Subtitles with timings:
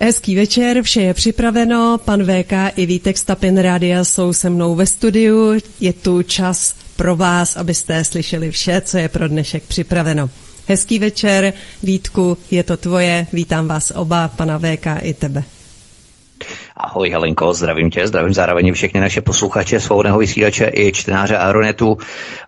[0.00, 4.86] Hezký večer, vše je připraveno, pan VK i Vítek Stapin Rádia jsou se mnou ve
[4.86, 10.30] studiu, je tu čas pro vás, abyste slyšeli vše, co je pro dnešek připraveno.
[10.68, 15.44] Hezký večer, Vítku, je to tvoje, vítám vás oba, pana VK i tebe.
[16.76, 21.98] Ahoj Helenko, zdravím tě, zdravím zároveň všechny naše posluchače svobodného vysílače i čtenáře Aeronetu.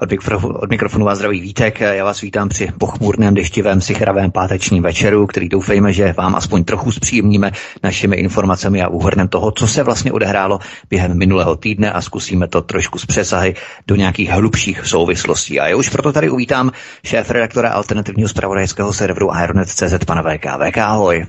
[0.00, 1.80] Od, mikrofonu, od mikrofonu vás zdraví Vítek.
[1.80, 6.92] Já vás vítám při pochmurném, deštivém, sichravém pátečním večeru, který doufejme, že vám aspoň trochu
[6.92, 7.50] zpříjemníme
[7.82, 10.58] našimi informacemi a úhrnem toho, co se vlastně odehrálo
[10.90, 13.54] během minulého týdne a zkusíme to trošku z přesahy
[13.86, 15.60] do nějakých hlubších souvislostí.
[15.60, 16.70] A já už proto tady uvítám
[17.04, 20.46] šéf redaktora alternativního zpravodajského serveru Aeronet.cz pana VK.
[20.68, 21.26] VK, ahoj.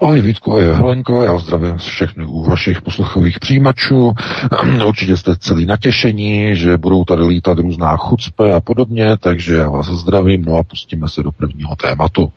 [0.00, 4.12] Ahoj Vítku, ahoj Helenko, já zdravím všechny u vašich poslechových přijímačů.
[4.86, 9.86] Určitě jste celý natěšení, že budou tady lítat různá chucpe a podobně, takže já vás
[9.86, 12.32] zdravím, no a pustíme se do prvního tématu.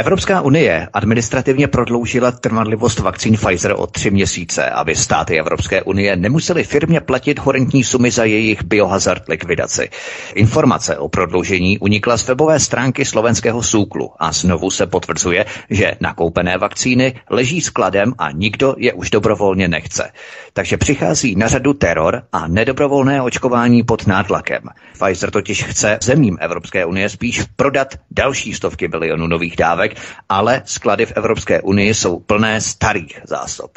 [0.00, 6.64] Evropská unie administrativně prodloužila trvanlivost vakcín Pfizer o tři měsíce, aby státy Evropské unie nemusely
[6.64, 9.88] firmě platit horentní sumy za jejich biohazard likvidaci.
[10.34, 16.58] Informace o prodloužení unikla z webové stránky slovenského Súklu a znovu se potvrzuje, že nakoupené
[16.58, 20.10] vakcíny leží skladem a nikdo je už dobrovolně nechce.
[20.52, 24.62] Takže přichází na řadu teror a nedobrovolné očkování pod nátlakem.
[24.92, 30.62] Pfizer totiž chce zemím Evropské unie spíš prodat další stovky bilionů nových dávek, dodávek, ale
[30.64, 33.70] sklady v Evropské unii jsou plné starých zásob.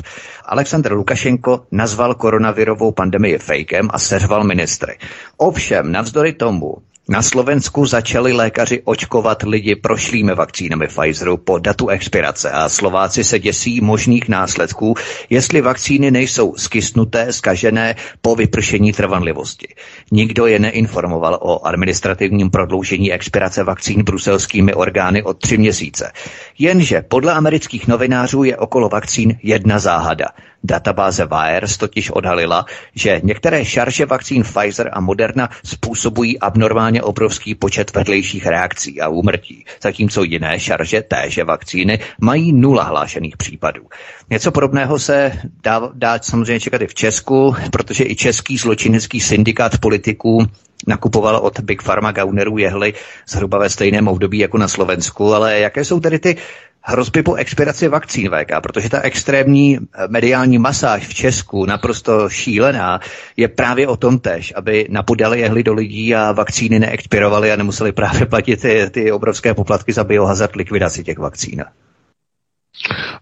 [0.46, 4.98] Aleksandr Lukašenko nazval koronavirovou pandemii fejkem a seřval ministry.
[5.38, 6.74] Ovšem, navzdory tomu,
[7.10, 13.40] na Slovensku začali lékaři očkovat lidi prošlými vakcínami Pfizeru po datu expirace a Slováci se
[13.40, 14.96] děsí možných následků,
[15.30, 19.68] jestli vakcíny nejsou skysnuté, skažené po vypršení trvanlivosti.
[20.12, 26.12] Nikdo je neinformoval o administrativním prodloužení expirace vakcín bruselskými orgány od tři měsíce.
[26.60, 30.28] Jenže podle amerických novinářů je okolo vakcín jedna záhada–
[30.64, 32.66] Databáze VAERS totiž odhalila,
[32.96, 39.66] že některé šarže vakcín Pfizer a Moderna způsobují abnormálně obrovský počet vedlejších reakcí a úmrtí,
[39.82, 43.82] zatímco jiné šarže téže vakcíny mají nula hlášených případů.
[44.30, 45.32] Něco podobného se
[45.64, 50.46] dá, dá samozřejmě čekat i v Česku, protože i český zločinecký syndikát politiků
[50.88, 52.94] nakupoval od Big Pharma Gaunerů jehly
[53.28, 56.38] zhruba ve stejném období jako na Slovensku, ale jaké jsou tedy ty
[56.84, 63.00] hrozby po expiraci vakcín VK, protože ta extrémní eh, mediální masáž v Česku, naprosto šílená,
[63.38, 67.92] je právě o tom tež, aby napodali jehly do lidí a vakcíny neexpirovaly a nemuseli
[67.92, 71.64] právě platit ty, ty obrovské poplatky za biohazard likvidaci těch vakcín.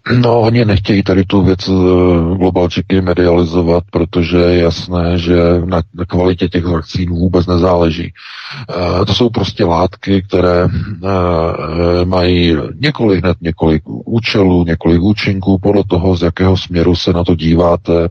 [0.10, 1.72] No, oni nechtějí tady tu věc eh,
[2.38, 5.36] globalčiky medializovat, protože je jasné, že
[5.66, 8.14] na kvalitě těch vakcín vůbec nezáleží.
[8.70, 15.84] Eh, to jsou prostě látky, které eh, mají několik, hned několik účelů, několik účinků, podle
[15.88, 18.10] toho, z jakého směru se na to díváte,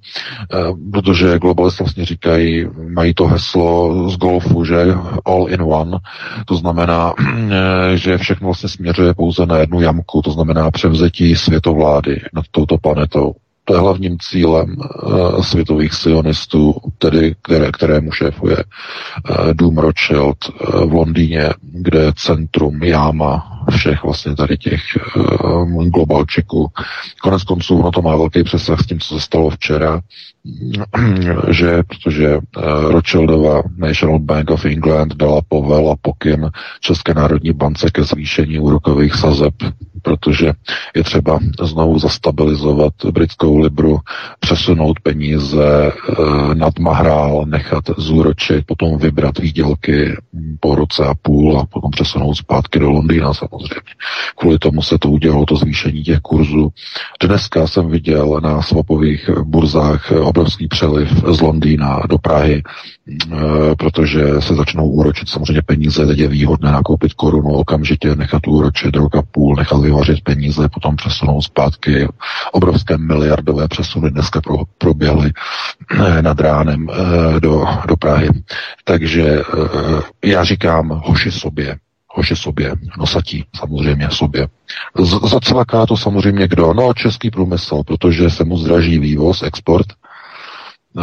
[0.92, 5.98] protože globalisté vlastně říkají, mají to heslo z golfu, že all in one,
[6.46, 7.14] to znamená,
[7.94, 11.36] že všechno vlastně směřuje pouze na jednu jamku, to znamená převzetí
[11.80, 13.34] světovlády nad touto planetou.
[13.64, 20.90] To je hlavním cílem uh, světových sionistů, tedy které, kterému šéfuje uh, Dům Rothschild uh,
[20.90, 24.80] v Londýně, kde je centrum jáma všech vlastně tady těch
[25.16, 26.70] uh, globalčiků.
[27.22, 30.00] Konec konců ono to má velký přesah s tím, co se stalo včera,
[31.50, 32.42] že protože uh,
[32.90, 39.14] Rothschildova National Bank of England dala povel a pokyn České národní bance ke zvýšení úrokových
[39.14, 39.54] sazeb
[40.02, 40.52] protože
[40.96, 43.98] je třeba znovu zastabilizovat britskou libru,
[44.40, 50.16] přesunout peníze e, nad Mahrál, nechat zúročit, potom vybrat výdělky
[50.60, 53.59] po roce a půl a potom přesunout zpátky do Londýna samozřejmě.
[54.36, 56.72] Kvůli tomu se to udělalo, to zvýšení těch kurzů.
[57.22, 63.36] Dneska jsem viděl na swapových burzách obrovský přeliv z Londýna do Prahy, e,
[63.78, 69.16] protože se začnou úročit samozřejmě peníze, teď je výhodné nakoupit korunu, okamžitě nechat úročit rok
[69.16, 72.08] a půl, nechat vyvařit peníze, potom přesunou zpátky.
[72.52, 75.32] Obrovské miliardové přesuny dneska pro, proběhly
[75.90, 78.28] eh, nad ránem eh, do, do Prahy.
[78.84, 81.76] Takže eh, já říkám, hoši sobě,
[82.14, 84.48] hoši sobě, nosatí samozřejmě sobě.
[84.98, 86.74] Z, zacelaká to samozřejmě kdo?
[86.74, 89.86] No český průmysl, protože se mu zdraží vývoz, export,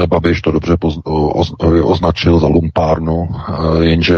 [0.07, 3.29] Babiš to dobře oz, označil za lumpárnu,
[3.81, 4.17] jenže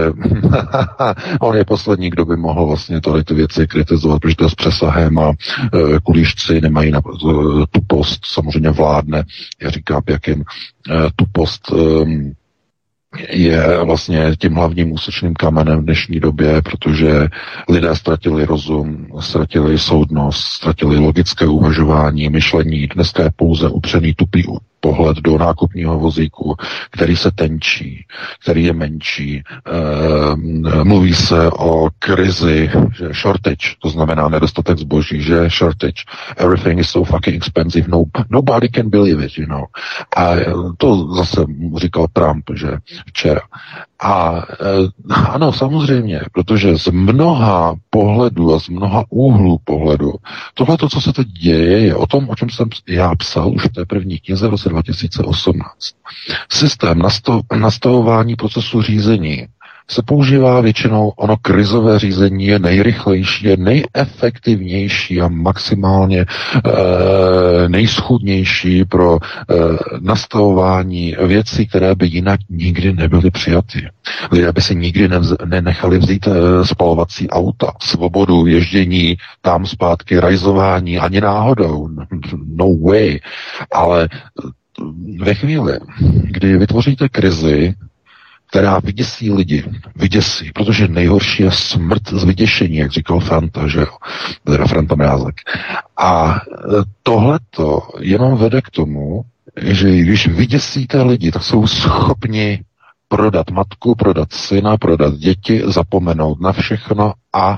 [1.41, 4.55] on je poslední, kdo by mohl vlastně tady ty věci kritizovat, protože to je s
[4.55, 5.33] přesahem a
[6.03, 7.01] kulíšci nemají na,
[7.71, 9.23] tu post, samozřejmě vládne,
[9.61, 10.43] já říkám, jak jim
[11.15, 11.73] tu post
[13.29, 17.27] je vlastně tím hlavním úsečným kamenem v dnešní době, protože
[17.69, 22.87] lidé ztratili rozum, ztratili soudnost, ztratili logické uvažování, myšlení.
[22.87, 24.43] Dneska je pouze upřený tupý
[24.79, 26.55] pohled do nákupního vozíku,
[26.91, 28.05] který se tenčí,
[28.43, 29.35] který je menší.
[29.35, 36.03] E, mluví se o krizi, že shortage, to znamená nedostatek zboží, že shortage,
[36.37, 39.65] everything is so fucking expensive, no, nobody can believe it, you know.
[40.15, 40.35] A
[40.77, 41.45] to zase
[41.77, 42.67] říkal Trump, že
[43.05, 43.41] včera.
[44.01, 44.43] A e,
[45.13, 50.13] ano, samozřejmě, protože z mnoha pohledů a z mnoha úhlů pohledu,
[50.53, 53.65] tohle, to, co se teď děje, je o tom, o čem jsem já psal už
[53.65, 55.69] v té první knize v roce 2018.
[56.49, 57.01] Systém
[57.55, 59.47] nastavování procesu řízení
[59.89, 66.25] se používá většinou, ono krizové řízení je nejrychlejší, je nejefektivnější a maximálně e,
[67.69, 69.55] nejschudnější pro e,
[69.99, 73.87] nastavování věcí, které by jinak nikdy nebyly přijaty.
[74.31, 80.99] Lidé by si nikdy nevz, nenechali vzít e, spalovací auta, svobodu, ježdění, tam zpátky, rajzování,
[80.99, 81.89] ani náhodou.
[82.55, 83.19] No way.
[83.73, 84.09] Ale
[85.19, 85.79] ve chvíli,
[86.23, 87.73] kdy vytvoříte krizi,
[88.49, 89.63] která vyděsí lidi,
[89.95, 93.97] vyděsí, protože nejhorší je smrt z vyděšení, jak říkal Franta, že jo,
[94.43, 95.35] teda Franta Mrázek.
[95.97, 96.39] A e,
[97.03, 99.21] tohleto jenom vede k tomu,
[99.61, 102.63] že když vyděsíte lidi, tak jsou schopni
[103.07, 107.57] prodat matku, prodat syna, prodat děti, zapomenout na všechno a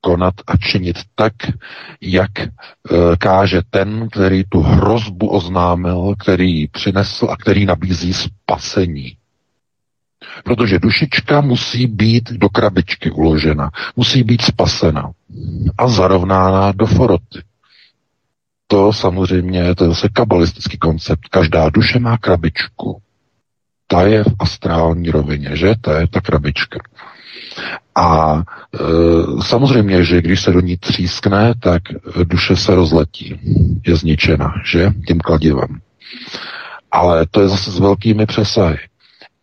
[0.00, 1.32] konat a činit tak,
[2.00, 2.48] jak e,
[3.18, 9.16] káže ten, který tu hrozbu oznámil, který ji přinesl a který nabízí spasení.
[10.44, 15.10] Protože dušička musí být do krabičky uložena, musí být spasena
[15.78, 17.42] a zarovnána do foroty.
[18.66, 21.28] To samozřejmě, to je zase kabalistický koncept.
[21.30, 23.02] Každá duše má krabičku.
[23.86, 25.74] Ta je v astrální rovině, že?
[25.80, 26.78] To je ta krabička.
[27.94, 28.78] A e,
[29.42, 31.82] samozřejmě, že když se do ní třískne, tak
[32.24, 33.40] duše se rozletí.
[33.86, 34.92] Je zničena, že?
[35.06, 35.80] Tím kladivem.
[36.92, 38.78] Ale to je zase s velkými přesahy.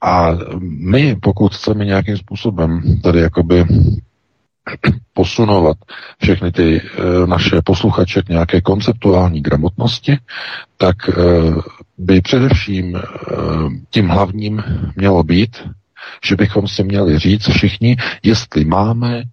[0.03, 3.65] A my, pokud chceme nějakým způsobem tady jakoby
[5.13, 5.77] posunovat
[6.21, 6.81] všechny ty e,
[7.27, 10.17] naše posluchače k nějaké konceptuální gramotnosti,
[10.77, 11.13] tak e,
[11.97, 13.01] by především e,
[13.89, 14.63] tím hlavním
[14.95, 15.57] mělo být,
[16.25, 19.23] že bychom si měli říct všichni, jestli máme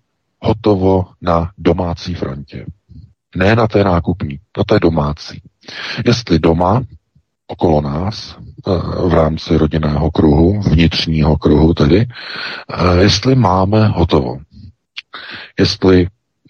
[0.40, 2.66] hotovo na domácí frontě.
[3.36, 5.42] Ne na té nákupní, na té domácí.
[6.06, 6.82] Jestli doma,
[7.46, 8.36] okolo nás,
[9.08, 14.38] v rámci rodinného kruhu, vnitřního kruhu tedy, eh, jestli máme hotovo.
[15.58, 16.06] Jestli,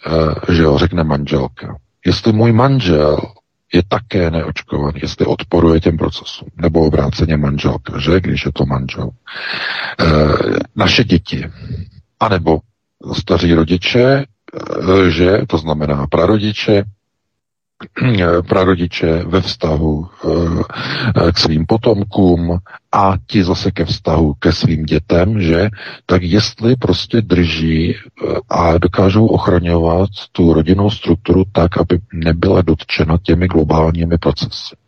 [0.07, 1.77] eh, že jo, řekne manželka,
[2.07, 3.19] jestli můj manžel
[3.73, 9.11] je také neočkovaný, jestli odporuje těm procesům, nebo obráceně manželka, že, když je to manžel.
[10.77, 11.45] Naše děti,
[12.21, 12.59] anebo
[13.13, 14.25] staří rodiče,
[15.09, 16.85] že, to znamená prarodiče,
[18.49, 22.59] prarodiče ve vztahu e, k svým potomkům
[22.93, 25.69] a ti zase ke vztahu ke svým dětem, že,
[26.07, 27.97] tak jestli prostě drží
[28.49, 34.80] a dokážou ochraňovat tu rodinnou strukturu tak, aby nebyla dotčena těmi globálními procesy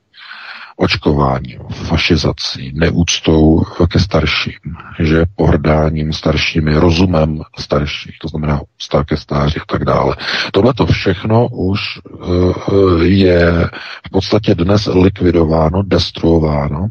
[0.76, 4.60] očkováním, fašizací, neúctou ke starším,
[4.98, 10.16] že pohrdáním staršími, rozumem starších, to znamená úcta ke stáří a tak dále.
[10.52, 13.68] Tohle to všechno už uh, je
[14.06, 16.86] v podstatě dnes likvidováno, destruováno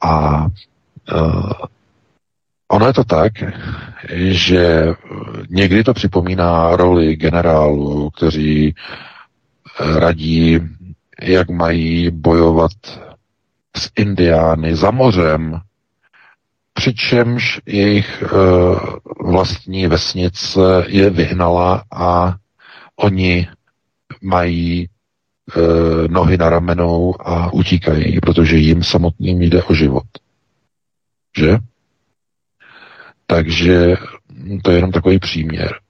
[0.00, 0.46] a
[1.12, 1.52] uh,
[2.68, 3.32] Ono je to tak,
[4.18, 4.86] že
[5.50, 8.74] někdy to připomíná roli generálů, kteří
[9.96, 10.60] radí,
[11.22, 12.70] jak mají bojovat
[13.78, 15.60] s indiány za mořem,
[16.74, 18.26] přičemž jejich e,
[19.24, 22.36] vlastní vesnice je vyhnala a
[22.96, 23.48] oni
[24.22, 24.88] mají e,
[26.08, 30.06] nohy na ramenou a utíkají, protože jim samotným jde o život.
[31.38, 31.58] Že?
[33.26, 33.94] Takže
[34.62, 35.80] to je jenom takový příměr.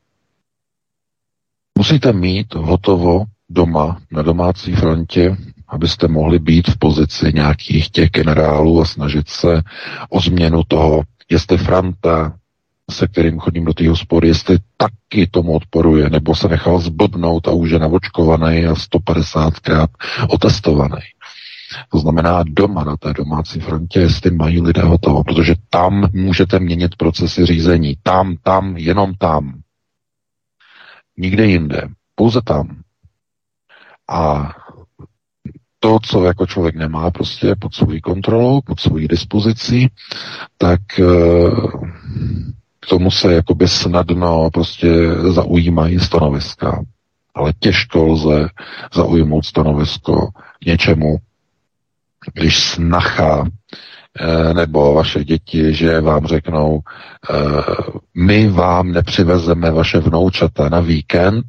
[1.79, 5.37] Musíte mít hotovo doma, na domácí frontě,
[5.69, 9.63] abyste mohli být v pozici nějakých těch generálů a snažit se
[10.11, 12.37] o změnu toho, jestli Franta,
[12.91, 17.51] se kterým chodím do té hospody, jestli taky tomu odporuje, nebo se nechal zblbnout a
[17.51, 19.89] už je navočkovaný a 150krát
[20.29, 21.01] otestovaný.
[21.93, 26.97] To znamená doma na té domácí frontě, jestli mají lidé hotovo, protože tam můžete měnit
[26.97, 27.97] procesy řízení.
[28.03, 29.61] Tam, tam, jenom tam.
[31.17, 31.89] Nikde jinde.
[32.15, 32.83] Pouze tam.
[34.09, 34.53] A
[35.87, 39.89] to, co jako člověk nemá prostě pod svou kontrolou, pod svou dispozicí,
[40.59, 41.05] tak eh,
[42.81, 44.89] k tomu se jakoby snadno prostě
[45.31, 46.85] zaujímají stanoviska.
[47.35, 48.49] Ale těžko lze
[48.95, 50.29] zaujmout stanovisko
[50.63, 51.17] k něčemu,
[52.35, 53.47] když snacha
[54.21, 56.81] eh, nebo vaše děti, že vám řeknou,
[57.31, 57.35] eh,
[58.15, 61.45] my vám nepřivezeme vaše vnoučata na víkend,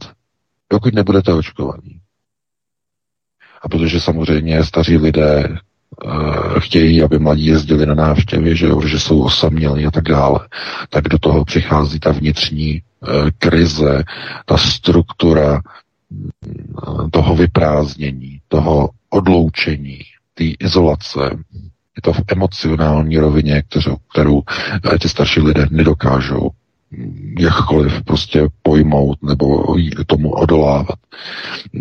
[0.70, 2.00] dokud nebudete očkovaní.
[3.62, 5.50] A protože samozřejmě staří lidé
[6.06, 10.40] uh, chtějí, aby mladí jezdili na návštěvy, že, že jsou osamělí a tak dále,
[10.90, 14.04] tak do toho přichází ta vnitřní uh, krize,
[14.46, 15.62] ta struktura
[16.88, 20.00] uh, toho vyprázdnění, toho odloučení,
[20.34, 21.20] té izolace.
[21.96, 24.42] Je to v emocionální rovině, kterou, kterou
[25.02, 26.50] ty starší lidé nedokážou
[27.39, 29.75] jakkoliv prostě pojmout nebo
[30.08, 31.00] tomu odolávat.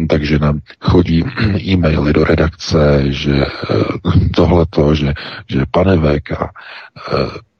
[0.08, 1.25] Takže nám chodí
[1.60, 5.14] e-maily do redakce, že eh, tohleto, že,
[5.50, 6.46] že pane VK, eh,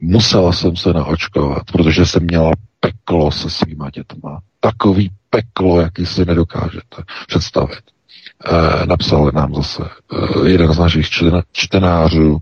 [0.01, 2.51] musela jsem se naočkovat, protože jsem měla
[2.81, 4.41] peklo se svýma dětma.
[4.61, 7.96] Takový peklo, jaký si nedokážete představit.
[8.45, 11.07] Eh, napsal nám zase eh, jeden z našich
[11.53, 12.39] čtenářů,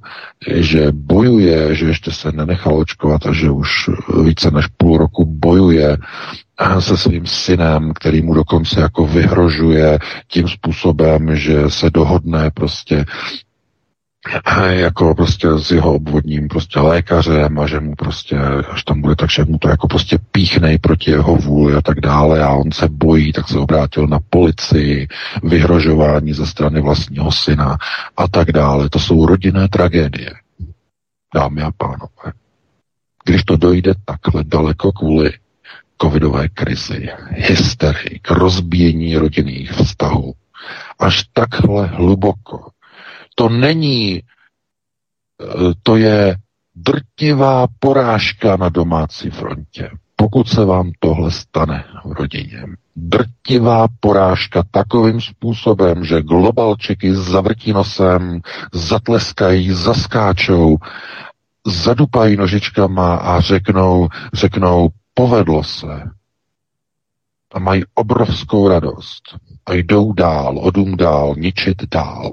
[0.54, 3.90] že bojuje, že ještě se nenechal očkovat a že už
[4.24, 5.96] více než půl roku bojuje
[6.60, 9.98] eh, se svým synem, který mu dokonce jako vyhrožuje
[10.28, 13.04] tím způsobem, že se dohodne prostě
[14.69, 18.38] jako prostě s jeho obvodním prostě lékařem a že mu prostě,
[18.71, 22.43] až tam bude, takže mu to jako prostě píchnej proti jeho vůli a tak dále
[22.43, 25.09] a on se bojí, tak se obrátil na policii,
[25.43, 27.76] vyhrožování ze strany vlastního syna
[28.16, 28.88] a tak dále.
[28.88, 30.31] To jsou rodinné tragédie,
[31.35, 32.33] dámy a pánové.
[33.25, 35.33] Když to dojde takhle daleko kvůli
[36.02, 40.35] covidové krizi, hysterii, k rozbíjení rodinných vztahů,
[40.99, 42.71] až takhle hluboko,
[43.35, 46.37] to není, eh, to je
[46.75, 49.91] drtivá porážka na domácí frontě.
[50.17, 52.64] Pokud se vám tohle stane v rodině,
[52.97, 58.41] drtivá porážka takovým způsobem, že globalčeky zavrtí nosem,
[58.73, 60.76] zatleskají, zaskáčou,
[61.67, 66.03] zadupají nožičkama a řeknou, řeknou, povedlo se.
[67.53, 69.23] A mají obrovskou radost.
[69.67, 72.33] A jdou dál, odum dál, ničit dál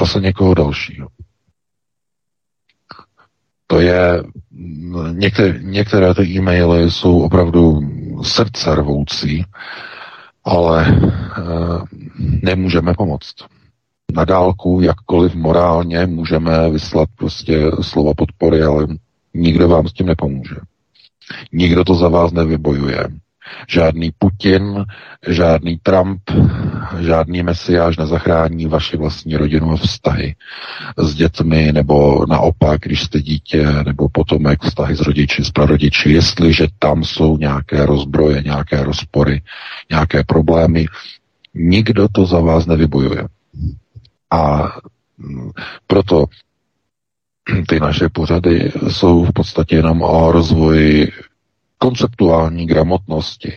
[0.00, 1.08] zase někoho dalšího.
[3.66, 4.22] To je,
[5.12, 7.80] některé, některé ty e-maily jsou opravdu
[8.22, 9.44] srdce rvoucí,
[10.44, 11.00] ale e,
[12.42, 13.34] nemůžeme pomoct.
[14.14, 18.86] Na dálku, jakkoliv morálně, můžeme vyslat prostě slova podpory, ale
[19.34, 20.56] nikdo vám s tím nepomůže.
[21.52, 23.08] Nikdo to za vás nevybojuje.
[23.68, 24.84] Žádný Putin,
[25.28, 26.20] žádný Trump,
[27.00, 30.34] žádný mesiáš nezachrání vaši vlastní rodinu a vztahy
[30.96, 36.66] s dětmi, nebo naopak, když jste dítě, nebo potomek vztahy s rodiči, s prarodiči, jestliže
[36.78, 39.42] tam jsou nějaké rozbroje, nějaké rozpory,
[39.90, 40.86] nějaké problémy,
[41.54, 43.24] nikdo to za vás nevybojuje.
[44.30, 44.72] A
[45.86, 46.24] proto
[47.68, 51.12] ty naše pořady jsou v podstatě jenom o rozvoji
[51.84, 53.52] konceptuální gramotnosti.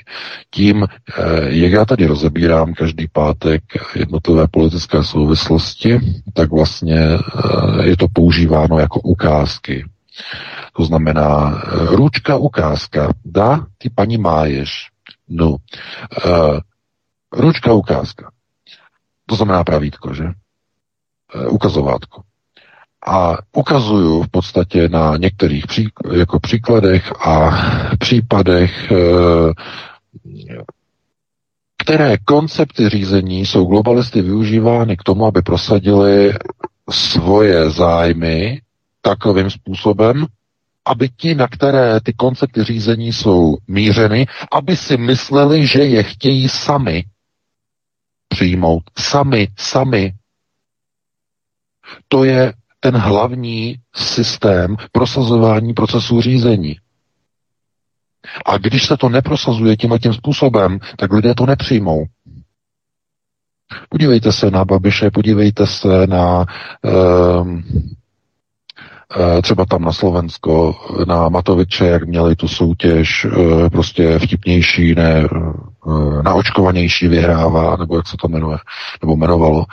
[0.51, 3.63] Tím, eh, jak já tady rozebírám každý pátek
[3.95, 5.99] jednotlivé politické souvislosti,
[6.33, 9.85] tak vlastně eh, je to používáno jako ukázky.
[10.73, 14.89] To znamená, eh, ručka ukázka, dá, ty paní máješ.
[15.29, 15.55] No,
[17.31, 18.31] ručka ukázka.
[19.25, 20.23] To znamená pravítko, že?
[21.49, 22.26] Ukazovátko
[23.07, 27.51] a ukazuju v podstatě na některých pří, jako příkladech a
[27.99, 29.53] případech, eh,
[31.77, 36.33] které koncepty řízení jsou globalisty využívány k tomu, aby prosadili
[36.91, 38.61] svoje zájmy
[39.01, 40.25] takovým způsobem,
[40.85, 46.49] aby ti, na které ty koncepty řízení jsou mířeny, aby si mysleli, že je chtějí
[46.49, 47.03] sami
[48.27, 48.83] přijmout.
[48.97, 50.13] Sami, sami.
[52.07, 56.75] To je ten hlavní systém prosazování procesů řízení.
[58.45, 62.05] A když se to neprosazuje tím a tím způsobem, tak lidé to nepřijmou.
[63.89, 66.45] Podívejte se na Babiše, podívejte se na
[66.85, 66.91] Eh,
[69.41, 70.75] třeba tam na Slovensko,
[71.07, 78.07] na Matoviče, jak měli tu soutěž eh, prostě vtipnější, ne eh, naočkovanější vyhrává, nebo jak
[78.07, 78.57] se to jmenuje,
[79.01, 79.65] nebo jmenovalo,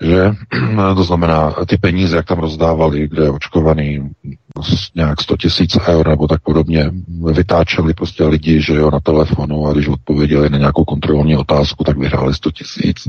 [0.00, 0.32] že
[0.96, 4.10] to znamená ty peníze, jak tam rozdávali, kde je očkovaný
[4.94, 6.90] nějak 100 tisíc eur nebo tak podobně,
[7.32, 11.98] vytáčeli prostě lidi, že jo, na telefonu a když odpověděli na nějakou kontrolní otázku, tak
[11.98, 13.08] vyhráli 100 tisíc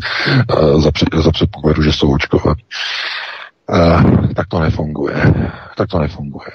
[0.77, 2.61] za, za předpokladu, že jsou očkovaní.
[3.69, 5.33] Uh, tak to nefunguje.
[5.77, 6.51] Tak to nefunguje.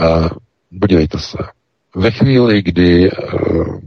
[0.00, 0.28] Uh,
[0.80, 1.38] podívejte se.
[1.94, 3.78] Ve chvíli, kdy uh,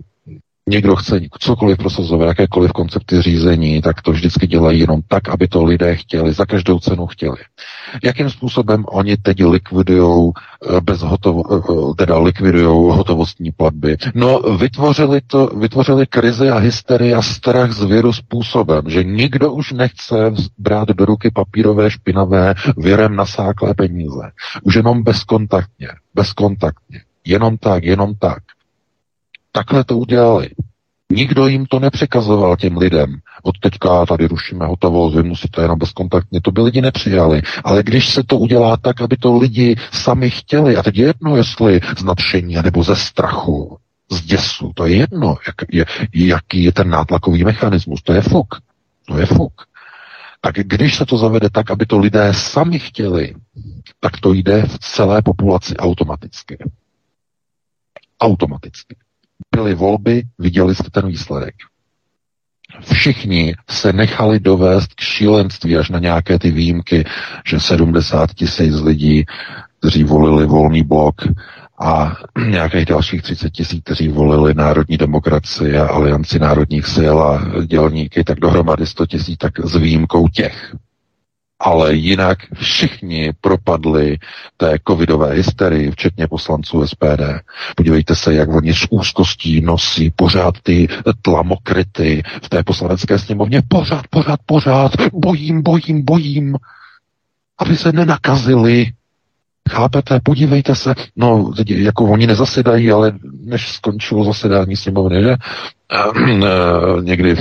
[0.69, 5.63] někdo chce cokoliv prosazovat, jakékoliv koncepty řízení, tak to vždycky dělají jenom tak, aby to
[5.63, 7.37] lidé chtěli, za každou cenu chtěli.
[8.03, 13.97] Jakým způsobem oni teď likvidují eh, bez hotovo, eh, teda likvidují hotovostní platby?
[14.15, 19.71] No, vytvořili to, vytvořili krizi a hysterii a strach z viru způsobem, že nikdo už
[19.71, 24.31] nechce brát do ruky papírové špinavé virem nasáklé peníze.
[24.63, 27.01] Už jenom bezkontaktně, bezkontaktně.
[27.25, 28.43] Jenom tak, jenom tak.
[29.51, 30.49] Takhle to udělali.
[31.11, 33.15] Nikdo jim to nepřekazoval těm lidem.
[33.43, 36.41] Od teďka tady rušíme hotovost, vy musíte jenom bezkontaktně.
[36.41, 37.41] To by lidi nepřijali.
[37.63, 41.35] Ale když se to udělá tak, aby to lidi sami chtěli, a teď je jedno,
[41.35, 43.77] jestli z nadšení nebo ze strachu,
[44.11, 48.55] z děsu, to je jedno, jak, je, jaký je ten nátlakový mechanismus, to je fuk.
[49.07, 49.53] To je fuk.
[50.41, 53.35] Tak když se to zavede tak, aby to lidé sami chtěli,
[53.99, 56.57] tak to jde v celé populaci automaticky.
[58.21, 58.95] Automaticky
[59.55, 61.55] byly volby, viděli jste ten výsledek.
[62.93, 67.05] Všichni se nechali dovést k šílenství až na nějaké ty výjimky,
[67.45, 69.25] že 70 tisíc lidí,
[69.79, 71.15] kteří volili volný blok
[71.79, 72.15] a
[72.49, 78.39] nějakých dalších 30 tisíc, kteří volili národní demokracii a alianci národních sil a dělníky, tak
[78.39, 80.75] dohromady 100 tisíc, tak s výjimkou těch
[81.59, 84.17] ale jinak všichni propadli
[84.57, 87.21] té covidové hysterii, včetně poslanců SPD.
[87.75, 90.87] Podívejte se, jak oni s úzkostí nosí pořád ty
[91.21, 93.61] tlamokryty v té poslanecké sněmovně.
[93.67, 96.57] Pořád, pořád, pořád, bojím, bojím, bojím,
[97.59, 98.91] aby se nenakazili.
[99.69, 100.19] Chápete?
[100.23, 103.13] Podívejte se, no, jako oni nezasedají, ale
[103.43, 105.35] než skončilo zasedání sněmovny, že?
[107.01, 107.35] někdy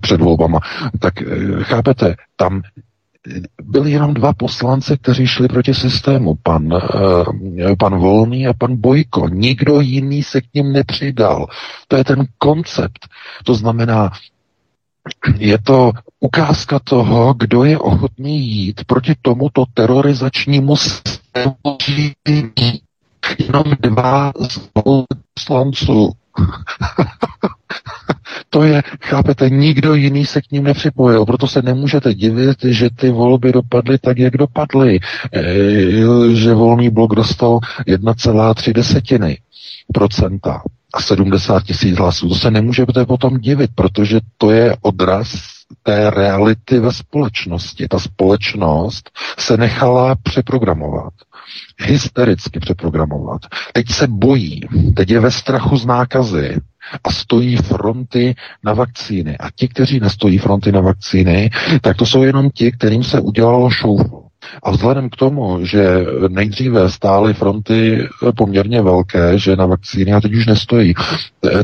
[0.00, 0.58] před volbama,
[1.00, 1.14] tak
[1.62, 2.62] chápete, tam
[3.62, 6.34] byli jenom dva poslanci, kteří šli proti systému.
[6.42, 7.24] Pan, uh,
[7.78, 9.28] pan Volný a pan Bojko.
[9.28, 11.46] Nikdo jiný se k ním nepřidal.
[11.88, 13.08] To je ten koncept.
[13.44, 14.10] To znamená,
[15.38, 21.56] je to ukázka toho, kdo je ochotný jít proti tomuto terorizačnímu systému.
[23.38, 24.60] Jenom dva z
[25.34, 26.12] poslanců
[28.50, 33.10] to je, chápete, nikdo jiný se k ním nepřipojil, proto se nemůžete divit, že ty
[33.10, 35.00] volby dopadly tak, jak dopadly,
[35.34, 39.38] e, že volný blok dostal 1,3 desetiny
[39.94, 40.62] procenta
[40.94, 42.28] a 70 tisíc hlasů.
[42.28, 45.32] To se nemůžete potom divit, protože to je odraz
[45.82, 47.88] té reality ve společnosti.
[47.88, 51.12] Ta společnost se nechala přeprogramovat
[51.78, 53.40] hystericky přeprogramovat.
[53.72, 54.60] Teď se bojí,
[54.96, 56.60] teď je ve strachu z nákazy
[57.04, 59.38] a stojí fronty na vakcíny.
[59.38, 61.50] A ti, kteří nestojí fronty na vakcíny,
[61.80, 64.21] tak to jsou jenom ti, kterým se udělalo šouflo.
[64.62, 70.34] A vzhledem k tomu, že nejdříve stály fronty poměrně velké, že na vakcíny a teď
[70.34, 70.94] už nestojí,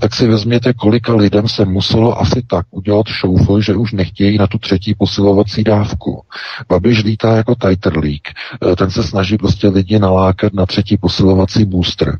[0.00, 4.46] tak si vezměte, kolika lidem se muselo asi tak udělat šoufl, že už nechtějí na
[4.46, 6.22] tu třetí posilovací dávku.
[6.68, 8.28] Babiš lítá jako tajterlík.
[8.72, 12.16] Eh, ten se snaží prostě lidi nalákat na třetí posilovací booster.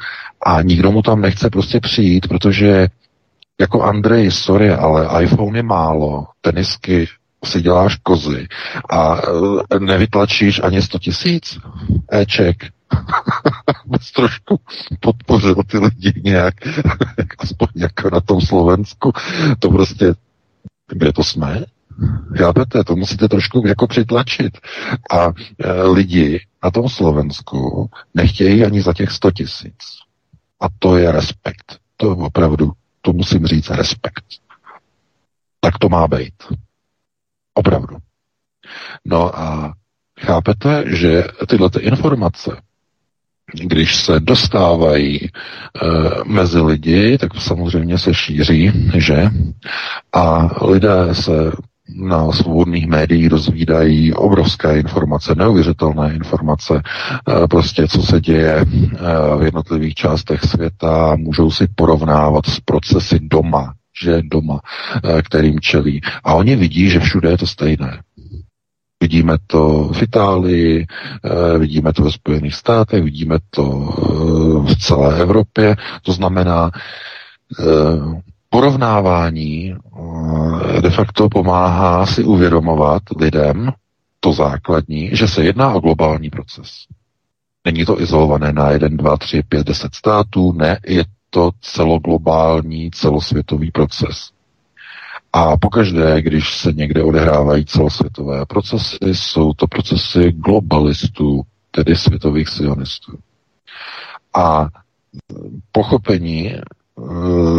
[0.47, 2.89] A nikdo mu tam nechce prostě přijít, protože
[3.61, 7.07] jako Andrej, sorry, ale iPhone je málo, tenisky
[7.45, 8.49] si děláš kozy
[8.91, 11.59] a e, nevytlačíš ani 100 tisíc
[12.13, 12.57] éček.
[13.87, 14.61] Bys trošku
[15.01, 16.55] podpořil ty lidi nějak,
[17.39, 19.13] aspoň jako na tom Slovensku.
[19.59, 20.15] To prostě,
[20.89, 21.65] kde to jsme?
[22.37, 24.59] Chápete, to musíte trošku jako přitlačit.
[25.11, 25.27] A
[25.59, 29.79] e, lidi na tom Slovensku nechtějí ani za těch 100 tisíc.
[30.61, 31.79] A to je respekt.
[31.97, 34.25] To opravdu, to musím říct, respekt.
[35.61, 36.35] Tak to má být.
[37.59, 37.97] Opravdu.
[39.05, 39.73] No a
[40.21, 42.57] chápete, že tyhle ty informace,
[43.55, 45.31] když se dostávají e,
[46.25, 49.31] mezi lidi, tak samozřejmě se šíří, že?
[50.13, 51.33] A lidé se
[51.97, 58.65] na svobodných médiích dozvídají obrovské informace, neuvěřitelné informace, e, prostě co se děje e,
[59.39, 64.61] v jednotlivých částech světa, můžou si porovnávat s procesy doma, že doma,
[65.05, 66.01] eh, kterým čelí.
[66.25, 68.03] A oni vidí, že všude je to stejné.
[69.03, 73.65] Vidíme to v Itálii, eh, vidíme to ve Spojených státech, vidíme to
[74.67, 75.77] v celé Evropě.
[76.03, 76.71] To znamená,
[78.51, 79.75] porovnávání
[80.81, 83.73] de facto pomáhá si uvědomovat lidem
[84.21, 86.71] to základní, že se jedná o globální proces.
[87.65, 93.71] Není to izolované na jeden, dva, tři, pět, deset států, ne, je to celoglobální, celosvětový
[93.71, 94.31] proces.
[95.33, 103.19] A pokaždé, když se někde odehrávají celosvětové procesy, jsou to procesy globalistů, tedy světových sionistů.
[104.35, 104.69] A
[105.73, 106.63] pochopení eh,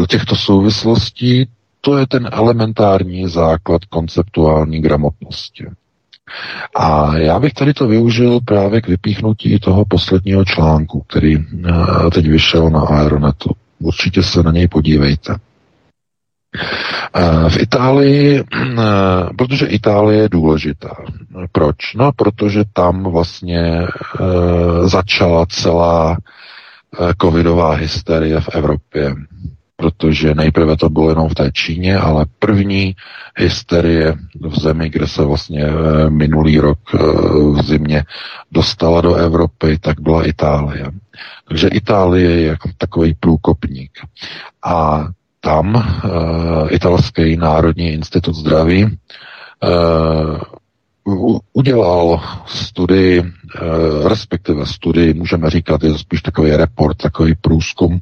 [0.10, 1.50] těchto souvislostí,
[1.82, 5.66] to je ten elementární základ konceptuální gramotnosti.
[6.76, 11.72] A já bych tady to využil právě k vypíchnutí toho posledního článku, který eh,
[12.14, 13.50] teď vyšel na Aeronetu.
[13.80, 15.36] Určitě se na něj podívejte.
[17.16, 18.44] Eh, v Itálii, eh,
[19.38, 20.96] protože Itálie je důležitá.
[21.52, 21.76] Proč?
[21.96, 23.88] No, protože tam vlastně
[24.84, 26.18] začala celá
[27.22, 29.16] covidová hysterie v Evropě
[29.80, 32.96] protože nejprve to bylo jenom v té Číně, ale první
[33.38, 36.98] hysterie v zemi, kde se vlastně eh, minulý rok eh,
[37.56, 38.04] v zimě
[38.52, 40.92] dostala do Evropy, tak byla Itálie.
[41.48, 43.92] Takže Itálie je jako takový průkopník.
[44.64, 45.08] A
[45.42, 48.98] tam uh, italský Národní institut zdraví
[51.54, 53.24] udělal studii,
[54.04, 58.02] respektive studii, můžeme říkat, je to spíš takový report, takový průzkum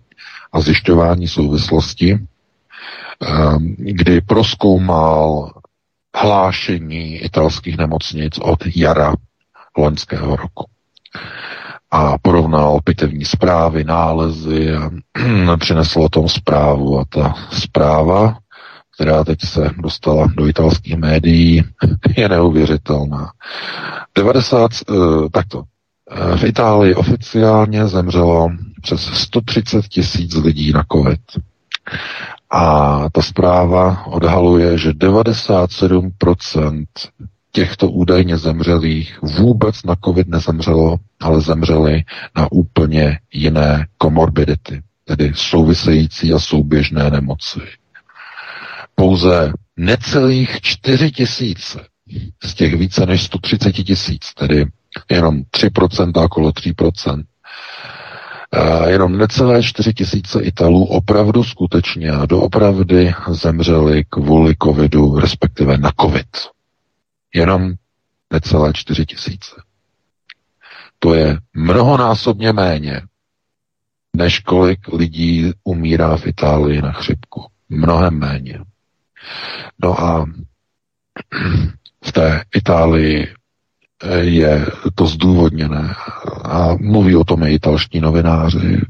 [0.54, 2.20] a zjišťování souvislosti,
[3.22, 5.52] ehm, kdy proskoumal
[6.16, 9.14] hlášení italských nemocnic od jara
[9.78, 10.66] loňského roku.
[11.92, 14.90] A porovnal pitevní zprávy, nálezy a
[15.60, 17.00] přinesl o tom zprávu.
[17.00, 18.38] A ta zpráva,
[18.96, 21.64] která teď se dostala do italských médií,
[22.18, 23.32] je neuvěřitelná.
[24.18, 24.94] 90, eh,
[25.32, 25.64] takto,
[26.36, 28.50] v Itálii oficiálně zemřelo
[28.82, 31.22] přes 130 tisíc lidí na COVID.
[32.50, 36.86] A ta zpráva odhaluje, že 97%
[37.52, 42.04] těchto údajně zemřelých vůbec na COVID nezemřelo, ale zemřeli
[42.38, 47.60] na úplně jiné komorbidity, tedy související a souběžné nemoci.
[48.96, 51.80] Pouze necelých 4 tisíce
[52.44, 54.66] z těch více než 130 tisíc, tedy
[55.10, 57.24] jenom 3%, okolo 3%,
[58.88, 66.28] jenom necelé 4 tisíce Italů opravdu skutečně a doopravdy zemřeli kvůli covidu, respektive na covid.
[67.34, 67.74] Jenom
[68.34, 69.56] necelé 4 tisíce.
[71.00, 73.02] To je mnohonásobně méně,
[74.16, 77.46] než kolik lidí umírá v Itálii na chřipku.
[77.70, 78.60] Mnohem méně.
[79.84, 80.26] No a
[82.06, 83.34] v té Itálii
[84.22, 85.94] je to zdůvodněné.
[86.44, 88.82] A mluví o tom i italští novináři,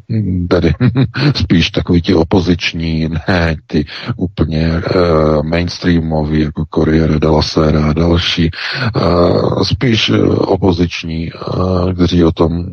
[0.49, 0.73] tedy
[1.35, 8.51] spíš takový ti opoziční, ne ty úplně uh, mainstreamoví, jako Corriere della Sera a další,
[8.95, 12.65] uh, spíš opoziční, uh, kteří o tom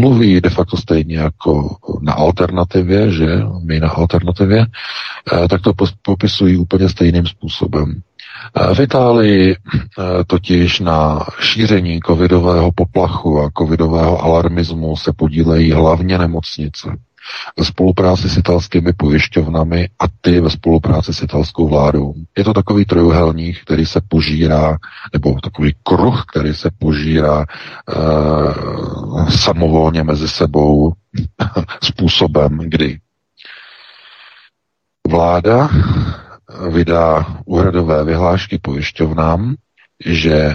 [0.00, 3.26] mluví de facto stejně jako na alternativě, že?
[3.64, 4.66] My na alternativě,
[5.32, 8.02] uh, tak to popisují úplně stejným způsobem.
[8.74, 16.96] V Itálii eh, totiž na šíření covidového poplachu a covidového alarmismu se podílejí hlavně nemocnice
[17.58, 22.14] ve spolupráci s italskými pojišťovnami a ty ve spolupráci s italskou vládou.
[22.38, 24.76] Je to takový trojuhelník, který se požírá,
[25.12, 27.46] nebo takový kruh, který se požírá e,
[29.30, 30.92] samovolně mezi sebou
[31.82, 32.98] způsobem, kdy
[35.08, 35.68] vláda
[36.70, 39.54] vydá úhradové vyhlášky pojišťovnám,
[40.06, 40.54] že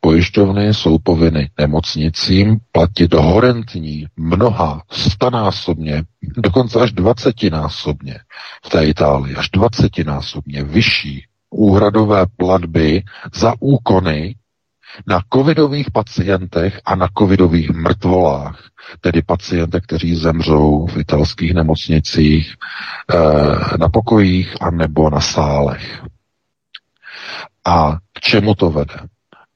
[0.00, 6.04] pojišťovny jsou povinny nemocnicím platit horentní mnoha stanásobně,
[6.36, 8.18] dokonce až dvacetinásobně
[8.64, 13.02] v té Itálii, až dvacetinásobně vyšší úhradové platby
[13.34, 14.34] za úkony
[15.06, 18.58] na covidových pacientech a na covidových mrtvolách,
[19.00, 22.54] tedy pacientech, kteří zemřou v italských nemocnicích,
[23.14, 26.02] eh, na pokojích a nebo na sálech.
[27.64, 28.96] A k čemu to vede?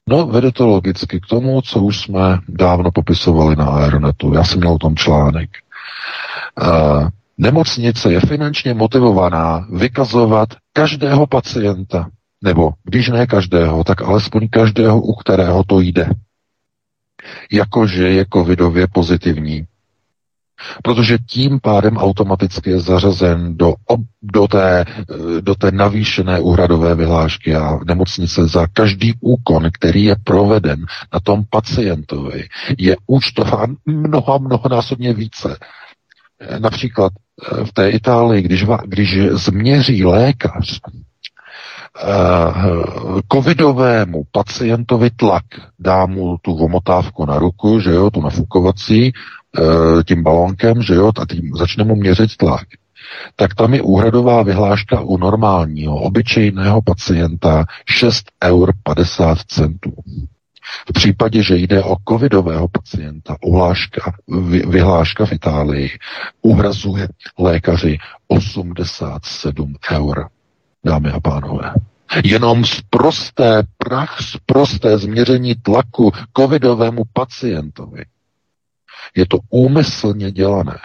[0.09, 4.33] No, vede to logicky k tomu, co už jsme dávno popisovali na Aeronetu.
[4.33, 5.49] Já jsem měl o tom článek.
[6.61, 12.07] Uh, nemocnice je finančně motivovaná vykazovat každého pacienta,
[12.43, 16.09] nebo když ne každého, tak alespoň každého, u kterého to jde.
[17.51, 19.65] Jakože je covidově pozitivní.
[20.83, 23.73] protože tím pádem automaticky je zařazen do,
[24.21, 24.85] do, té,
[25.41, 31.43] do té navýšené úhradové vyhlášky a nemocnice za každý úkon, který je proveden na tom
[31.49, 32.47] pacientovi,
[32.77, 35.57] je účtován mnoha, mnohonásobně více.
[36.59, 40.79] Například eh, v té Itálii, když, když změří lékař
[43.27, 45.45] covidovému pacientovi tlak,
[45.79, 49.11] dá mu tu vomotávku na ruku, že jo, tu nafukovací,
[49.59, 52.67] uh, tím balonkem, že jo, a tím začne mu měřit tlak,
[53.35, 59.93] tak tam je úhradová vyhláška u normálního, obyčejného pacienta 6 eur 50 centů.
[60.89, 64.13] V případě, že jde o covidového pacienta, uhláška,
[64.67, 65.89] vyhláška v Itálii
[66.41, 67.07] uhrazuje
[67.39, 70.27] lékaři 87 eur
[70.87, 71.73] dámy a pánové.
[72.23, 78.05] Jenom z prosté prach, z prosté změření tlaku covidovému pacientovi.
[79.15, 80.77] Je to úmyslně dělané.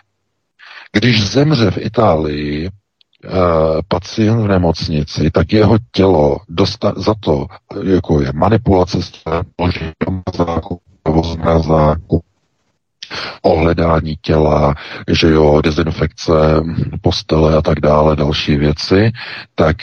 [0.93, 3.31] Když zemře v Itálii uh,
[3.89, 7.47] pacient v nemocnici, tak jeho tělo dosta- za to,
[7.83, 10.23] jako je manipulace s tím,
[11.23, 12.21] zmrazáku,
[13.43, 14.75] ohledání těla,
[15.09, 16.33] že jo, dezinfekce
[17.01, 19.13] postele a tak dále, další věci,
[19.55, 19.77] tak,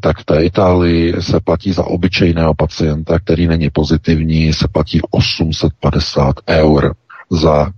[0.00, 6.34] tak v té Itálii se platí za obyčejného pacienta, který není pozitivní, se platí 850
[6.48, 6.94] eur
[7.30, 7.70] za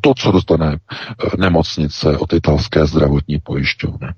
[0.00, 4.08] to, co dostane eh, nemocnice od italské zdravotní pojišťovny.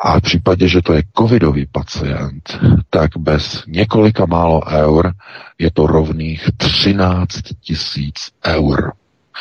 [0.00, 2.58] A v případě, že to je covidový pacient,
[2.90, 5.12] tak bez několika málo eur
[5.58, 7.28] je to rovných 13
[7.60, 8.14] tisíc
[8.46, 8.92] eur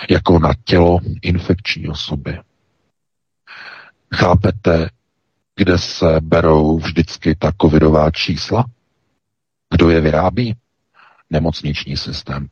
[0.10, 2.40] jako na tělo infekční osoby.
[4.16, 4.90] Chápete,
[5.56, 8.66] kde se berou vždycky ta covidová čísla?
[9.74, 10.56] Kdo je vyrábí?
[11.30, 12.48] Nemocniční systém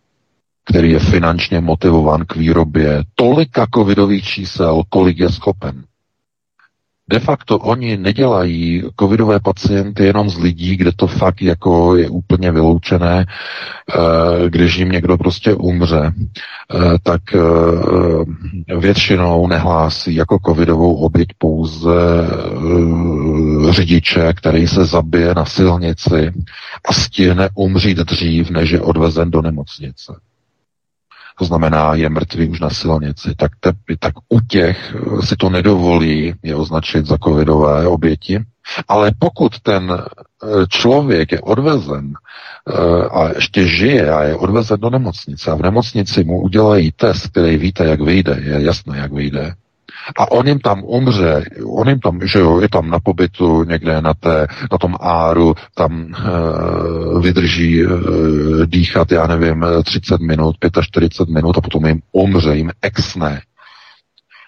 [0.69, 5.83] který je finančně motivován k výrobě tolika covidových čísel, kolik je schopen.
[7.09, 12.51] De facto oni nedělají covidové pacienty jenom z lidí, kde to fakt jako je úplně
[12.51, 17.39] vyloučené, eh, když jim někdo prostě umře, eh, tak eh,
[18.77, 21.91] většinou nehlásí jako covidovou oběť pouze
[23.69, 26.33] řidiče, který se zabije na silnici
[26.89, 30.13] a stihne umřít dřív, než je odvezen do nemocnice
[31.37, 35.49] to znamená, je mrtvý už na silnici, tak, te, tak u těch eh, si to
[35.49, 38.39] nedovolí je označit za covidové oběti.
[38.87, 42.73] Ale pokud ten eh, člověk je odvezen eh,
[43.11, 47.57] a ještě žije a je odvezen do nemocnice a v nemocnici mu udělají test, který
[47.57, 49.53] víte, jak vyjde, je jasné, jak vyjde,
[50.17, 54.01] a on jim tam umře, on jim tam, že jo, je tam na pobytu někde
[54.01, 57.87] na, té, na tom áru, tam e, vydrží e,
[58.65, 63.41] dýchat, já nevím, 30 minut, 45 minut a potom jim umře, jim exne.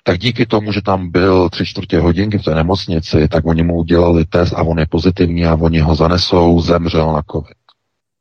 [0.04, 3.76] Tak díky tomu, že tam byl tři čtvrtě hodinky v té nemocnici, tak oni mu
[3.76, 7.58] udělali test a on je pozitivní a oni ho zanesou, zemřel na covid.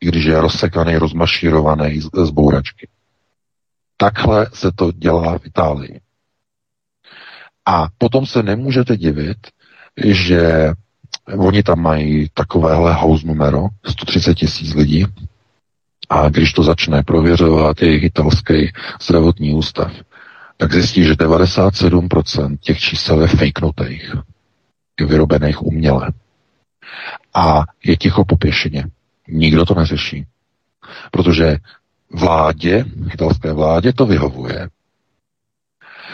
[0.01, 2.89] I když je rozsekaný, rozmašírovaný z, z bouračky.
[3.97, 6.01] Takhle se to dělá v Itálii.
[7.67, 9.37] A potom se nemůžete divit,
[10.05, 10.71] že
[11.39, 15.07] oni tam mají takovéhle house numero, 130 tisíc lidí,
[16.09, 19.93] a když to začne prověřovat jejich italský zdravotní ústav,
[20.57, 24.15] tak zjistí, že 97% těch čísel je fakenutých,
[25.01, 26.13] vyrobených uměle.
[27.35, 28.85] A je ticho po pěšině.
[29.29, 30.27] Nikdo to neřeší.
[31.11, 31.57] Protože
[32.13, 34.69] vládě, italské vládě to vyhovuje.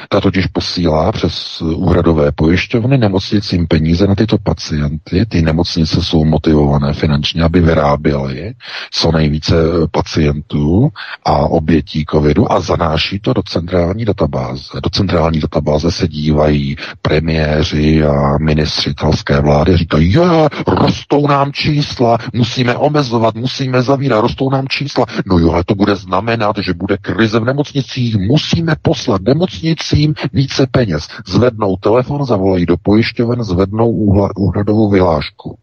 [0.09, 5.27] Ta totiž posílá přes úhradové pojišťovny nemocnicím peníze na tyto pacienty.
[5.27, 8.55] Ty nemocnice jsou motivované finančně, aby vyráběly
[8.91, 9.55] co nejvíce
[9.91, 10.89] pacientů
[11.25, 14.81] a obětí covidu a zanáší to do centrální databáze.
[14.83, 19.77] Do centrální databáze se dívají premiéři a ministři italské vlády.
[19.77, 25.07] Říkají, jo, rostou nám čísla, musíme omezovat, musíme zavírat, rostou nám čísla.
[25.27, 30.15] No jo, ale to bude znamenat, že bude krize v nemocnicích, musíme poslat nemocnici nemocnicím
[30.33, 31.09] více peněz.
[31.27, 33.91] Zvednou telefon, zavolají do pojišťoven, zvednou
[34.37, 35.59] úhradovou vyhlášku.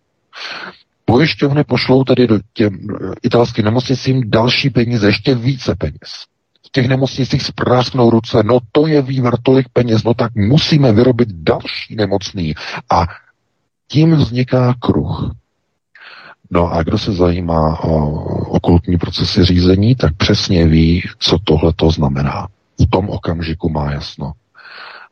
[1.05, 2.79] Pojišťovny pošlou tedy do těm
[3.23, 6.25] italským nemocnicím další peníze, ještě více peněz.
[6.67, 11.29] V těch nemocnicích sprásknou ruce, no to je vývar tolik peněz, no tak musíme vyrobit
[11.31, 12.53] další nemocný.
[12.91, 13.05] A
[13.87, 15.31] tím vzniká kruh.
[16.51, 17.97] No a kdo se zajímá o
[18.49, 22.47] okultní procesy řízení, tak přesně ví, co tohle to znamená
[22.79, 24.31] v tom okamžiku má jasno.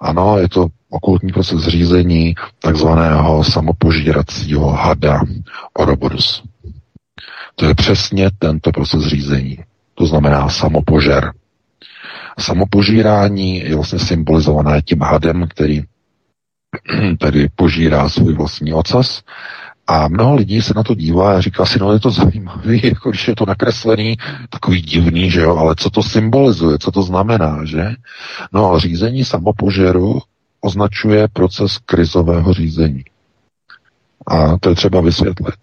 [0.01, 5.21] Ano, je to okultní proces řízení takzvaného samopožíracího hada
[5.79, 6.43] Ouroboros.
[7.55, 9.59] To je přesně tento proces řízení.
[9.95, 11.33] To znamená samopožer.
[12.39, 15.83] Samopožírání je vlastně symbolizované tím hadem, který
[17.19, 19.21] tedy požírá svůj vlastní ocas.
[19.87, 23.09] A mnoho lidí se na to dívá a říká si, no je to zajímavý, jako
[23.09, 24.17] když je to nakreslený,
[24.49, 27.85] takový divný, že jo, ale co to symbolizuje, co to znamená, že?
[28.53, 30.19] No řízení samopožeru
[30.61, 33.03] označuje proces krizového řízení.
[34.27, 35.55] A to je třeba vysvětlit.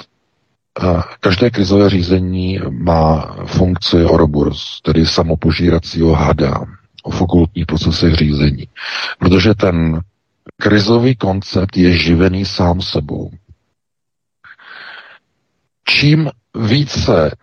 [1.20, 6.64] Každé krizové řízení má funkci Ouroboros, tedy samopožíracího hada
[7.10, 8.68] v okultních procesech řízení.
[9.18, 10.00] Protože ten
[10.56, 13.30] krizový koncept je živený sám sebou.
[15.88, 17.36] Čím více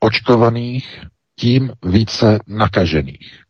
[0.00, 1.04] očkovaných,
[1.36, 3.42] tím více nakažených.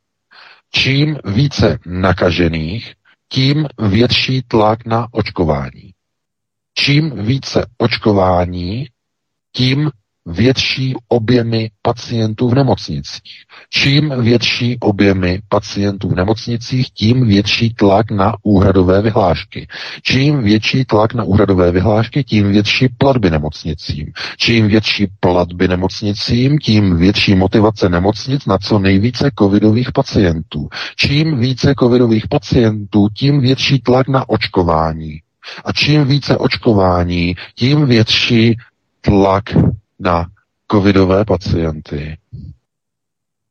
[0.72, 2.94] Čím více nakažených,
[3.28, 5.94] tím větší tlak na očkování.
[6.74, 8.86] Čím více očkování,
[9.52, 9.90] tím
[10.26, 13.44] větší objemy pacientů v nemocnicích.
[13.70, 19.68] Čím větší objemy pacientů v nemocnicích, tím větší tlak na úhradové vyhlášky.
[20.02, 24.12] Čím větší tlak na úhradové vyhlášky, tím větší platby nemocnicím.
[24.36, 30.68] Čím větší platby nemocnicím, tím větší motivace nemocnic na co nejvíce covidových pacientů.
[30.96, 35.20] Čím více covidových pacientů, tím větší tlak na očkování.
[35.64, 38.56] A čím více očkování, tím větší
[39.00, 39.44] tlak
[40.00, 40.26] na
[40.70, 42.18] covidové pacienty.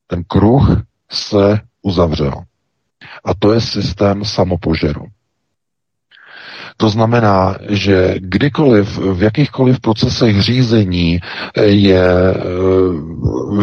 [0.08, 0.82] Ten kruh
[1.12, 2.34] se uzavřel.
[3.26, 5.06] A to je systém samopožeru.
[6.82, 11.20] To znamená, že kdykoliv, v jakýchkoliv procesech řízení
[11.66, 12.36] je eh,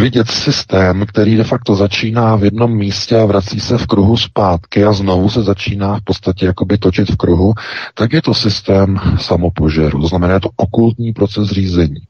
[0.00, 4.84] vidět systém, který de facto začíná v jednom místě a vrací se v kruhu zpátky
[4.84, 7.52] a znovu se začíná v podstatě jakoby točit v kruhu,
[7.94, 10.00] tak je to systém samopožeru.
[10.00, 12.00] To znamená, je to okultní proces řízení.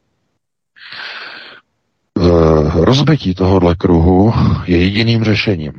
[2.96, 4.32] Rozbití tohohle kruhu
[4.66, 5.72] je jediným řešením.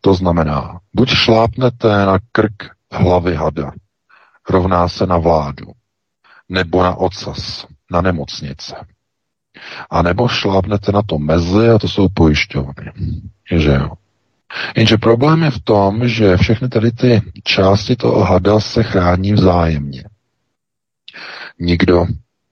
[0.00, 2.52] To znamená, buď šlápnete na krk
[2.92, 3.72] hlavy hada,
[4.50, 5.66] rovná se na vládu,
[6.48, 8.76] nebo na ocas, na nemocnice.
[9.90, 12.92] A nebo šlápnete na to mezi a to jsou pojišťovny.
[13.50, 13.90] Že jo?
[14.76, 20.04] Jenže problém je v tom, že všechny tady ty části toho hada se chrání vzájemně.
[21.58, 22.06] Nikdo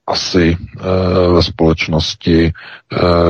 [0.09, 2.51] asi e, ve společnosti e,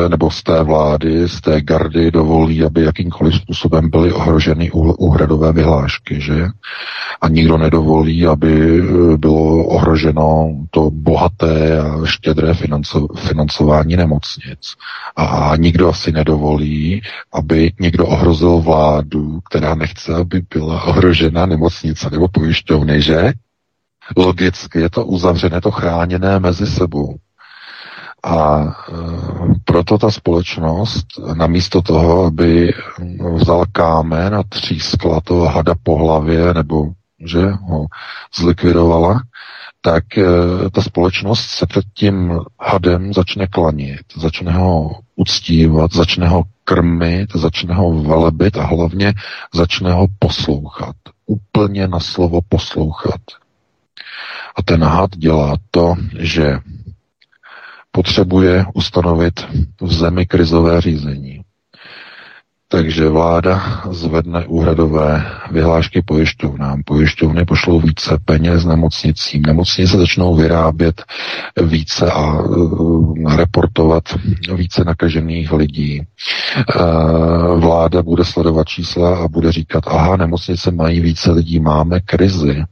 [0.10, 6.22] nebo z té vlády, z té gardy dovolí, aby jakýmkoliv způsobem byly ohroženy úhradové vyhlášky,
[6.22, 6.48] že?
[7.22, 14.74] A nikdo nedovolí, aby eh, bylo ohroženo to bohaté a štědré financo, financování nemocnic.
[15.15, 17.02] A nikdo asi nedovolí,
[17.34, 23.34] aby někdo ohrozil vládu, která nechce, aby byla ohrožena nemocnice nebo pojišťovny, že?
[24.17, 27.15] Logicky je to uzavřené, to chráněné mezi sebou.
[28.24, 28.93] A e,
[29.65, 32.74] proto ta společnost namísto toho, aby
[33.34, 36.86] vzal kámen a třískla toho hada po hlavě nebo
[37.26, 37.86] že ho
[38.39, 39.22] zlikvidovala,
[39.82, 40.24] tak e,
[40.72, 47.74] ta společnost se před tím hadem začne klanit, začne ho uctívat, začne ho krmit, začne
[47.74, 49.13] ho velebit a hlavně
[49.54, 50.95] začne ho poslouchat.
[51.26, 53.22] Úplně na slovo poslouchat.
[54.55, 56.58] A ten had dělá to, že
[57.91, 59.39] potřebuje ustanovit
[59.82, 61.41] v zemi krizové řízení.
[62.71, 66.86] Takže vláda zvedne úhradové vyhlášky pojišťovnám.
[66.86, 69.41] Pojišťovny pošlou více peněz nemocnicím.
[69.41, 71.03] Nemocnice začnou vyrábět
[71.62, 74.03] více a uh, reportovat
[74.53, 76.01] více nakažených lidí.
[76.01, 82.63] Uh, vláda bude sledovat čísla a bude říkat, aha, nemocnice mají více lidí, máme krizi,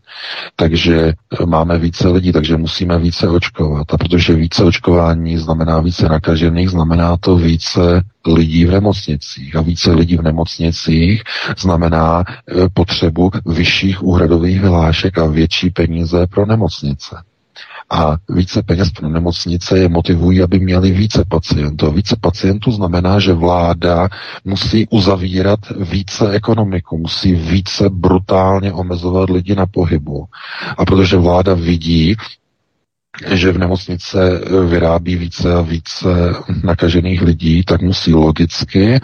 [0.56, 1.14] takže
[1.46, 3.94] máme více lidí, takže musíme více očkovat.
[3.94, 9.56] A protože více očkování znamená více nakažených, znamená to více lidí v nemocnicích.
[9.56, 11.24] A více lidí v nemocnicích
[11.58, 17.16] znamená e, potřebu vyšších úhradových vyhlášek a větší peníze pro nemocnice.
[17.90, 21.92] A více peněz pro nemocnice je motivují, aby měli více pacientů.
[21.92, 24.10] Více pacientů znamená, že vláda
[24.46, 30.26] musí uzavírat více ekonomiku, musí více brutálně omezovat lidi na pohybu.
[30.78, 32.16] A protože vláda vidí,
[33.26, 36.08] že v nemocnice eh, vyrábí více a více
[36.64, 39.00] nakažených lidí, tak musí logicky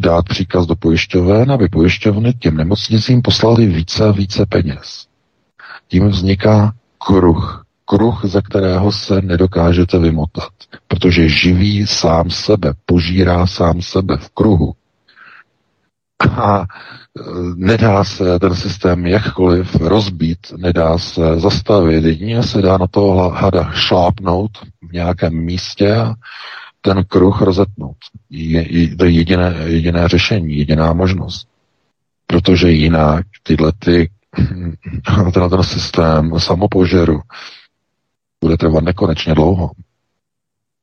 [0.00, 5.06] dát příkaz do pojišťoven, aby pojišťovny těm nemocnicím poslali více a více peněz.
[5.88, 7.62] Tím vzniká kruh.
[7.88, 10.52] Kruh, ze kterého se nedokážete vymotat,
[10.88, 14.74] protože živí sám sebe, požírá sám sebe v kruhu.
[16.30, 16.64] A
[17.54, 23.72] nedá se ten systém jakkoliv rozbít, nedá se zastavit, jedině se dá na toho hada
[23.72, 24.50] šlápnout
[24.88, 26.14] v nějakém místě a
[26.80, 27.96] ten kruh rozetnout.
[28.30, 31.48] Je, je, to je jediné, jediné řešení, jediná možnost.
[32.26, 34.10] Protože jinak tyhle ty,
[35.34, 37.20] ten, ten systém samopožeru
[38.40, 39.70] bude trvat nekonečně dlouho.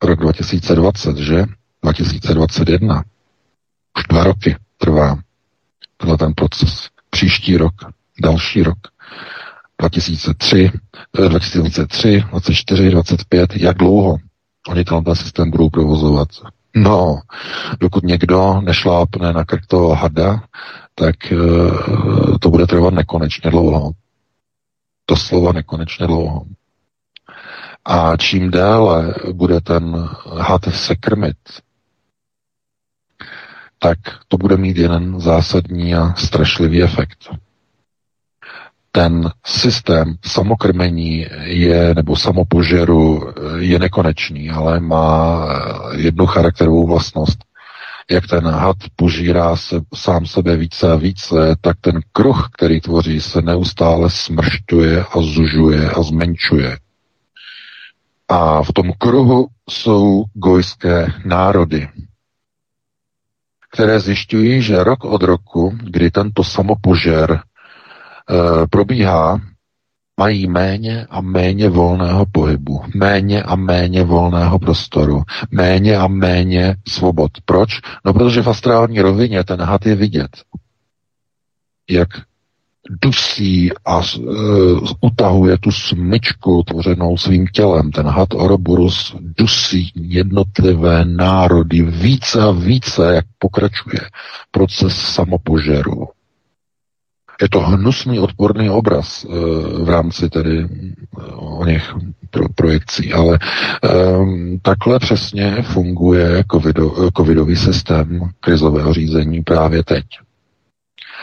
[0.04, 1.46] Rok 2020, že?
[1.84, 3.04] 2021.
[3.98, 5.18] Už dva roky trvá
[6.04, 6.88] tenhle ten proces.
[7.10, 7.74] Příští rok,
[8.22, 8.78] další rok,
[9.82, 10.72] 2003,
[11.30, 14.18] 2003, 24, 25, jak dlouho
[14.68, 16.28] oni tenhle systém budou provozovat?
[16.76, 17.20] No,
[17.80, 20.44] dokud někdo nešlápne na krk toho hada,
[20.96, 23.92] tak uh, to bude trvat nekonečně dlouho.
[25.06, 26.46] To slova nekonečně dlouho.
[27.86, 31.38] A čím déle bude ten had se krmit,
[33.84, 37.30] tak to bude mít jeden zásadní a strašlivý efekt.
[38.92, 45.46] Ten systém samokrmení je, nebo samopožeru je nekonečný, ale má
[45.96, 47.38] jednu charakterovou vlastnost.
[48.12, 53.22] Jak ten had požírá se, sám sebe více a více, tak ten kruh, který tvoří,
[53.22, 56.78] se neustále smršťuje a zužuje a zmenšuje.
[58.30, 61.88] A v tom kruhu jsou gojské národy,
[63.74, 67.40] které zjišťují, že rok od roku, kdy tento samopožer e,
[68.70, 69.42] probíhá,
[70.20, 77.32] mají méně a méně volného pohybu, méně a méně volného prostoru, méně a méně svobod.
[77.46, 77.70] Proč?
[78.06, 80.30] No protože v astrální rovině ten had je vidět.
[81.90, 82.10] Jak
[82.90, 87.92] dusí a uh, utahuje tu smyčku tvořenou svým tělem.
[87.92, 94.00] Ten had Oroburus dusí jednotlivé národy více a více, jak pokračuje
[94.52, 96.08] proces samopožeru.
[97.42, 99.34] Je to hnusný odporný obraz uh,
[99.86, 101.96] v rámci tedy uh, o něch
[102.30, 103.40] pro, projekcí, ale
[104.20, 110.06] um, takhle přesně funguje covido, covidový systém krizového řízení právě teď.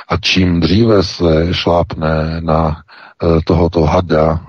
[0.09, 4.41] A čím dříve se šlápne na eh, tohoto hada,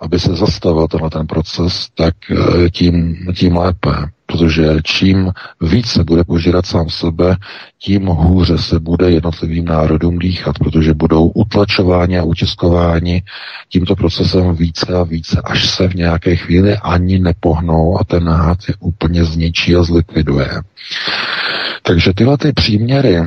[0.00, 3.90] aby se zastavil tenhle ten proces, tak eh, tím, tím lépe.
[4.26, 7.36] Protože čím více bude požírat sám sebe,
[7.78, 13.22] tím hůře se bude jednotlivým národům dýchat, protože budou utlačováni a utiskováni
[13.68, 18.58] tímto procesem více a více, až se v nějaké chvíli ani nepohnou a ten had
[18.68, 20.50] je úplně zničí a zlikviduje.
[21.82, 23.20] Takže tyhle ty příměry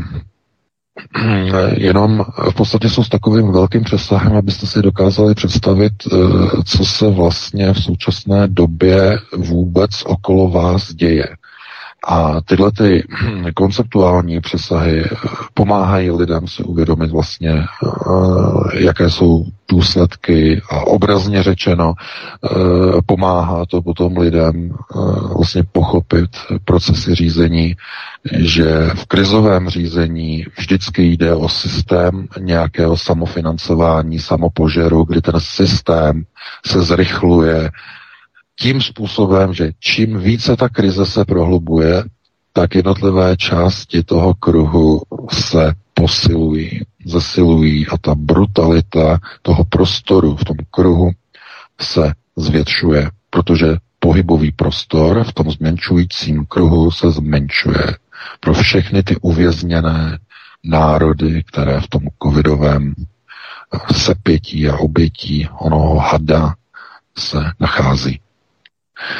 [1.78, 6.18] jenom v podstatě jsou s takovým velkým přesahem, abyste si dokázali představit, eh,
[6.66, 11.26] co se vlastně v současné době vůbec okolo vás děje.
[12.08, 13.04] A tyhle ty
[13.56, 15.06] konceptuální přesahy
[15.54, 22.50] pomáhají lidem si uvědomit vlastně, eh, jaké jsou důsledky a obrazně řečeno eh,
[23.06, 24.72] pomáhá to potom lidem
[25.36, 26.30] vlastně pochopit
[26.66, 27.76] procesy řízení
[28.38, 36.24] že v krizovém řízení vždycky jde o systém nějakého samofinancování, samopožeru, kdy ten systém
[36.66, 37.70] se zrychluje
[38.60, 42.04] tím způsobem, že čím více ta krize se prohlubuje,
[42.54, 50.58] tak jednotlivé části toho kruhu se posilují, zesilují a ta brutalita toho prostoru v tom
[50.72, 51.12] kruhu
[51.82, 57.86] se zvětšuje, protože pohybový prostor v tom zmenšujícím kruhu se zmenšuje
[58.40, 60.20] pro všechny ty uvězněné
[60.64, 62.96] národy, které v tom covidovém
[63.92, 66.56] sepětí a obětí onoho hada
[67.18, 68.21] se nachází.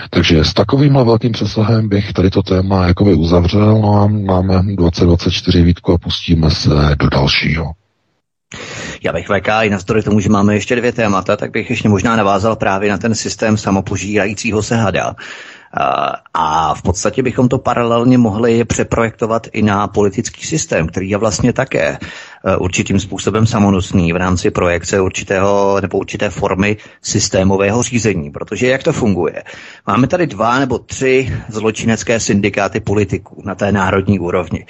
[0.10, 5.64] Takže s takovýmhle velkým přesahem bych tady to téma jakoby uzavřel, no a máme 2024
[5.64, 6.70] výtku a pustíme se
[7.00, 7.72] do dalšího.
[9.04, 12.16] Já bych VK i navzdory tomu, že máme ještě dvě témata, tak bych ještě možná
[12.16, 15.16] navázal právě na ten systém samopožírajícího se hada.
[16.34, 21.54] A v podstatě bychom to paralelně mohli přeprojektovat i na politický systém, který je vlastně
[21.54, 21.98] také
[22.46, 28.32] e, určitým způsobem samonosný v rámci projekce určitého nebo určité formy systémového řízení.
[28.32, 29.44] Protože jak to funguje?
[29.88, 34.66] Máme tady dva nebo tři zločinecké syndikáty politiků na té národní úrovni.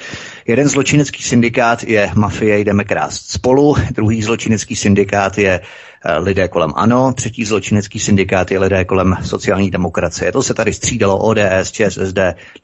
[0.48, 6.72] Jeden zločinecký syndikát je Mafie jdeme krást spolu, druhý zločinecký syndikát je Eh, lidé kolem
[6.76, 10.32] ANO, třetí zločinecký syndikát je lidé kolem sociální demokracie.
[10.32, 12.18] To se tady střídalo ODS, ČSSD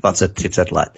[0.03, 0.89] 20-30 let.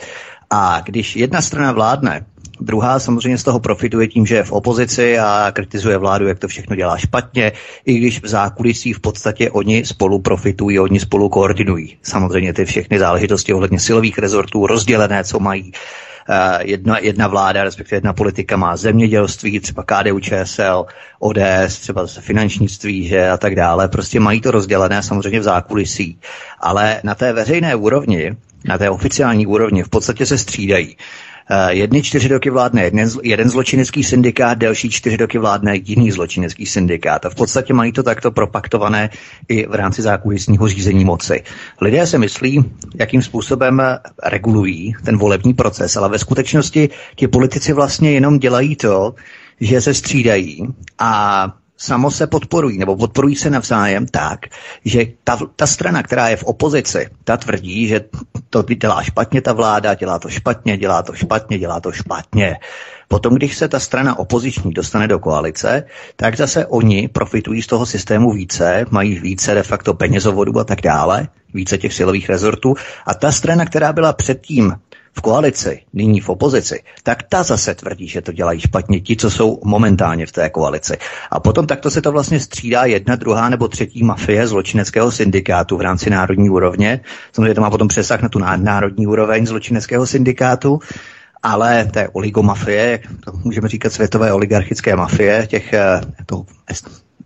[0.49, 2.25] A když jedna strana vládne,
[2.61, 6.47] druhá samozřejmě z toho profituje tím, že je v opozici a kritizuje vládu, jak to
[6.47, 7.51] všechno dělá špatně,
[7.85, 11.97] i když v zákulisí v podstatě oni spolu profitují, oni spolu koordinují.
[12.03, 16.08] Samozřejmě ty všechny záležitosti ohledně silových rezortů rozdělené, co mají Eh,
[16.61, 20.85] jedna, jedna vláda, respektive jedna politika má zemědělství, třeba KDU ČSL,
[21.19, 23.87] ODS, třeba zase finančnictví, že a tak dále.
[23.87, 26.19] Prostě mají to rozdělené samozřejmě v zákulisí.
[26.59, 30.97] Ale na té veřejné úrovni na té oficiální úrovni v podstatě se střídají.
[31.51, 36.65] Eh, jedny čtyři roky vládne jeden, jeden zločinecký syndikát, další čtyři roky vládne jiný zločinecký
[36.65, 37.25] syndikát.
[37.25, 39.09] A v podstatě mají to takto propaktované
[39.47, 41.43] i v rámci zákulisního řízení moci.
[41.81, 43.81] Lidé se myslí, jakým způsobem
[44.23, 49.15] regulují ten volební proces, ale ve skutečnosti ti politici vlastně jenom dělají to,
[49.61, 50.67] že se střídají
[50.99, 51.45] a
[51.79, 54.39] samo se podporují, nebo podporují se navzájem tak,
[54.85, 58.01] že ta, ta strana, která je v opozici, ta tvrdí, že
[58.49, 62.57] to dělá špatně ta vláda, dělá to špatně, dělá to špatně, dělá to špatně.
[63.07, 65.83] Potom, když se ta strana opoziční dostane do koalice,
[66.15, 70.81] tak zase oni profitují z toho systému více, mají více de facto penězovodů a tak
[70.81, 72.75] dále, více těch silových rezortů.
[73.05, 74.75] A ta strana, která byla předtím
[75.19, 79.31] v koalici, nyní v opozici, tak ta zase tvrdí, že to dělají špatně ti, co
[79.31, 80.97] jsou momentálně v té koalici.
[81.31, 85.81] A potom takto se to vlastně střídá jedna, druhá nebo třetí mafie zločineckého syndikátu v
[85.81, 86.99] rámci národní úrovně.
[87.33, 90.79] Samozřejmě to má potom přesah na tu národní úroveň zločineckého syndikátu
[91.43, 96.45] ale té oligomafie, to můžeme říkat světové oligarchické mafie, těch eh, toho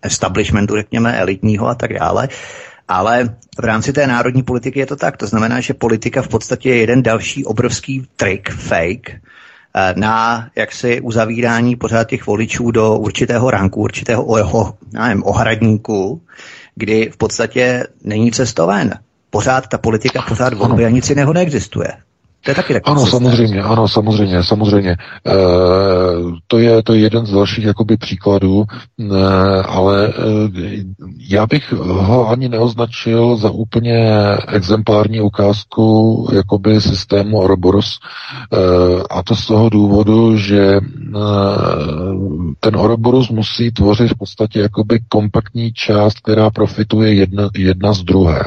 [0.01, 2.29] establishmentu, řekněme, elitního a tak dále,
[2.87, 5.17] ale v rámci té národní politiky je to tak.
[5.17, 11.01] To znamená, že politika v podstatě je jeden další obrovský trik, fake, eh, na jaksi
[11.01, 16.21] uzavírání pořád těch voličů do určitého ranku, určitého oho, nevím, ohradníku,
[16.75, 18.99] kdy v podstatě není cestoven.
[19.29, 21.87] Pořád ta politika, pořád volby a nic jiného neexistuje.
[22.43, 24.91] To je taky Ano, samozřejmě, ano, samozřejmě, samozřejmě.
[24.91, 24.97] E,
[26.47, 29.05] to, je, to je jeden z dalších jakoby příkladů, e,
[29.63, 30.11] ale e,
[31.29, 34.09] já bych ho ani neoznačil za úplně
[34.47, 37.99] exemplární ukázku jakoby systému Ouroboros
[38.53, 38.57] e,
[39.09, 40.81] a to z toho důvodu, že e,
[42.59, 48.43] ten Ouroboros musí tvořit v podstatě jakoby kompaktní část, která profituje jedna, jedna z druhé.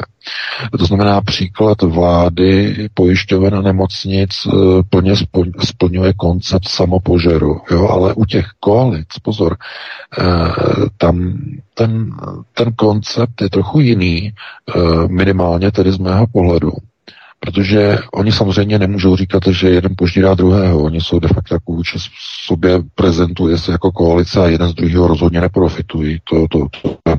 [0.79, 4.51] To znamená příklad vlády, pojišťoven a nemocnic eh,
[4.89, 5.13] plně
[5.63, 9.57] splňuje koncept samopožeru, jo, ale u těch koalic, pozor,
[10.19, 10.23] eh,
[10.97, 11.33] tam
[11.73, 12.11] ten,
[12.53, 16.71] ten koncept je trochu jiný, eh, minimálně tedy z mého pohledu.
[17.39, 20.83] Protože oni samozřejmě nemůžou říkat, že jeden požírá druhého.
[20.83, 21.97] Oni jsou de facto vůči
[22.45, 26.19] sobě prezentuje se jako koalice a jeden z druhého rozhodně neprofitují.
[26.23, 27.17] To, to, to, to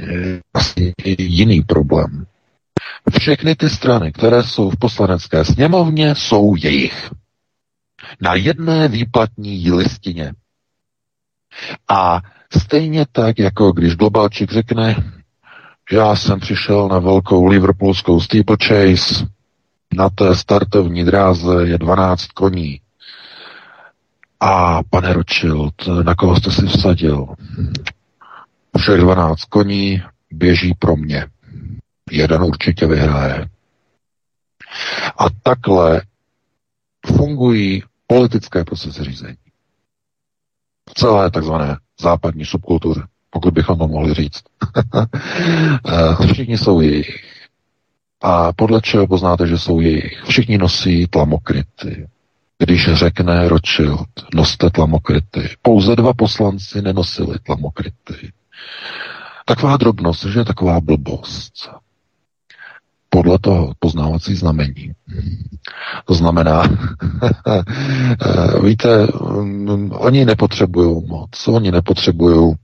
[0.00, 2.26] je vlastně jiný problém.
[3.18, 7.10] Všechny ty strany, které jsou v poslanecké sněmovně, jsou jejich.
[8.20, 10.32] Na jedné výplatní listině.
[11.88, 12.20] A
[12.58, 15.12] stejně tak, jako když Globalčík řekne,
[15.92, 19.26] já jsem přišel na velkou liverpoolskou steeplechase,
[19.94, 22.80] na té startovní dráze je 12 koní.
[24.40, 27.28] A pane Rothschild, na koho jste si vsadil?
[28.78, 31.26] Všech 12 koní běží pro mě.
[32.10, 33.48] Jeden určitě vyhraje.
[35.18, 36.02] A takhle
[37.06, 39.36] fungují politické procesy řízení.
[40.94, 44.42] Celé takzvané západní subkultuře, pokud bychom to mohli říct.
[45.88, 47.24] Eh, všichni jsou jejich.
[48.22, 50.22] A podle čeho poznáte, že jsou jejich?
[50.28, 52.08] Všichni nosí tlamokryty.
[52.58, 55.48] Když řekne Rothschild, noste tlamokryty.
[55.62, 58.32] Pouze dva poslanci nenosili tlamokryty.
[59.44, 61.52] Taková drobnost, že je taková blbost.
[63.08, 64.92] Podle toho poznávací znamení.
[66.04, 66.62] To znamená,
[68.64, 69.06] víte,
[69.90, 72.54] oni nepotřebují moc, oni nepotřebují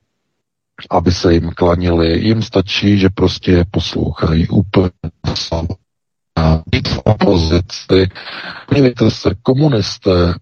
[0.90, 2.20] aby se jim klanili.
[2.26, 4.90] Jim stačí, že prostě poslouchají úplně
[6.36, 8.08] a být v opozici.
[8.68, 10.34] Podívejte se, komunisté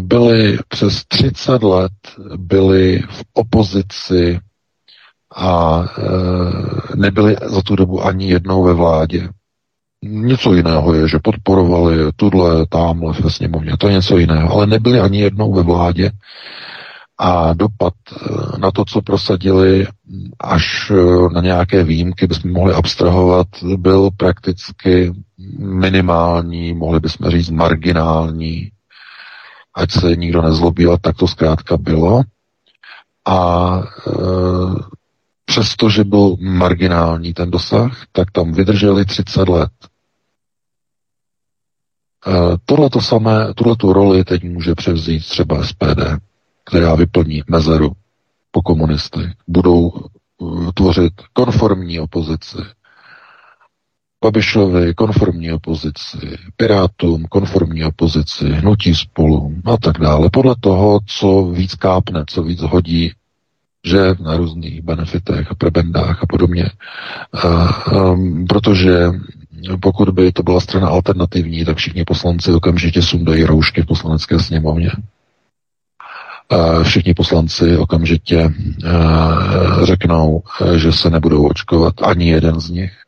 [0.00, 1.92] byli přes 30 let
[2.36, 4.40] byli v opozici
[5.36, 9.28] a e, nebyli za tu dobu ani jednou ve vládě.
[10.02, 15.00] Něco jiného je, že podporovali tudle, tamhle ve sněmovně, to je něco jiného, ale nebyli
[15.00, 16.10] ani jednou ve vládě.
[17.18, 19.86] A dopad e, na to, co prosadili,
[20.40, 20.94] až e,
[21.34, 23.46] na nějaké výjimky bychom mohli abstrahovat,
[23.76, 25.12] byl prakticky
[25.58, 28.70] minimální, mohli bychom říct marginální,
[29.76, 32.22] ať se nikdo nezlobí, ale tak to zkrátka bylo.
[33.26, 34.12] A e,
[35.44, 39.70] přestože byl marginální ten dosah, tak tam vydrželi 30 let.
[42.26, 42.30] E,
[42.64, 46.00] tohle to samé, tuhle tu roli teď může převzít třeba SPD,
[46.64, 47.92] která vyplní mezeru
[48.50, 49.34] po komunisty.
[49.48, 52.58] Budou e, tvořit konformní opozici,
[54.24, 56.18] Babišovi konformní opozici,
[56.56, 60.30] Pirátům konformní opozici, Hnutí spolu a tak dále.
[60.32, 63.12] Podle toho, co víc kápne, co víc hodí
[63.86, 66.70] že na různých benefitech a prebendách a podobně.
[67.94, 69.10] Um, protože
[69.80, 74.90] pokud by to byla strana alternativní, tak všichni poslanci okamžitě sundají roušky v poslanecké sněmovně.
[76.82, 80.42] Všichni poslanci okamžitě uh, řeknou,
[80.76, 83.05] že se nebudou očkovat ani jeden z nich.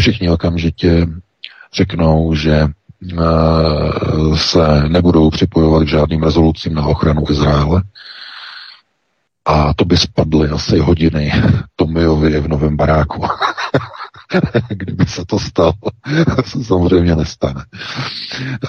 [0.00, 1.06] Všichni okamžitě
[1.74, 2.66] řeknou, že
[3.12, 7.82] uh, se nebudou připojovat k žádným rezolucím na ochranu Izraele.
[9.44, 11.32] A to by spadly asi hodiny
[11.76, 13.26] Tomiovi v novém baráku.
[14.68, 15.72] Kdyby se to stalo,
[16.44, 17.64] se samozřejmě nestane.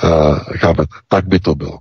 [0.03, 0.95] Uh, chápete?
[1.07, 1.77] Tak by to bylo.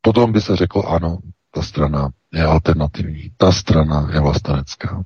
[0.00, 1.18] Potom by se řeklo, ano,
[1.54, 5.04] ta strana je alternativní, ta strana je vlastenecká.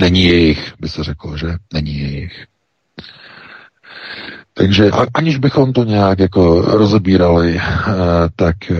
[0.00, 1.46] Není jejich, by se řeklo, že?
[1.72, 2.46] Není jejich.
[4.54, 7.92] Takže aniž bychom to nějak jako rozebírali, eh,
[8.36, 8.76] tak eh,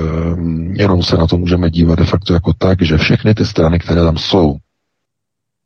[0.73, 4.05] jenom se na to můžeme dívat de facto jako tak, že všechny ty strany, které
[4.05, 4.57] tam jsou,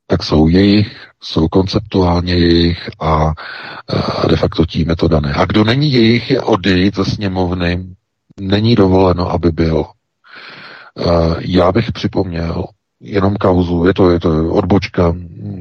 [0.07, 3.33] tak jsou jejich, jsou konceptuálně jejich a
[4.29, 5.33] de facto tím je to dané.
[5.33, 7.87] A kdo není jejich, je odejít ze sněmovny,
[8.41, 9.85] není dovoleno, aby byl.
[11.41, 12.65] Já bych připomněl
[13.01, 15.15] jenom kauzu, je to, je to odbočka,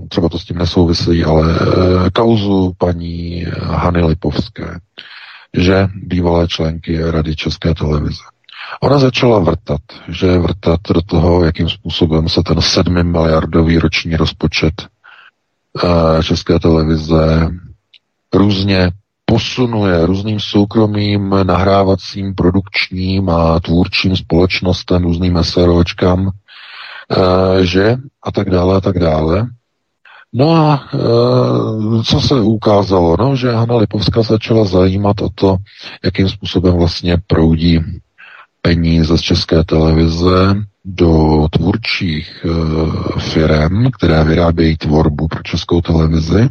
[0.10, 4.80] třeba to s tím nesouvisí, ale eh, kauzu paní Hany Lipovské,
[5.58, 8.24] že bývalé členky Rady České televize.
[8.82, 14.74] Ona začala vrtat, že vrtat do toho, jakým způsobem se ten sedmi miliardový roční rozpočet
[15.84, 17.50] uh, České televize
[18.34, 18.92] různě
[19.26, 26.32] posunuje různým soukromým nahrávacím, produkčním a tvůrčím společnostem, různým SROčkám,
[27.62, 29.48] že a tak dále a tak dále.
[30.34, 30.98] No a e,
[32.04, 33.16] co se ukázalo?
[33.20, 35.58] No, že Hanna Lipovská začala zajímat o to,
[36.04, 37.84] jakým způsobem vlastně proudí
[38.62, 40.56] peníze z české televize
[40.86, 46.50] do tvůrčích e, firm, které vyrábějí tvorbu pro českou televizi.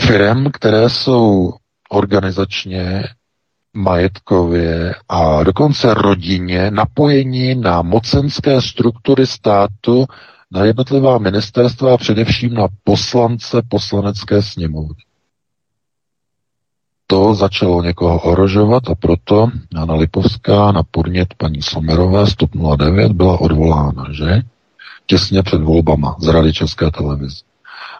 [0.00, 1.52] Firm, které jsou
[1.90, 3.04] organizačně,
[3.76, 10.06] majetkově a dokonce rodině napojeni na mocenské struktury státu,
[10.50, 15.06] na jednotlivá ministerstva a především na poslance poslanecké sněmovny
[17.06, 23.12] to začalo někoho ohrožovat a proto Anna Lipovská na podnět paní Somerové z TOP 09
[23.12, 24.42] byla odvolána, že?
[25.06, 27.36] Těsně před volbama z Rady České televize.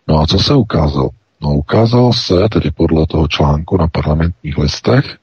[0.08, 1.10] No a co se ukázalo?
[1.40, 5.16] No ukázalo se, tedy podle toho článku na parlamentních listech,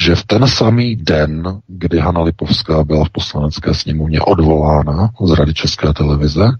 [0.00, 5.54] že v ten samý den, kdy Hanna Lipovská byla v poslanecké sněmovně odvolána z Rady
[5.54, 6.50] České televize,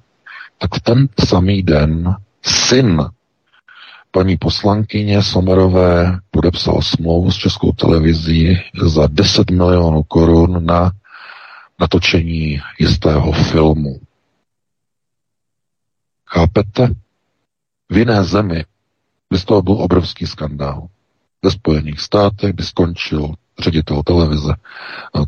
[0.59, 3.03] tak v ten samý den syn
[4.11, 10.93] paní poslankyně Somerové podepsal smlouvu s Českou televizí za 10 milionů korun na
[11.81, 14.01] natočení jistého filmu.
[16.29, 16.95] Chápete?
[17.91, 18.65] V jiné zemi
[19.31, 20.89] by z toho byl obrovský skandál.
[21.45, 24.55] Ve Spojených státech by skončil ředitel televize.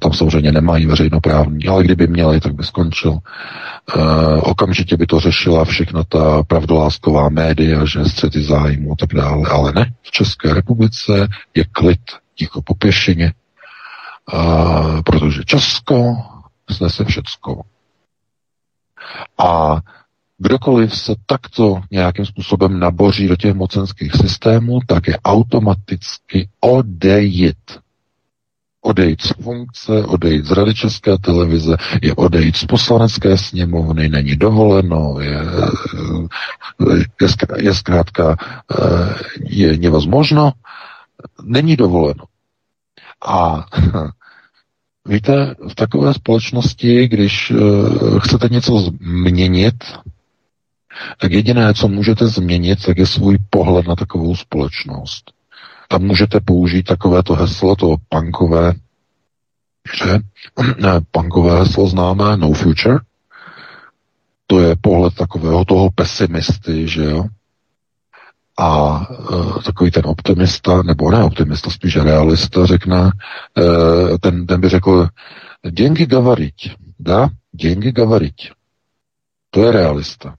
[0.01, 3.19] Tam samozřejmě nemají veřejnoprávní, ale kdyby měli, tak by skončil.
[3.19, 4.01] E,
[4.41, 9.73] okamžitě by to řešila všechna ta pravdolásková média, že střety zájmu a tak dále, ale
[9.73, 9.93] ne.
[10.03, 12.01] V České republice je klid
[12.35, 13.33] ticho po pěšině, e,
[15.03, 16.17] protože Česko
[16.71, 17.63] snese všecko.
[19.39, 19.81] A
[20.39, 27.57] Kdokoliv se takto nějakým způsobem naboří do těch mocenských systémů, tak je automaticky odejít.
[28.81, 35.17] Odejít z funkce, odejít z rady České televize, je odejít z poslanecké sněmovny, není dovoleno,
[35.21, 35.41] je,
[37.21, 40.53] je, je zkrátka eh, je nevozmožno,
[41.43, 42.25] není dovoleno.
[43.27, 43.67] A
[45.09, 47.55] Víte, v takové společnosti, když eh,
[48.21, 49.75] chcete něco změnit,
[51.19, 55.33] tak jediné, co můžete změnit, tak je svůj pohled na takovou společnost.
[55.89, 58.73] Tam můžete použít takovéto heslo, to punkové,
[59.95, 60.19] že
[61.11, 62.99] punkové heslo známé No Future.
[64.47, 67.25] To je pohled takového toho pesimisty, že jo.
[68.59, 69.01] A
[69.59, 73.11] e, takový ten optimista, nebo ne optimista, spíš realista, řekne,
[73.59, 75.09] e, ten, ten by řekl,
[75.71, 78.51] děnky gavariť, dá, děnky gavariť.
[79.51, 80.35] To je realista.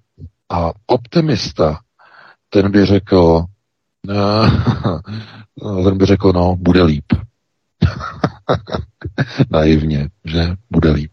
[0.50, 1.80] A optimista,
[2.50, 3.46] ten by řekl,
[5.84, 7.06] ten by řekl, no, bude líp.
[9.50, 11.12] Naivně, že bude líp.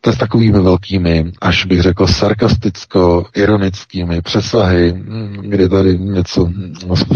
[0.00, 6.50] to je s takovými velkými, až bych řekl sarkasticko-ironickými přesahy, hm, kdy tady něco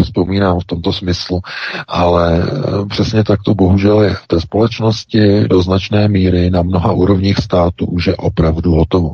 [0.03, 1.41] vzpomínám v tomto smyslu,
[1.87, 4.13] ale eh, přesně tak to bohužel je.
[4.13, 9.13] V té společnosti do značné míry na mnoha úrovních státu už je opravdu hotovo.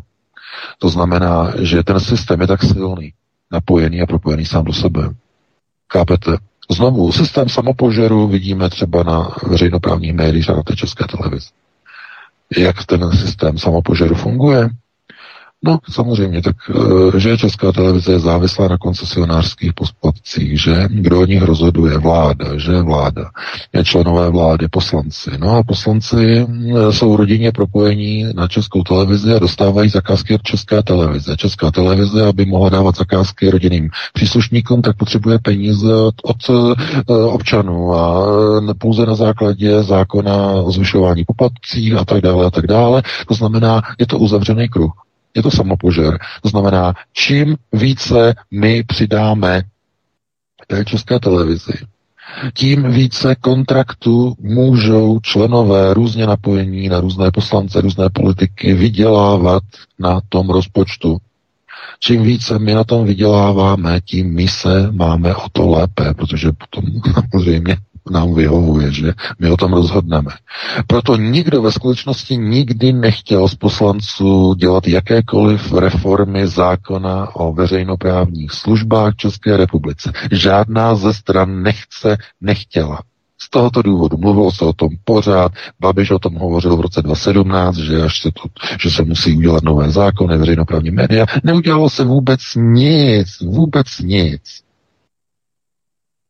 [0.80, 3.14] To znamená, že ten systém je tak silný,
[3.51, 5.09] napojený a propojený sám do sebe.
[5.93, 6.32] Chápete?
[6.72, 11.49] Znovu, systém samopožeru vidíme třeba na veřejnoprávních médiích a na té české televizi
[12.57, 14.70] jak ten systém samopožeru funguje?
[15.64, 21.26] No, samozřejmě, tak eh, že Česká televize je závislá na koncesionářských posplatcích, že kdo o
[21.26, 21.97] nich rozhoduje?
[21.97, 23.30] Vláda, že vláda.
[23.74, 25.30] Je členové vlády, poslanci.
[25.39, 30.84] No a poslanci eh, jsou rodině propojení na Českou televizi a dostávají zakázky od České
[30.84, 31.38] televize.
[31.38, 37.93] Česká televize, aby mohla dávat zakázky rodinným příslušníkům, tak potřebuje peníze od, od eh, občanů
[37.93, 38.26] a
[38.78, 43.03] pouze na základě zákona o zvyšování poplatcích a tak dále a tak dále.
[43.28, 44.91] To znamená, je to uzavřený kruh
[45.36, 46.17] je to samopožer.
[46.41, 49.61] To znamená, čím více my přidáme
[50.67, 51.73] té české televizi,
[52.53, 59.63] tím více kontraktů můžou členové různě napojení na různé poslance, různé politiky vydělávat
[59.99, 61.17] na tom rozpočtu.
[61.99, 66.84] Čím více my na tom vyděláváme, tím my se máme o to lépe, protože potom
[67.32, 67.77] samozřejmě
[68.09, 70.31] nám vyhovuje, že my o tom rozhodneme.
[70.87, 79.15] Proto nikdo ve skutečnosti nikdy nechtěl z poslanců dělat jakékoliv reformy zákona o veřejnoprávních službách
[79.15, 80.11] České republice.
[80.31, 82.99] Žádná ze stran nechce, nechtěla.
[83.43, 87.75] Z tohoto důvodu mluvilo se o tom pořád, Babiš o tom hovořil v roce 2017,
[87.75, 88.43] že, až se to,
[88.79, 91.25] že se musí udělat nové zákony, veřejnoprávní média.
[91.43, 94.41] Neudělalo se vůbec nic, vůbec nic.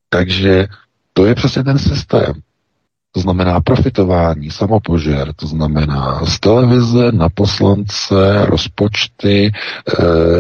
[0.10, 0.68] Takže
[1.22, 2.34] to je přesně ten systém.
[3.12, 9.52] To znamená profitování, samopožer, to znamená z televize na poslance, rozpočty, e,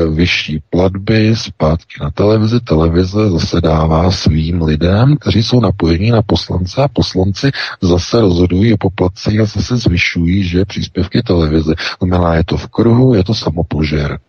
[0.05, 2.59] vyšší platby, zpátky na televizi.
[2.59, 7.51] Televize zase dává svým lidem, kteří jsou napojení na poslance a poslanci
[7.82, 11.73] zase rozhodují o poplatcích a zase zvyšují, že příspěvky televize.
[11.99, 14.19] To znamená, je to v kruhu, je to samopožer.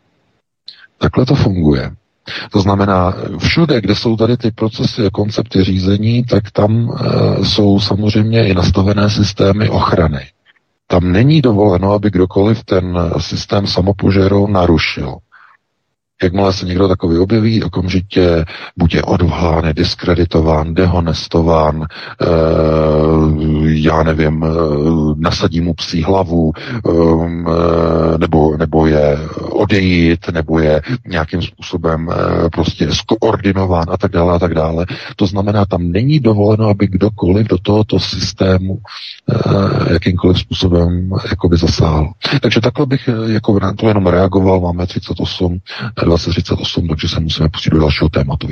[0.99, 1.91] Takhle to funguje.
[2.53, 7.81] To znamená, všude, kde jsou tady ty procesy a koncepty řízení, tak tam e, jsou
[7.81, 10.21] samozřejmě i nastavené systémy ochrany.
[10.87, 15.17] Tam není dovoleno, aby kdokoliv ten systém samopožeru narušil.
[16.23, 18.45] Jakmile se někdo takový objeví, okamžitě
[18.77, 22.27] buď je odvolán, diskreditován, dehonestován, e,
[23.65, 24.49] já nevím, e,
[25.17, 29.19] nasadí mu psí hlavu, e, nebo, nebo je
[29.51, 34.87] odejít, nebo je nějakým způsobem e, prostě skoordinován a tak dále a tak dále.
[35.17, 42.13] To znamená, tam není dovoleno, aby kdokoliv do tohoto systému e, jakýmkoliv způsobem jakoby zasáhl.
[42.43, 45.59] Takže takhle bych jako na to jenom reagoval, máme 38
[46.17, 48.49] 2038, takže se musíme pustit do dalšího tématu.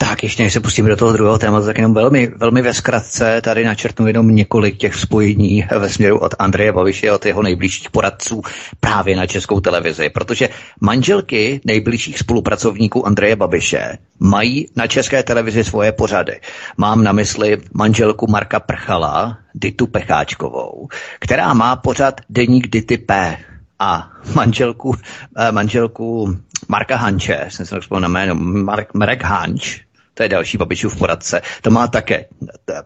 [0.00, 3.40] Tak, ještě než se pustíme do toho druhého tématu, tak jenom velmi, velmi ve zkratce
[3.40, 8.42] tady načrtnu jenom několik těch spojení ve směru od Andreje Babiše, od jeho nejbližších poradců
[8.80, 10.48] právě na českou televizi, protože
[10.80, 16.40] manželky nejbližších spolupracovníků Andreje Babiše mají na české televizi svoje pořady.
[16.76, 20.88] Mám na mysli manželku Marka Prchala, Ditu Pecháčkovou,
[21.20, 23.38] která má pořad Deník Dity P
[23.78, 24.94] a manželku,
[25.36, 26.36] eh, manželku
[26.68, 29.80] Marka Hanče, jsem se na jméno, Mark, Marek Hanč,
[30.14, 32.24] to je další Babišův poradce, to má také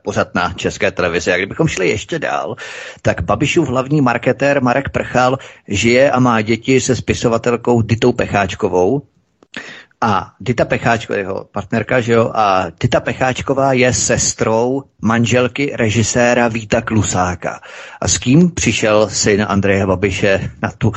[0.05, 1.33] pořad na české televizi.
[1.33, 2.57] A kdybychom šli ještě dál,
[3.03, 9.03] tak Babišův hlavní marketér Marek Prchal žije a má děti se spisovatelkou Ditou Pecháčkovou,
[10.03, 16.81] a Dita Pecháčková, jeho partnerka, že jo, a Dita Pecháčková je sestrou manželky režiséra Víta
[16.81, 17.61] Klusáka.
[18.01, 20.95] A s kým přišel syn Andreje Babiše na tu uh,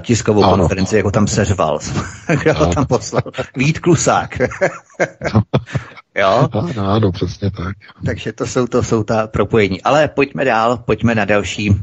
[0.00, 0.56] tiskovou ano.
[0.56, 1.78] konferenci, jako tam seřval?
[2.42, 3.22] Kdo ho tam poslal?
[3.56, 4.38] Vít Klusák.
[6.14, 6.48] jo?
[6.52, 7.76] Ano, ano, přesně tak.
[8.06, 9.82] Takže to jsou, to jsou ta propojení.
[9.82, 11.78] Ale pojďme dál, pojďme na další uh,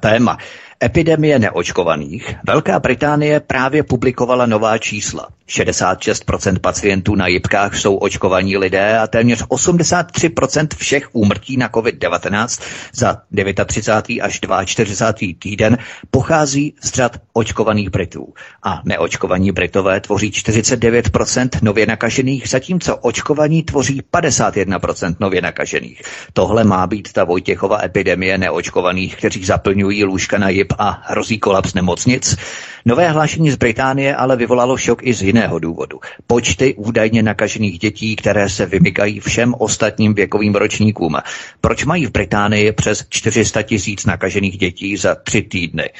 [0.00, 0.38] téma.
[0.84, 2.34] Epidemie neočkovaných.
[2.46, 5.28] Velká Británie právě publikovala nová čísla.
[5.48, 12.62] 66% pacientů na jipkách jsou očkovaní lidé a téměř 83% všech úmrtí na COVID-19
[12.94, 13.22] za
[13.66, 14.22] 39.
[14.22, 15.32] až 42.
[15.38, 15.78] týden
[16.10, 18.34] pochází z řad očkovaných Britů.
[18.62, 26.02] A neočkovaní Britové tvoří 49% nově nakažených, zatímco očkovaní tvoří 51% nově nakažených.
[26.32, 31.74] Tohle má být ta Vojtěchova epidemie neočkovaných, kteří zaplňují lůžka na jip A hrozí kolaps
[31.74, 32.36] nemocnic.
[32.84, 36.00] Nové hlášení z Británie ale vyvolalo šok i z jiného důvodu.
[36.26, 41.16] Počty údajně nakažených dětí, které se vymykají všem ostatním věkovým ročníkům.
[41.60, 45.90] Proč mají v Británii přes 400 tisíc nakažených dětí za tři týdny?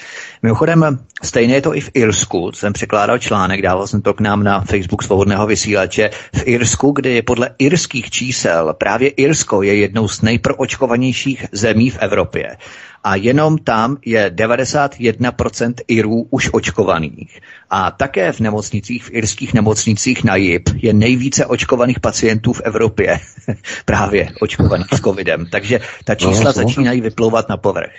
[0.42, 2.52] Mimochodem, stejně je to i v Irsku.
[2.52, 6.10] Jsem překládal článek, dával jsem to k nám na Facebook svobodného vysílače.
[6.34, 11.98] V Irsku, kde je podle irských čísel právě Irsko je jednou z nejproočkovanějších zemí v
[12.00, 12.56] Evropě
[13.04, 17.40] a jenom tam je 91% Irů už očkovaných.
[17.70, 23.20] A také v nemocnicích, v irských nemocnicích na JIP je nejvíce očkovaných pacientů v Evropě
[23.84, 25.46] právě očkovaných s covidem.
[25.50, 27.90] Takže ta čísla no, začínají vyplouvat na povrch.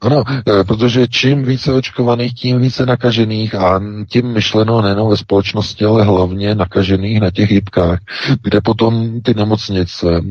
[0.00, 0.22] Ano,
[0.60, 6.04] e, protože čím více očkovaných, tím více nakažených a tím myšleno nejenom ve společnosti, ale
[6.04, 7.98] hlavně nakažených na těch jipkách,
[8.42, 10.22] kde potom ty nemocnice e,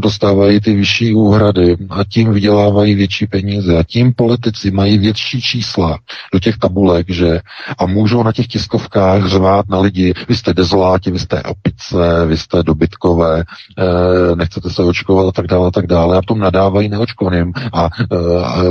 [0.00, 5.98] dostávají ty vyšší úhrady a tím vydělávají větší peníze a tím politici mají větší čísla
[6.32, 7.40] do těch tabulek, že
[7.78, 12.36] a můžou na těch tiskovkách řvát na lidi, vy jste dezoláti, vy jste opice, vy
[12.36, 13.44] jste dobytkové,
[13.78, 16.16] eh, nechcete se očkovat a tak dále a tak dále.
[16.16, 17.52] A potom nadávají neočkovaným.
[17.72, 18.16] A eh,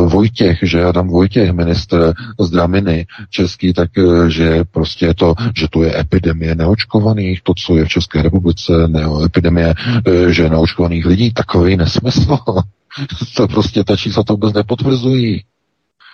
[0.06, 5.84] Vojtěch, že Adam Vojtěch, ministr zdraviny český, tak eh, že prostě je to, že to
[5.84, 9.74] je epidemie neočkovaných, to, co je v České republice, ne, epidemie,
[10.28, 12.38] že neočkovaných lidí, takový nesmysl.
[13.36, 15.44] to prostě ta čísla to vůbec nepotvrzují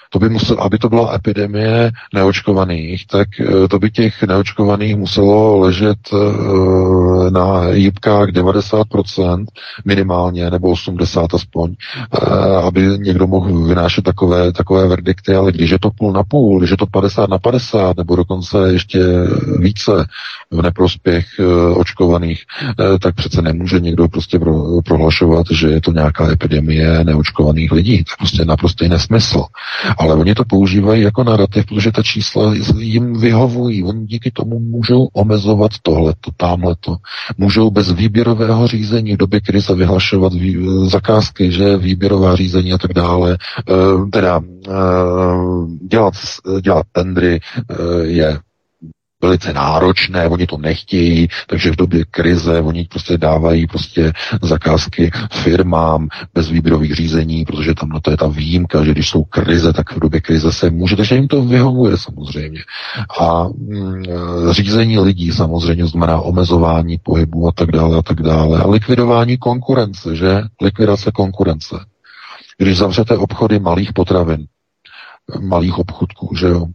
[0.10, 5.60] to by musel, aby to byla epidemie neočkovaných, tak eh, to by těch neočkovaných muselo
[5.60, 9.46] ležet eh, na jípkách 90%
[9.86, 15.80] minimálně, nebo 80 aspoň, eh, aby někdo mohl vynášet takové, takové verdikty, ale když je
[15.80, 19.00] to půl na půl, když je to 50 na 50, nebo dokonce ještě
[19.60, 19.92] více
[20.52, 21.26] v neprospěch
[21.76, 22.44] očkovaných,
[23.02, 28.04] tak přece nemůže někdo prostě pro, prohlašovat, že je to nějaká epidemie neočkovaných lidí.
[28.04, 29.46] To je prostě naprostý nesmysl.
[30.06, 33.84] Ale oni to používají jako narrativ, protože ta čísla jim vyhovují.
[33.84, 36.96] Oni díky tomu můžou omezovat tohleto, tamhleto.
[37.38, 42.94] Můžou bez výběrového řízení v době krize vyhlašovat vý, zakázky, že výběrová řízení a tak
[42.94, 43.32] dále.
[43.34, 43.38] E,
[44.12, 44.72] teda e,
[45.88, 46.14] dělat,
[46.62, 48.40] dělat tendry e, je
[49.22, 56.08] velice náročné, oni to nechtějí, takže v době krize oni prostě dávají prostě zakázky firmám
[56.34, 59.92] bez výběrových řízení, protože tam na to je ta výjimka, že když jsou krize, tak
[59.92, 62.60] v době krize se může, takže jim to vyhovuje samozřejmě.
[63.22, 64.04] A mm,
[64.52, 68.62] řízení lidí samozřejmě znamená omezování pohybu a tak dále a tak dále.
[68.62, 70.42] A likvidování konkurence, že?
[70.62, 71.76] Likvidace konkurence.
[72.58, 74.46] Když zavřete obchody malých potravin,
[75.42, 76.66] malých obchodků, že jo,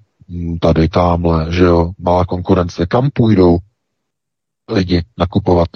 [0.61, 2.87] tady, tamhle, že jo, malá konkurence.
[2.87, 3.59] Kam půjdou
[4.71, 5.69] lidi nakupovat?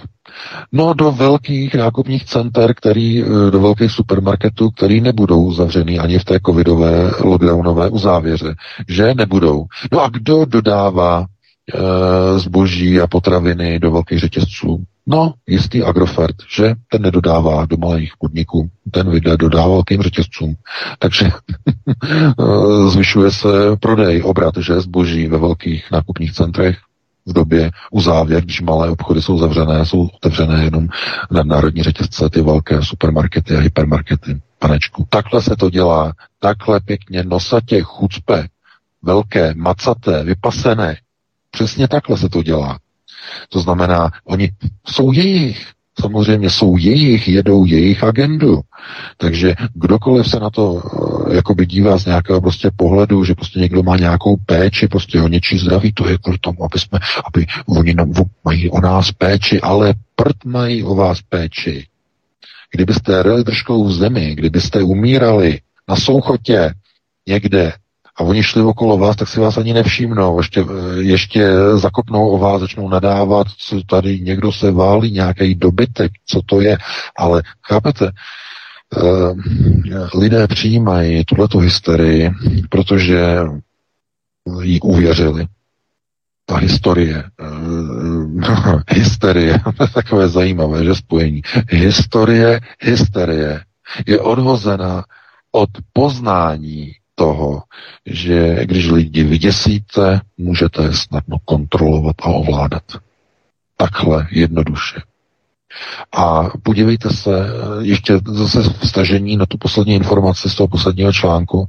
[0.73, 6.25] No do velkých nákupních center, který, eh, do velkých supermarketů, který nebudou zavřený ani v
[6.25, 8.55] té covidové lockdownové uzávěře.
[8.89, 9.65] Že nebudou.
[9.93, 11.25] No a kdo dodává
[11.75, 14.85] e, zboží a potraviny do velkých řetězců?
[15.07, 20.55] No, jistý Agrofert, že ten nedodává do malých podniků, ten vyjde dodává velkým řetězcům.
[20.99, 21.31] Takže
[22.89, 23.49] zvyšuje se
[23.81, 26.79] prodej, obrat, že zboží ve velkých nákupních centrech
[27.27, 30.89] v době uzávěr, když malé obchody jsou zavřené, jsou otevřené jenom
[31.31, 34.41] na národní řetězce, ty velké supermarkety a hypermarkety.
[34.59, 38.49] Panečku, takhle se to dělá, takhle pěkně nosatě, chucpe,
[39.03, 40.97] velké, macaté, vypasené.
[41.51, 42.79] Přesně takhle se to dělá.
[43.49, 44.51] To znamená, oni
[44.87, 45.67] jsou jejich,
[46.01, 48.61] samozřejmě jsou jejich, jedou jejich agendu.
[49.17, 53.83] Takže kdokoliv se na to uh, jakoby dívá z nějakého prostě pohledu, že prostě někdo
[53.83, 57.95] má nějakou péči prostě o něčí zdraví, to je kvůli tomu, aby jsme, aby oni
[57.95, 58.13] nám,
[58.45, 61.87] mají o nás péči, ale prd mají o vás péči.
[62.75, 66.75] Kdybyste reli držkou v zemi, kdybyste umírali na souchotě
[67.29, 67.73] někde
[68.17, 70.39] a oni šli okolo vás, tak si vás ani nevšimnou.
[70.39, 70.65] Ještě,
[70.99, 76.61] ještě zakopnou o vás, začnou nadávat, co tady někdo se válí, nějaký dobytek, co to
[76.61, 76.79] je.
[77.17, 78.11] Ale chápete,
[79.03, 79.41] uh,
[80.21, 82.31] lidé přijímají tuhletu hysterii,
[82.71, 83.39] protože
[84.63, 85.47] jí uvěřili.
[86.47, 88.41] Ta historie, uh,
[88.89, 89.61] hysterie,
[89.95, 91.43] takové zajímavé, že spojení.
[91.69, 93.61] Historie, hysterie
[94.07, 95.05] je odvozena
[95.53, 97.63] od poznání toho,
[98.07, 102.83] že když lidi vyděsíte, můžete je snadno kontrolovat a ovládat.
[103.77, 105.01] Takhle jednoduše.
[106.13, 107.31] A podívejte se
[107.81, 111.69] ještě zase vstažení na tu poslední informaci z toho posledního článku,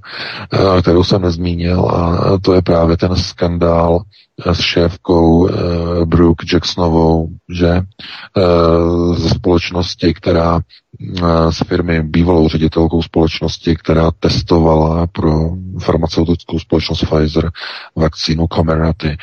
[0.54, 4.00] eh, kterou jsem nezmínil, a to je právě ten skandál
[4.52, 5.50] s šéfkou uh,
[6.06, 10.62] Brooke Jacksonovou, že uh, ze společnosti, která
[11.50, 17.52] z firmy bývalou ředitelkou společnosti, která testovala pro farmaceutickou společnost Pfizer
[17.96, 19.18] vakcínu Comirnaty.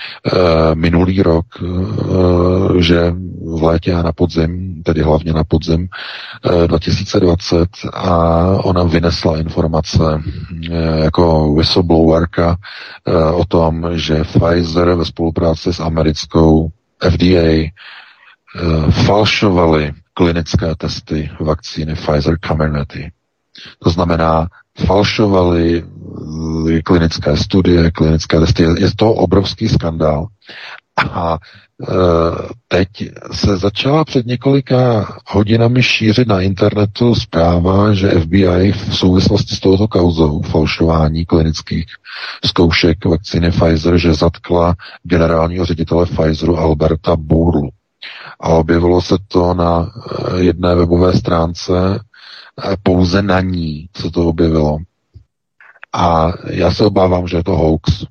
[0.74, 1.46] Minulý rok,
[2.78, 3.14] že
[3.56, 5.88] v létě a na podzim, tedy hlavně na podzim
[6.66, 10.22] 2020 a ona vynesla informace
[11.02, 12.56] jako whistleblowerka
[13.34, 16.70] o tom, že Pfizer ve spolupráci s americkou
[17.02, 17.74] FDA
[18.90, 23.10] falšovali klinické testy vakcíny Pfizer Comirnaty.
[23.78, 24.48] To znamená,
[24.86, 28.62] falšovali eh, klinické studie, klinické testy.
[28.62, 30.26] Je to obrovský skandál.
[30.96, 31.38] A
[32.68, 32.88] teď
[33.32, 39.88] se začala před několika hodinami šířit na internetu zpráva, že FBI v souvislosti s touto
[39.88, 41.86] kauzou falšování klinických
[42.44, 47.70] zkoušek vakcíny Pfizer, že zatkla generálního ředitele Pfizeru Alberta Bourlu
[48.40, 51.72] a objevilo se to na eh, jedné webové stránce,
[52.64, 54.78] eh, pouze na ní se to objevilo.
[55.92, 58.04] A já se obávám, že je to hoax,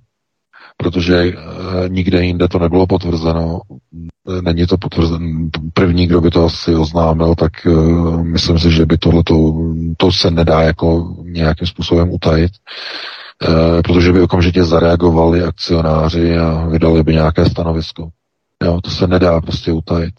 [0.82, 3.61] protože eh, nikde jinde to nebylo potvrzeno.
[4.41, 5.49] Není to potvrzeno.
[5.73, 7.51] První, kdo by to asi oznámil, tak
[8.21, 9.23] myslím si, že by tohle
[9.97, 12.51] to se nedá jako nějakým způsobem utajit,
[13.84, 18.09] protože by okamžitě zareagovali akcionáři a vydali by nějaké stanovisko.
[18.63, 20.13] Jo, to se nedá prostě utajit.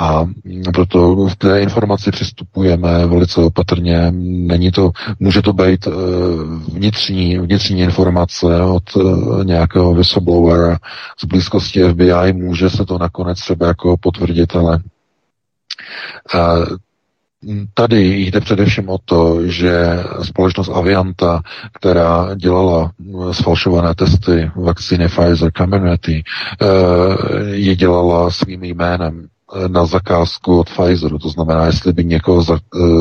[0.00, 0.26] A
[0.74, 4.10] proto v té informaci přistupujeme velice opatrně.
[4.12, 4.90] Není to,
[5.20, 5.94] může to být uh,
[6.74, 10.78] vnitřní, vnitřní informace od uh, nějakého whistleblowera
[11.18, 14.80] z blízkosti FBI, může se to nakonec třeba jako potvrdit, ale
[16.34, 16.76] uh,
[17.74, 19.80] Tady jde především o to, že
[20.22, 21.40] společnost Avianta,
[21.72, 22.90] která dělala
[23.32, 26.22] sfalšované testy vakcíny Pfizer Comirnaty,
[26.62, 26.66] eh,
[27.54, 29.37] je dělala svým jménem eh,
[29.68, 31.18] na zakázku od Pfizeru.
[31.18, 32.58] To znamená, jestli by někoho eh,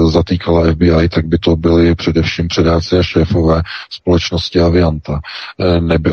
[0.09, 5.19] zatýkala FBI, tak by to byli především předáci a šéfové společnosti Avianta.
[5.79, 6.11] Neby,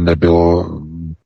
[0.00, 0.66] nebylo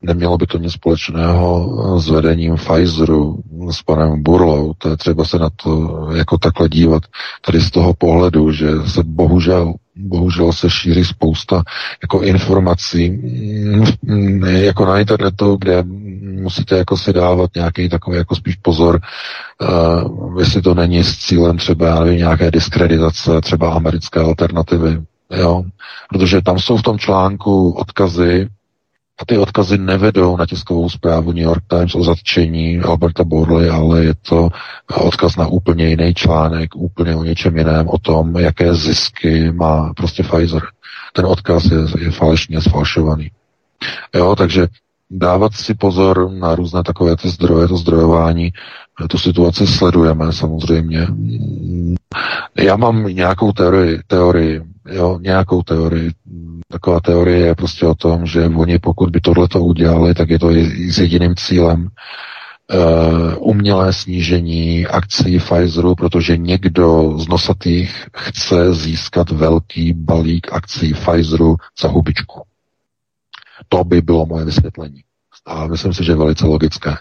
[0.07, 4.73] Nemělo by to nic společného s vedením Pfizeru, s panem Burlou.
[4.79, 7.03] To je třeba se na to jako takhle dívat.
[7.47, 11.63] Tady z toho pohledu, že se bohužel, bohužel se šíří spousta
[12.03, 15.83] jako informací mm, jako na internetu, kde
[16.43, 19.01] musíte jako si dávat nějaký takový jako spíš pozor,
[19.61, 25.03] uh, jestli to není s cílem třeba nevím, nějaké diskreditace, třeba americké alternativy.
[25.37, 25.65] Jo?
[26.09, 28.49] Protože tam jsou v tom článku odkazy
[29.19, 34.05] a ty odkazy nevedou na tiskovou zprávu New York Times o zatčení Alberta Borley, ale
[34.05, 34.49] je to
[34.95, 40.23] odkaz na úplně jiný článek, úplně o něčem jiném, o tom, jaké zisky má prostě
[40.23, 40.63] Pfizer.
[41.13, 43.31] Ten odkaz je, je falešně sfalšovaný.
[44.15, 44.67] Jo, takže
[45.11, 48.53] dávat si pozor na různé takové ty zdroje, to zdrojování,
[49.11, 51.07] tu situaci sledujeme samozřejmě.
[52.57, 56.11] Já mám nějakou teorii, teorii jo, nějakou teorii.
[56.69, 60.51] Taková teorie je prostě o tom, že oni pokud by tohleto udělali, tak je to
[60.89, 69.93] s jediným cílem uh, umělé snížení akcí Pfizeru, protože někdo z nosatých chce získat velký
[69.93, 72.43] balík akcí Pfizeru za hubičku.
[73.69, 75.01] To by bylo moje vysvětlení.
[75.47, 76.95] A myslím si, že je velice logické.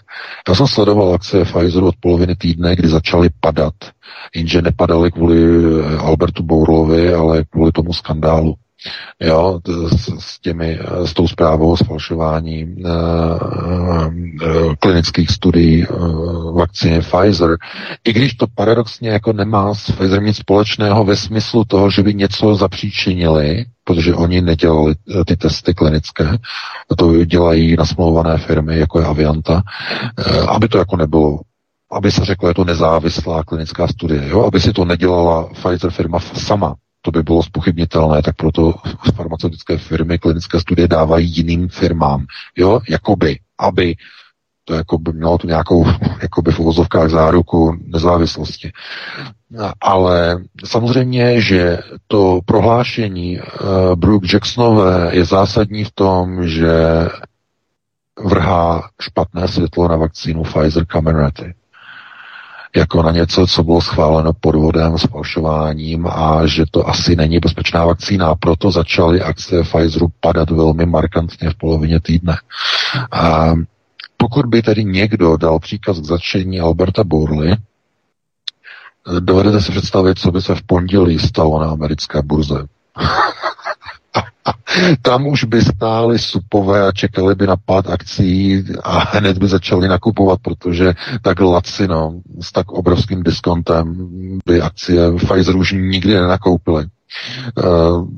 [0.48, 3.74] Já jsem sledoval akcie Pfizeru od poloviny týdne, kdy začaly padat,
[4.34, 8.54] jenže nepadaly kvůli eh, Albertu Bourlovi, ale kvůli tomu skandálu
[9.20, 9.60] jo,
[10.18, 12.90] s, těmi, s tou zprávou o sfalšování uh,
[14.42, 17.56] uh, klinických studií uh, vakcíny Pfizer.
[18.04, 22.14] I když to paradoxně jako nemá s Pfizer nic společného ve smyslu toho, že by
[22.14, 24.94] něco zapříčinili, protože oni nedělali
[25.26, 26.38] ty testy klinické,
[26.96, 29.62] to dělají nasmlouvané firmy, jako je Avianta,
[30.48, 31.40] aby to jako nebylo
[31.92, 34.44] aby se řeklo, je to nezávislá klinická studie, jo?
[34.44, 38.74] aby si to nedělala Pfizer firma sama, to by bylo spochybnitelné, tak proto
[39.14, 42.26] farmaceutické firmy klinické studie dávají jiným firmám,
[42.56, 43.96] jo, jakoby, aby
[44.64, 45.86] to jako by mělo tu nějakou
[46.22, 48.72] jakoby v uvozovkách záruku nezávislosti.
[49.80, 53.44] Ale samozřejmě, že to prohlášení uh,
[53.94, 56.74] Brooke Jacksonové je zásadní v tom, že
[58.24, 61.54] vrhá špatné světlo na vakcínu Pfizer Comirnaty
[62.76, 67.84] jako na něco, co bylo schváleno podvodem, s falšováním a že to asi není bezpečná
[67.84, 68.34] vakcína.
[68.34, 72.36] Proto začaly akcie Pfizeru padat velmi markantně v polovině týdne.
[73.12, 73.54] A
[74.24, 77.56] pokud by tedy někdo dal příkaz k začení Alberta Burley,
[79.20, 82.66] dovedete si představit, co by se v pondělí stalo na americké burze.
[85.02, 89.88] Tam už by stály supové a čekali by na pád akcí a hned by začali
[89.88, 94.08] nakupovat, protože tak lacino, s tak obrovským diskontem
[94.46, 96.86] by akcie Pfizer už nikdy nenakoupily.
[97.64, 98.08] Uh,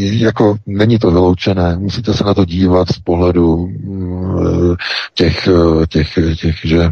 [0.00, 4.76] jako není to vyloučené, musíte se na to dívat z pohledu uh,
[5.14, 6.90] těch, uh, těch, těch, že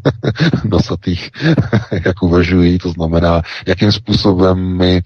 [0.64, 1.30] nosatých,
[2.04, 5.02] jak uvažují, to znamená, jakým způsobem my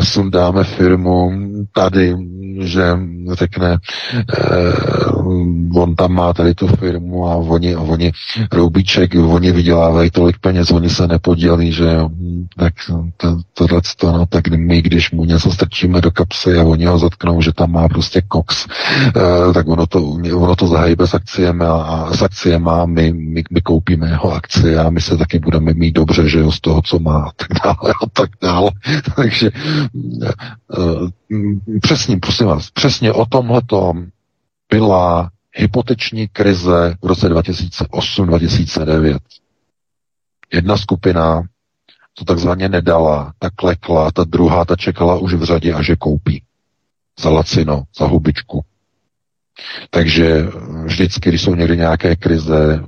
[0.00, 1.32] sundáme firmu
[1.74, 2.16] tady,
[2.60, 2.82] že
[3.32, 3.78] řekne,
[5.74, 8.12] on tam má tady tu firmu a oni, oni
[8.52, 11.98] roubíček, oni vydělávají tolik peněz, oni se nepodělí, že
[12.56, 12.74] tak
[13.16, 16.98] to, tohle to, no, tak my, když mu něco strčíme do kapsy a oni ho
[16.98, 20.02] zatknou, že tam má prostě koks, uh, tak ono to,
[20.34, 24.78] ono to zahájí s akciemi a, s akciemi a my, my, my koupíme jeho akcie
[24.78, 27.48] a my se taky budeme mít dobře, že jo, z toho, co má a tak
[27.64, 28.70] dále a tak dále.
[29.16, 29.50] Takže
[30.78, 31.08] uh,
[31.80, 33.62] přesně, prosím vás, přesně o tomhle
[34.70, 39.18] byla hypoteční krize v roce 2008-2009.
[40.52, 41.42] Jedna skupina
[42.20, 46.42] to takzvaně nedala, ta klekla, ta druhá, ta čekala už v řadě a že koupí.
[47.20, 48.64] Za lacino, za hubičku.
[49.90, 50.46] Takže
[50.84, 52.84] vždycky, když jsou někdy nějaké krize,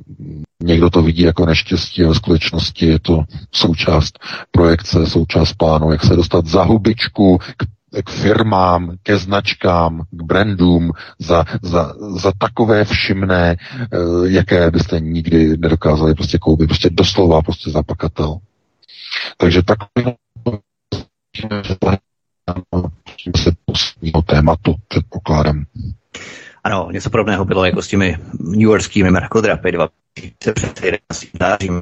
[0.62, 4.18] někdo to vidí jako neštěstí a ve skutečnosti je to součást
[4.50, 7.64] projekce, součást plánu, jak se dostat za hubičku k
[8.04, 13.86] k firmám, ke značkám, k brandům za, za, za takové všimné, eh,
[14.24, 16.66] jaké byste nikdy nedokázali prostě koupit.
[16.66, 18.36] Prostě doslova prostě za pakatel.
[19.36, 20.16] Takže takový
[23.36, 25.64] se pustního tématu předpokládám.
[26.64, 29.88] Ano, něco podobného bylo jako s těmi New Yorkskými mrakodrapy dva
[30.38, 31.00] před 11.
[31.40, 31.80] zářím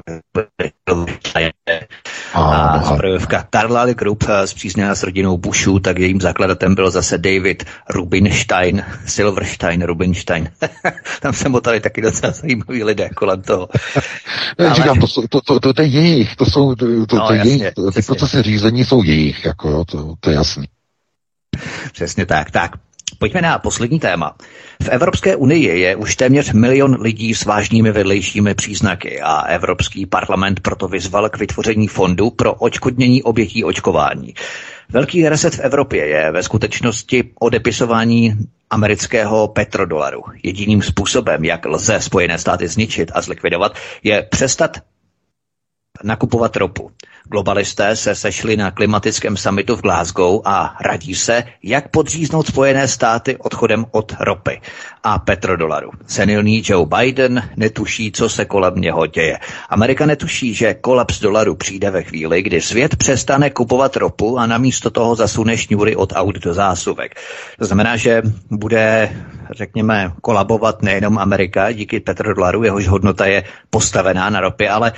[2.33, 8.85] a zbrojovka Carlyle Group zpřízněná s rodinou Bushů, tak jejím zakladatelem byl zase David Rubinstein,
[9.05, 10.51] Silverstein, Rubinstein.
[11.19, 13.69] Tam se motali taky docela zajímaví lidé kolem toho.
[14.57, 14.75] Ale...
[14.75, 17.51] Říkám, to, to, to, to, to je jejich, to jsou, to, to, no, to jasně,
[17.51, 20.65] jejich, ty procesy řízení jsou jejich, jako, to, to je jasný.
[21.91, 22.71] Přesně tak, tak.
[23.21, 24.35] Pojďme na poslední téma.
[24.83, 30.59] V Evropské unii je už téměř milion lidí s vážnými vedlejšími příznaky a Evropský parlament
[30.59, 34.33] proto vyzval k vytvoření fondu pro očkodnění obětí očkování.
[34.89, 38.37] Velký reset v Evropě je ve skutečnosti odepisování
[38.69, 40.23] amerického petrodolaru.
[40.43, 44.77] Jediným způsobem, jak lze Spojené státy zničit a zlikvidovat, je přestat
[46.03, 46.91] nakupovat ropu.
[47.31, 53.37] Globalisté se sešli na klimatickém summitu v Glasgow a radí se, jak podříznout Spojené státy
[53.37, 54.61] odchodem od ropy
[55.03, 55.91] a petrodolaru.
[56.07, 59.39] Senilní Joe Biden netuší, co se kolem něho děje.
[59.69, 64.89] Amerika netuší, že kolaps dolaru přijde ve chvíli, kdy svět přestane kupovat ropu a namísto
[64.89, 67.15] toho zasune šňůry od aut do zásuvek.
[67.59, 68.21] To znamená, že
[68.51, 69.11] bude,
[69.51, 74.91] řekněme, kolabovat nejenom Amerika díky petrodolaru, jehož hodnota je postavená na ropě, ale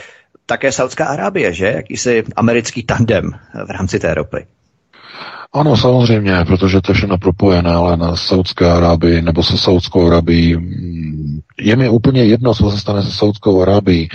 [0.46, 1.66] také Saudská Arábie, že?
[1.66, 3.32] Jakýsi americký tandem
[3.68, 4.46] v rámci té ropy.
[5.54, 10.56] Ano, samozřejmě, protože to je všechno propojené, ale na Saudské Arábii nebo se Saudskou Arábií
[10.56, 14.10] mm, je mi úplně jedno, co se stane se Saudskou Arábií.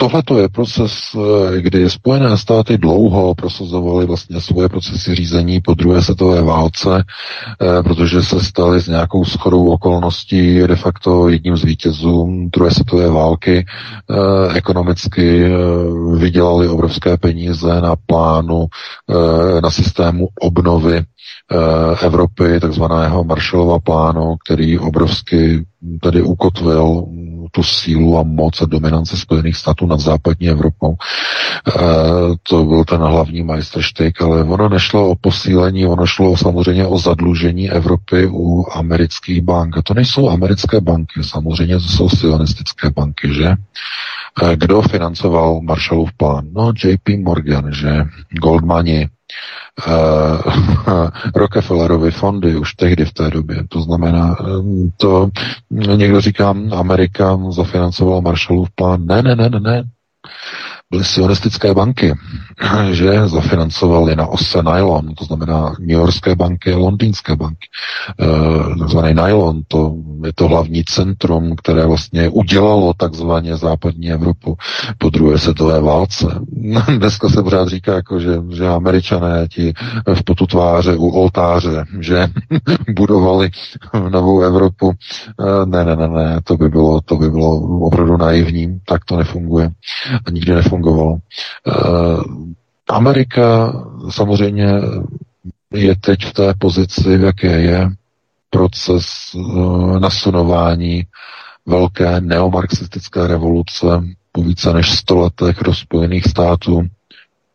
[0.00, 6.02] Tohle je proces, eh, kdy Spojené státy dlouho prosazovaly vlastně svoje procesy řízení po druhé
[6.02, 12.48] světové válce, eh, protože se staly s nějakou schodou okolností de facto jedním z vítězů
[12.52, 13.64] druhé světové války.
[14.10, 15.44] Eh, ekonomicky
[16.16, 18.66] vydělali obrovské peníze na plánu,
[19.62, 21.04] na systému obnovy
[22.02, 25.64] Evropy, takzvaného Marshallova plánu, který obrovsky
[26.02, 27.04] tedy ukotvil
[27.50, 30.94] tu sílu a moc a dominanci Spojených států nad západní Evropou.
[30.94, 31.72] E,
[32.42, 37.70] to byl ten hlavní majstrštyk, ale ono nešlo o posílení, ono šlo samozřejmě o zadlužení
[37.70, 39.78] Evropy u amerických bank.
[39.78, 43.46] A to nejsou americké banky, samozřejmě to jsou sionistické banky, že?
[43.46, 43.56] E,
[44.56, 46.44] kdo financoval Marshallův plán?
[46.52, 48.04] No, JP Morgan, že?
[48.42, 49.08] Goldmani,
[51.34, 53.64] Rockefellerovy fondy už tehdy v té době.
[53.68, 54.36] To znamená,
[54.96, 55.28] to
[55.70, 59.06] někdo říká, Amerika zafinancovala Marshallův plán.
[59.06, 59.84] Ne, ne, ne, ne, ne
[60.90, 62.14] byly sionistické banky,
[62.90, 67.68] že zafinancovali na ose nylon, to znamená New Yorkské banky londýnské banky.
[68.20, 74.56] E, takzvaný nylon, to je to hlavní centrum, které vlastně udělalo takzvaně západní Evropu
[74.98, 76.26] po druhé světové válce.
[76.98, 79.72] Dneska se pořád říká, jako, že, že američané ti
[80.14, 82.26] v potu tváře u oltáře, že
[82.96, 83.50] budovali
[84.08, 84.92] novou Evropu.
[84.92, 89.16] E, ne, ne, ne, ne, to by bylo, to by bylo opravdu naivní, tak to
[89.16, 89.70] nefunguje.
[90.26, 91.18] A nikdy nefunguje fungovalo.
[91.66, 92.22] Eh,
[92.88, 93.72] Amerika
[94.10, 94.68] samozřejmě
[95.72, 97.90] je teď v té pozici, v jaké je
[98.50, 101.06] proces uh, nasunování
[101.66, 103.86] velké neomarxistické revoluce
[104.32, 106.82] po více než 100 letech do Spojených států.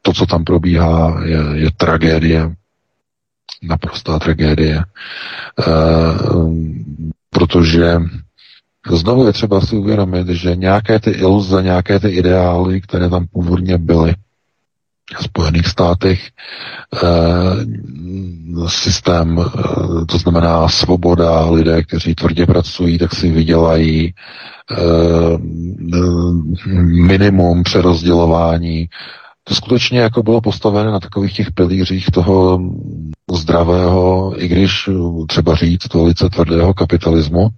[0.01, 2.55] To, co tam probíhá, je, je tragédie,
[3.61, 4.83] naprostá tragédie, e,
[7.29, 7.97] protože
[8.91, 13.77] znovu je třeba si uvědomit, že nějaké ty iluze, nějaké ty ideály, které tam původně
[13.77, 14.15] byly,
[15.13, 16.29] v Spojených státech
[17.03, 17.07] eh,
[18.67, 24.13] systém, eh, to znamená svoboda, lidé, kteří tvrdě pracují, tak si vydělají
[24.71, 25.37] eh,
[27.07, 28.89] minimum přerozdělování
[29.47, 32.59] to skutečně jako bylo postavené na takových těch pilířích toho
[33.31, 34.89] zdravého, i když
[35.27, 37.49] třeba říct, velice tvrdého kapitalismu.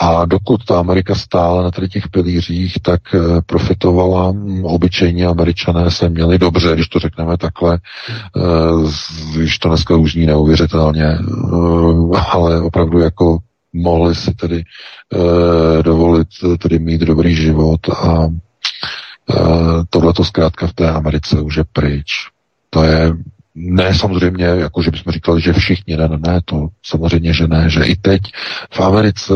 [0.00, 6.08] A dokud ta Amerika stála na těch pilířích, tak eh, profitovala hm, obyčejní američané se
[6.08, 7.78] měli dobře, když to řekneme takhle,
[8.36, 8.40] eh,
[9.36, 13.38] když to dneska už ní neuvěřitelně, eh, ale opravdu jako
[13.72, 14.64] mohli si tedy
[15.82, 16.28] dovolit
[16.58, 18.28] tedy mít dobrý život a
[19.90, 22.12] tohle to zkrátka v té Americe už je pryč.
[22.70, 23.12] To je
[23.60, 27.84] ne samozřejmě, jako že bychom říkali, že všichni, ne, ne, to samozřejmě, že ne, že
[27.84, 28.22] i teď
[28.74, 29.32] v Americe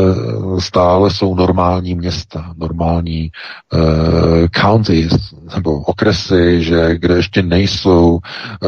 [0.59, 3.31] stále jsou normální města, normální
[3.73, 3.79] uh,
[4.61, 5.13] counties
[5.55, 8.19] nebo okresy, že kde ještě nejsou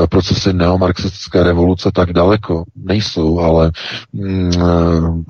[0.10, 3.72] procesy neomarxistické revoluce tak daleko, nejsou, ale
[4.14, 5.24] uh,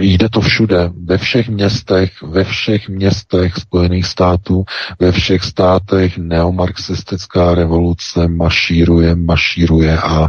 [0.00, 4.64] Jde to všude, ve všech městech, ve všech městech Spojených států,
[4.98, 10.28] ve všech státech neomarxistická revoluce mašíruje, mašíruje a e,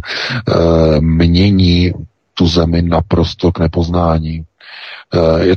[1.02, 1.94] mění
[2.34, 4.46] tu zemi naprosto k nepoznání.
[5.14, 5.56] E, je,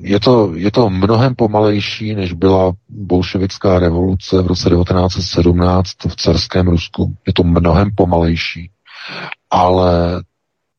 [0.00, 6.68] je, to, je to mnohem pomalejší, než byla bolševická revoluce v roce 1917 v carském
[6.68, 7.14] Rusku.
[7.26, 8.70] Je to mnohem pomalejší.
[9.50, 10.22] Ale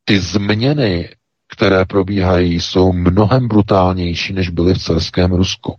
[0.06, 1.10] ty změny
[1.56, 5.76] které probíhají, jsou mnohem brutálnější, než byly v carském Rusku.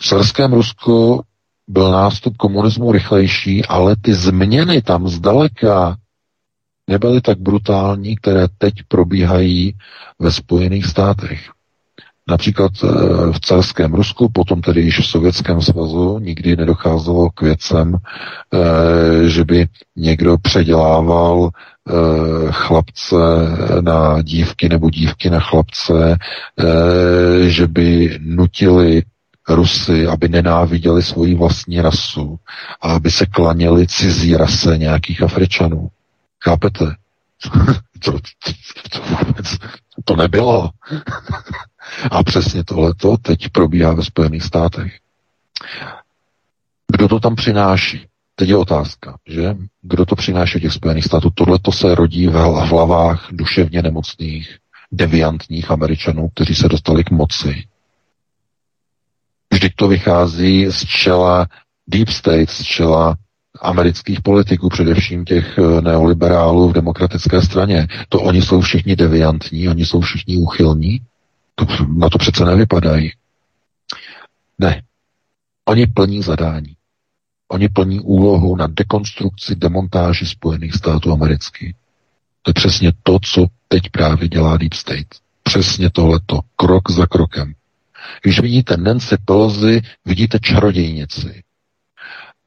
[0.00, 1.22] V carském Rusku
[1.68, 5.96] byl nástup komunismu rychlejší, ale ty změny tam zdaleka
[6.88, 9.74] nebyly tak brutální, které teď probíhají
[10.18, 11.50] ve Spojených státech.
[12.28, 12.88] Například eh,
[13.32, 19.44] v carském Rusku, potom tedy již v Sovětském svazu, nikdy nedocházelo k věcem, eh, že
[19.44, 19.66] by
[19.96, 21.50] někdo předělával
[21.88, 23.16] Eh, chlapce
[23.80, 26.16] na dívky nebo dívky na chlapce,
[27.46, 29.02] že by nutili
[29.48, 32.38] Rusy, aby nenáviděli svoji vlastní rasu
[32.82, 35.88] a aby se klaněli cizí rase nějakých Afričanů.
[36.44, 36.84] Chápete?
[38.04, 38.12] to,
[38.92, 39.56] to, vůbec
[40.04, 40.70] to nebylo.
[42.10, 44.98] a přesně tohleto teď probíhá ve Spojených státech.
[46.92, 48.06] Kdo to tam přináší?
[48.34, 51.30] Teď je otázka, že kdo to přináší těch Spojených států.
[51.34, 54.58] Tohle to se rodí v hlavách duševně nemocných,
[54.92, 57.64] deviantních američanů, kteří se dostali k moci.
[59.52, 61.46] Vždyť to vychází z čela
[61.86, 63.16] Deep State, z čela
[63.60, 67.86] amerických politiků, především těch eh, neoliberálů v demokratické straně.
[68.08, 71.00] To oni jsou všichni deviantní, oni jsou všichni úchylní.
[71.54, 71.66] To,
[71.96, 73.12] na to přece nevypadají.
[74.58, 74.82] Ne.
[75.64, 76.76] Oni plní zadání.
[77.48, 81.74] Oni plní úlohu na dekonstrukci, demontáži Spojených států amerických.
[82.42, 85.06] To je přesně to, co teď právě dělá Deep State.
[85.42, 87.52] Přesně tohleto, krok za krokem.
[88.22, 91.42] Když vidíte Nancy Pelosi, vidíte čarodějnici.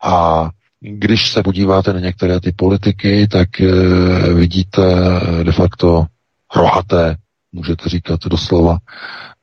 [0.04, 0.50] A
[0.92, 3.66] když se podíváte na některé ty politiky, tak e,
[4.34, 4.82] vidíte
[5.44, 6.06] de facto
[6.56, 7.16] rohaté,
[7.52, 8.78] můžete říkat doslova,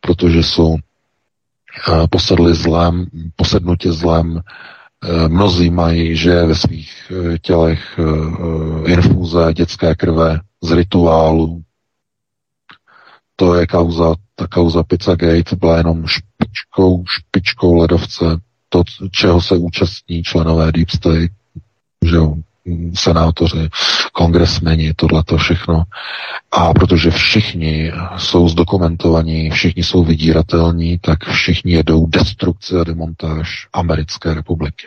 [0.01, 0.81] protože jsou e,
[2.10, 3.06] posedli zlem,
[3.36, 4.43] posednutě zlem,
[5.05, 7.12] Eh, mnozí mají, že ve svých
[7.43, 8.01] tělech
[8.86, 11.62] infuze dětské krve z rituálu.
[13.36, 18.24] To je kauza, ta kauza Pizzagate byla jenom špičkou, špičkou ledovce,
[18.73, 21.31] to, čeho se účastní členové Deep State,
[22.05, 22.35] že jo,
[22.94, 23.69] senátoři,
[24.12, 25.82] kongresmeni, tohle to všechno.
[26.51, 34.35] A protože všichni jsou zdokumentovaní, všichni jsou vydíratelní, tak všichni jedou destrukce a demontáž Americké
[34.35, 34.86] republiky.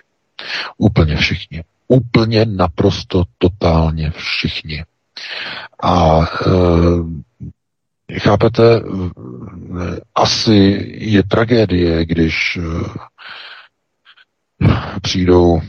[0.77, 1.63] Úplně všichni.
[1.87, 4.83] Úplně naprosto totálně všichni.
[5.83, 8.81] A e, chápete,
[10.15, 12.61] asi je tragédie, když e,
[15.01, 15.61] přijdou e,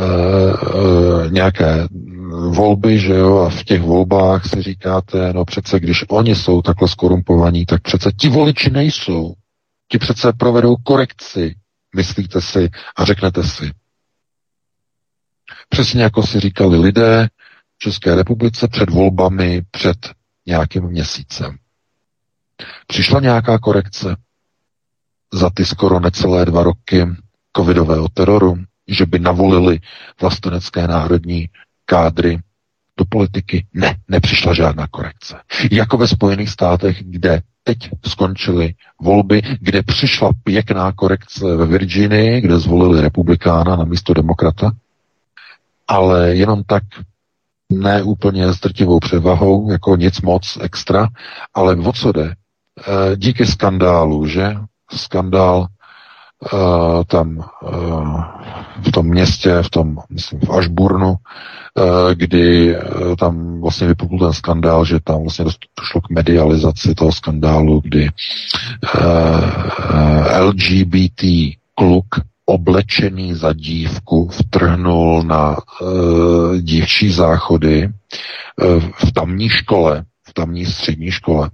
[0.00, 1.88] e, nějaké
[2.50, 6.88] volby, že jo, a v těch volbách si říkáte, no přece když oni jsou takhle
[6.88, 9.34] skorumpovaní, tak přece ti voliči nejsou.
[9.90, 11.54] Ti přece provedou korekci,
[11.96, 13.70] myslíte si, a řeknete si,
[15.68, 17.28] Přesně jako si říkali lidé,
[17.74, 20.10] v České republice před volbami před
[20.46, 21.56] nějakým měsícem.
[22.86, 24.16] Přišla nějaká korekce
[25.32, 27.06] za ty skoro necelé dva roky
[27.56, 28.56] covidového teroru,
[28.88, 29.80] že by navolili
[30.20, 31.48] vlastenecké národní
[31.84, 32.38] kádry
[32.96, 33.66] do politiky?
[33.74, 35.36] Ne, nepřišla žádná korekce.
[35.70, 42.58] Jako ve Spojených státech, kde teď skončily volby, kde přišla pěkná korekce ve Virginii, kde
[42.58, 44.72] zvolili republikána na místo demokrata,
[45.88, 46.82] ale jenom tak
[47.72, 51.08] ne úplně s drtivou převahou, jako nic moc extra,
[51.54, 52.24] ale o co jde?
[52.24, 52.34] E,
[53.16, 54.56] díky skandálu, že?
[54.90, 55.66] Skandál
[56.44, 57.44] e, tam e,
[58.88, 62.76] v tom městě, v tom, myslím, v Ashburnu, e, kdy
[63.18, 65.44] tam vlastně vypukl ten skandál, že tam vlastně
[65.80, 68.08] došlo k medializaci toho skandálu, kdy
[70.40, 71.22] LGBT
[71.74, 72.06] kluk
[72.46, 75.56] oblečený za dívku vtrhnul na
[76.60, 77.88] dívčí záchody
[79.04, 81.50] v tamní škole, v tamní střední škole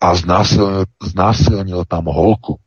[0.00, 2.58] a znásilnil, znásilnil tam holku.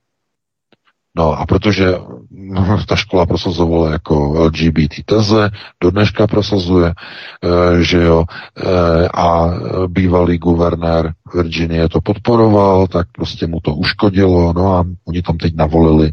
[1.17, 1.85] No a protože
[2.31, 5.49] no, ta škola prosazovala jako LGBT teze,
[5.83, 9.51] do dneška prosazuje, e, že jo, e, a
[9.87, 15.55] bývalý guvernér Virginie to podporoval, tak prostě mu to uškodilo, no a oni tam teď
[15.55, 16.11] navolili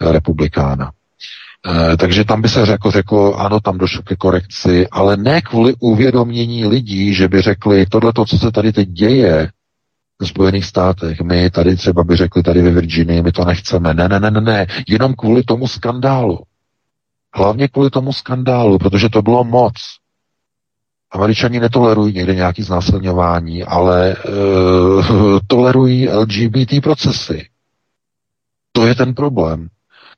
[0.00, 0.90] republikána.
[1.92, 5.74] E, takže tam by se řeklo, řeklo, ano, tam došlo ke korekci, ale ne kvůli
[5.80, 9.48] uvědomění lidí, že by řekli, tohle, co se tady teď děje,
[10.22, 11.20] Spojených státech.
[11.20, 13.94] My tady třeba by řekli tady ve Virginii, my to nechceme.
[13.94, 14.66] Ne, ne, ne, ne, ne.
[14.88, 16.38] Jenom kvůli tomu skandálu.
[17.34, 19.72] Hlavně kvůli tomu skandálu, protože to bylo moc.
[21.10, 27.48] Američani netolerují někde nějaký znásilňování, ale uh, tolerují LGBT procesy.
[28.72, 29.68] To je ten problém.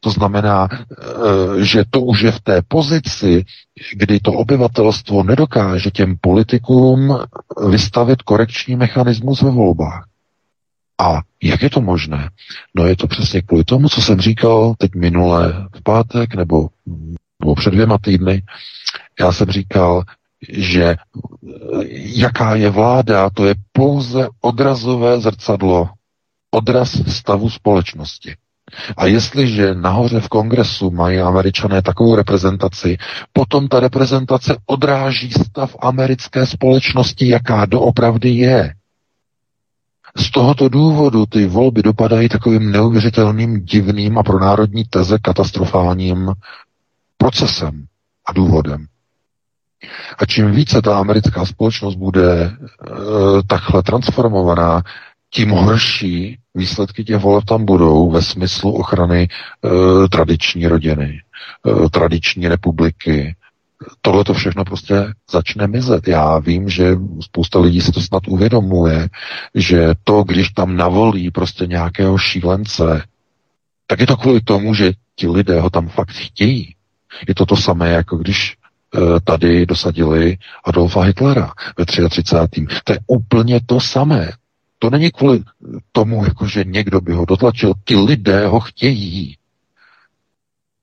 [0.01, 3.45] To znamená, eh, že to už je v té pozici,
[3.93, 7.19] kdy to obyvatelstvo nedokáže těm politikům
[7.71, 10.07] vystavit korekční mechanismus ve volbách.
[10.99, 12.31] A jak je to možné?
[12.75, 16.69] No je to přesně kvůli tomu, co jsem říkal teď minule v pátek nebo,
[17.41, 18.43] nebo před dvěma týdny.
[19.21, 20.03] Já jsem říkal,
[20.49, 20.97] že eh,
[22.17, 25.89] jaká je vláda, to je pouze odrazové zrcadlo,
[26.51, 28.35] odraz stavu společnosti.
[28.97, 32.99] A jestliže nahoře v kongresu mají američané takovou reprezentaci,
[33.33, 38.75] potom ta reprezentace odráží stav americké společnosti, jaká doopravdy je.
[40.17, 46.33] Z tohoto důvodu ty volby dopadají takovým neuvěřitelným, divným a pro národní teze katastrofálním
[47.19, 47.87] procesem
[48.27, 48.87] a důvodem.
[50.19, 52.53] A čím více ta americká společnost bude e,
[53.47, 54.83] takhle transformovaná,
[55.37, 61.21] tím horší výsledky těch voleb tam budou ve smyslu ochrany e, tradiční rodiny,
[61.85, 63.37] e, tradiční republiky.
[64.01, 64.95] Tohle to všechno prostě
[65.31, 66.09] začne mizet.
[66.09, 69.09] Já vím, že spousta lidí si to snad uvědomuje,
[69.55, 73.03] že to, když tam navolí prostě nějakého šílence,
[73.87, 76.75] tak je to kvůli tomu, že ti lidé ho tam fakt chtějí.
[77.29, 82.67] Je to to samé, jako když e, tady dosadili Adolfa Hitlera ve 33.
[82.85, 84.33] To je úplně to samé.
[84.79, 85.43] To není kvůli
[85.93, 87.73] tomu, jako že někdo by ho dotlačil.
[87.85, 89.37] Ti lidé ho chtějí.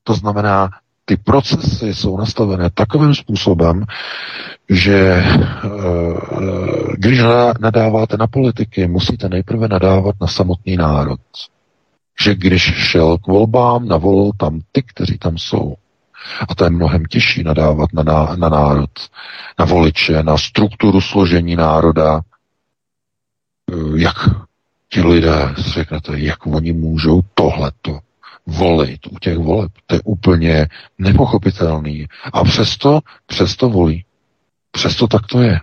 [0.04, 0.70] To znamená,
[1.06, 3.86] ty procesy jsou nastavené takovým způsobem,
[4.70, 5.30] že eh,
[6.98, 7.20] když
[7.60, 11.20] nadáváte na politiky, musíte nejprve nadávat na samotný národ.
[12.24, 15.76] Že když šel k volbám, navolil tam ty, kteří tam jsou.
[16.50, 18.90] A to je mnohem těžší nadávat na, na, na národ,
[19.60, 22.22] na voliče, na strukturu složení národa,
[23.96, 24.16] jak
[24.90, 28.00] ti lidé, řeknete, jak oni můžou tohleto
[28.48, 29.72] volit u těch voleb.
[29.88, 30.68] To je úplně
[31.00, 32.08] nepochopitelný.
[32.34, 34.06] A přesto, přesto volí.
[34.72, 35.60] Přesto tak to je.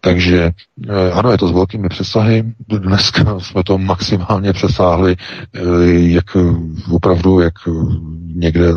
[0.00, 0.50] Takže
[0.88, 2.54] eh, ano, je to s velkými přesahy.
[2.68, 5.16] Dneska jsme to maximálně přesáhli,
[5.54, 5.60] eh,
[5.90, 6.36] jak
[6.90, 7.54] opravdu, jak
[8.34, 8.72] někde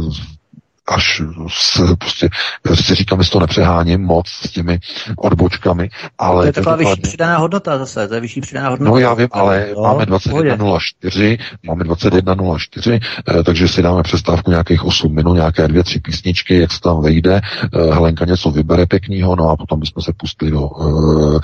[0.88, 2.30] až s, prostě
[2.76, 4.80] si říkám, že to nepřeháním moc s těmi
[5.18, 6.44] odbočkami, ale...
[6.44, 8.92] To je taková vyšší přidaná hodnota zase, to je vyšší přidaná hodnota.
[8.92, 14.86] No já vím, ale no, máme 21.04, máme 21.04, eh, takže si dáme přestávku nějakých
[14.86, 19.36] 8 minut, nějaké dvě, tři písničky, jak se tam vejde, eh, Helenka něco vybere pěkného,
[19.36, 21.40] no a potom bychom se pustili do uh,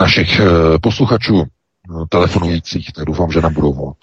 [0.00, 0.46] našich uh,
[0.80, 1.44] posluchačů
[2.08, 3.96] telefonujících, tak doufám, že nám budou volat.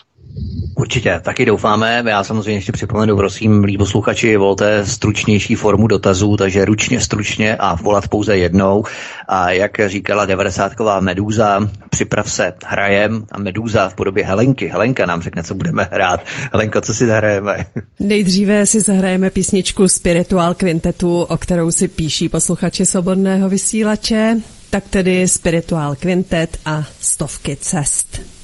[0.80, 2.04] Určitě, taky doufáme.
[2.08, 7.76] Já samozřejmě ještě připomenu, prosím, milí posluchači, volte stručnější formu dotazů, takže ručně, stručně a
[7.76, 8.84] volat pouze jednou.
[9.28, 14.68] A jak říkala 90 Medúza, připrav se, hrajem a Medúza v podobě Helenky.
[14.68, 16.22] Helenka nám řekne, co budeme hrát.
[16.52, 17.66] Helenko, co si zahrajeme?
[18.00, 24.38] Nejdříve si zahrajeme písničku Spiritual Quintetu, o kterou si píší posluchači Svobodného vysílače,
[24.70, 28.39] tak tedy Spiritual Quintet a stovky cest.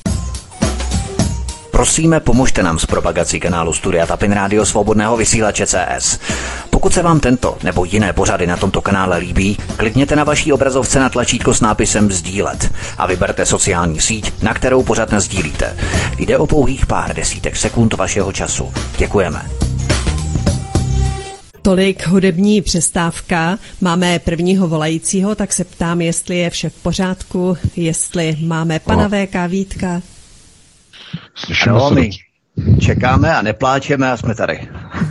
[1.76, 6.20] Prosíme, pomožte nám s propagací kanálu Studia Tapin Rádio Svobodného vysílače CS.
[6.70, 11.00] Pokud se vám tento nebo jiné pořady na tomto kanále líbí, klikněte na vaší obrazovce
[11.00, 15.78] na tlačítko s nápisem Sdílet a vyberte sociální síť, na kterou pořád sdílíte.
[16.18, 18.74] Jde o pouhých pár desítek sekund vašeho času.
[18.98, 19.50] Děkujeme.
[21.62, 23.58] Tolik hudební přestávka.
[23.82, 29.36] Máme prvního volajícího, tak se ptám, jestli je vše v pořádku, jestli máme pana VK
[29.48, 30.02] Vítka.
[31.36, 32.10] Slyšíme ano, my
[32.80, 34.60] čekáme a nepláčeme a jsme tady.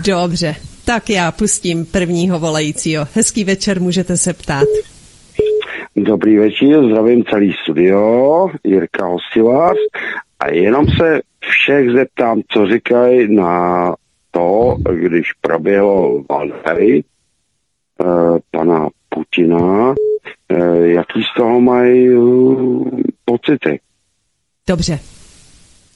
[0.07, 3.07] Dobře, tak já pustím prvního volajícího.
[3.15, 4.69] Hezký večer, můžete se ptát.
[5.97, 9.77] Dobrý večer, zdravím celý studio, Jirka Hosilář
[10.41, 13.95] a jenom se všech zeptám, co říkají na
[14.31, 17.05] to, když proběhlo Valdery,
[18.01, 18.05] eh,
[18.51, 19.95] pana Putina,
[20.49, 23.81] eh, jaký z toho mají eh, pocity.
[24.69, 24.99] Dobře,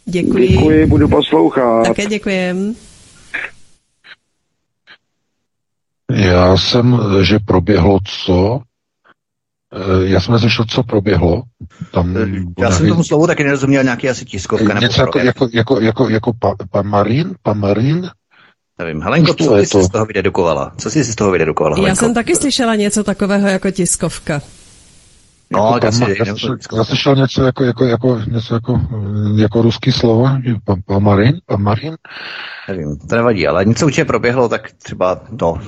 [0.09, 0.49] Děkuji.
[0.49, 1.87] Děkuji, budu poslouchat.
[1.87, 2.75] Také děkujem.
[6.11, 8.61] Já jsem, že proběhlo co?
[9.75, 11.43] Eh, já jsem neslyšel, co proběhlo.
[11.93, 12.25] Tam Já
[12.59, 12.77] nějaký...
[12.77, 14.75] jsem tomu slovu taky nerozuměl, nějaký asi tiskovka.
[14.75, 16.55] Nebo Něco jako, jako, jako, jako, jako pa?
[17.43, 18.09] Pan Marin?
[18.79, 19.83] Nevím, Helenko, co jsi to?
[19.83, 20.73] z toho vydedukovala?
[20.79, 21.89] Co jsi z toho vydedukovala, Helenko?
[21.91, 24.43] Já jsem taky slyšela něco takového jako tiskovka.
[25.53, 26.35] No, jako asi, já,
[26.77, 28.81] já slyšel něco jako, jako, jako, něco jako,
[29.37, 30.29] jako ruský slovo,
[30.65, 31.97] pan, pamarin, pamarin.
[32.69, 35.59] Nevím, to nevadí, ale něco určitě proběhlo, tak třeba to.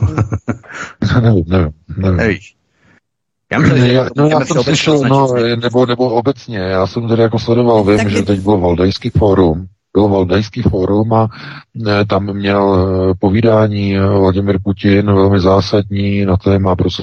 [1.23, 2.17] nevím, nevím, nevím.
[2.17, 2.57] Nevíš.
[3.53, 7.23] Já, myslím, že já, no, já jsem slyšel, no, nebo, nebo obecně, já jsem tady
[7.23, 11.29] jako sledoval, vím, tak že teď bylo Valdajský fórum, bylo Valdajský fórum a
[11.75, 12.75] ne, tam měl
[13.11, 17.03] eh, povídání eh, Vladimir Putin velmi zásadní na téma prostě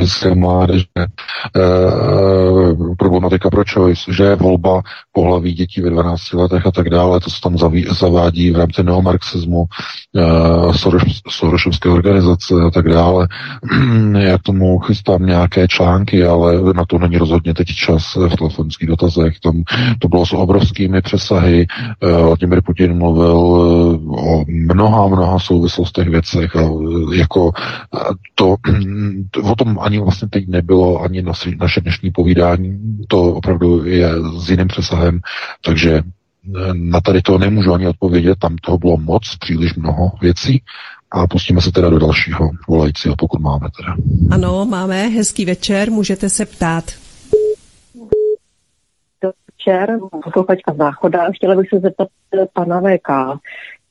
[0.00, 1.06] české mládeže, e,
[2.98, 4.82] problematika pro choice, že je volba
[5.12, 8.82] pohlaví dětí ve 12 letech a tak dále, to se tam zaví, zavádí v rámci
[8.82, 9.64] neomarxismu,
[10.16, 13.28] e, Soros, Sorošovské organizace a tak dále.
[14.18, 19.40] Já tomu chystám nějaké články, ale na to není rozhodně teď čas v telefonických dotazech.
[19.40, 19.62] Tam
[19.98, 21.66] to bylo s obrovskými přesahy.
[22.00, 23.36] E, Vladimir Putin mluvil
[24.18, 26.62] o mnoha, mnoha souvislostech věcech a
[27.14, 27.52] jako
[28.34, 28.56] to
[29.42, 31.22] o tom ani vlastně teď nebylo, ani
[31.58, 34.08] naše dnešní povídání, to opravdu je
[34.38, 35.20] s jiným přesahem,
[35.64, 40.62] takže eh, na tady to nemůžu ani odpovědět, tam toho bylo moc, příliš mnoho věcí.
[41.14, 43.96] A pustíme se teda do dalšího volajícího, pokud máme teda.
[44.30, 46.84] Ano, máme, hezký večer, můžete se ptát.
[49.22, 53.40] Večer, posluchačka Záchoda, chtěla bych se zeptat eh, pana VK,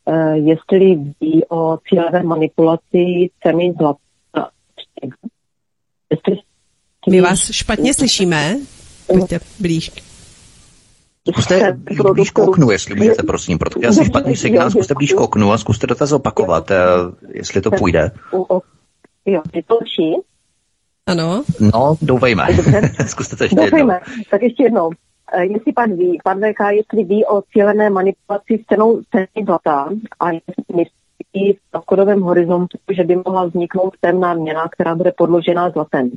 [0.08, 4.00] eh, jestli ví o cílevé manipulaci ceny zlata
[7.10, 8.58] my vás špatně slyšíme.
[9.08, 9.92] Pojďte blíž.
[11.30, 11.78] Zkuste
[12.14, 15.52] blíž k oknu, jestli můžete, prosím, protože já jsem špatný signál, zkuste blíž k oknu
[15.52, 16.78] a zkuste dotaz opakovat, eh,
[17.34, 18.12] jestli to půjde.
[19.26, 20.16] Jo, je to lepší?
[21.06, 21.44] Ano.
[21.60, 22.48] No, doufejme.
[23.08, 23.94] zkuste to ještě doufejme.
[23.94, 24.24] jednou.
[24.32, 24.90] Tak ještě jednou.
[25.34, 29.90] Eh, jestli pan ví, pan VK, jestli ví o cílené manipulaci s cenou ceny zlata
[30.20, 30.86] a jestli
[31.34, 36.12] i v obchodovém horizontu, že by mohla vzniknout temná měna, která bude podložená zlatem.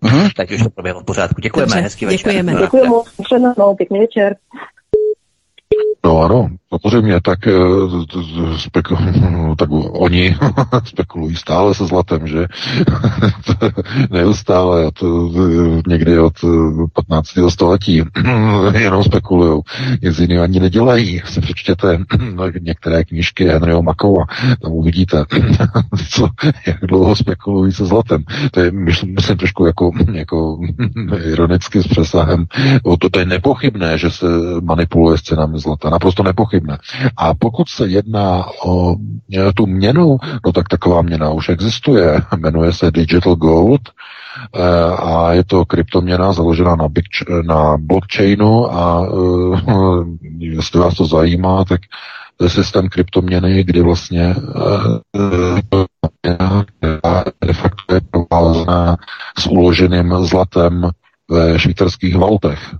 [0.00, 1.40] Mhm, tak už to proběhlo v pořádku.
[1.40, 2.32] Děkujeme, Dobře, hezký večer.
[2.32, 2.52] Děkujeme.
[3.18, 4.36] Děkujeme, no, pěkný večer.
[6.04, 7.52] No ano, samozřejmě, tak, eh,
[8.56, 8.98] spekul,
[9.58, 10.36] tak oni
[10.84, 12.46] spekulují stále se zlatem, že
[14.10, 15.30] neustále, a to
[15.86, 16.32] někdy od
[16.92, 17.28] 15.
[17.48, 18.02] století
[18.78, 19.62] jenom spekulují,
[20.02, 21.22] nic jiného ani nedělají.
[21.24, 21.98] Si přečtěte
[22.60, 24.24] některé knížky Henryho Makova,
[24.62, 25.24] tam uvidíte,
[26.10, 26.28] co,
[26.66, 28.24] jak dlouho spekulují se zlatem.
[28.50, 30.58] To je, myslím, myslím trošku jako, jako
[31.24, 32.46] ironicky s přesahem.
[32.82, 34.26] O to, to je nepochybné, že se
[34.62, 36.78] manipuluje s cenami zlata, naprosto nepochybné.
[37.16, 38.96] A pokud se jedná o
[39.36, 42.22] e, tu měnu, no tak taková měna už existuje.
[42.36, 43.90] Jmenuje se Digital Gold e,
[44.94, 47.04] a je to kryptoměna založená na, big,
[47.46, 49.10] na blockchainu a e,
[50.38, 51.80] jestli vás to zajímá, tak
[52.46, 54.34] systém kryptoměny, kdy vlastně
[56.20, 58.96] která de facto je provázaná
[59.38, 60.90] s uloženým zlatem
[61.30, 62.74] ve švýcarských valtech.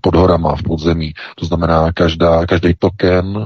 [0.00, 1.12] Pod horama, v podzemí.
[1.36, 3.44] To znamená, každá, každý token,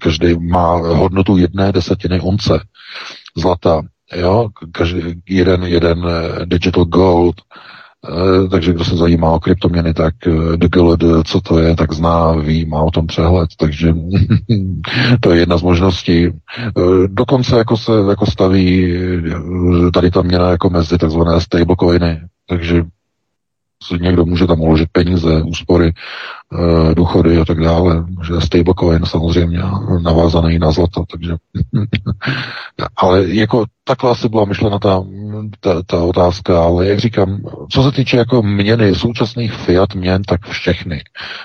[0.00, 2.60] každý má hodnotu jedné desetiny once
[3.36, 3.82] zlata.
[4.16, 4.48] Jo?
[4.72, 6.06] Každý, jeden, jeden
[6.44, 7.36] digital gold,
[8.08, 12.32] Eh, takže kdo se zajímá o kryptoměny, tak eh, DGLD, co to je, tak zná,
[12.32, 13.94] ví, má o tom přehled, takže
[15.20, 16.26] to je jedna z možností.
[16.26, 16.30] Eh,
[17.06, 18.98] dokonce jako se jako staví
[19.94, 22.84] tady ta měna jako mezi takzvané stablecoiny, takže
[24.00, 29.58] někdo může tam uložit peníze, úspory, eh, důchody a tak dále, že stablecoin samozřejmě
[30.02, 31.36] navázaný na zlato, takže
[32.96, 35.04] ale jako takhle asi byla myšlena ta,
[35.60, 37.40] ta, ta otázka, ale jak říkám,
[37.70, 41.02] co se týče jako měny, současných fiat měn, tak všechny.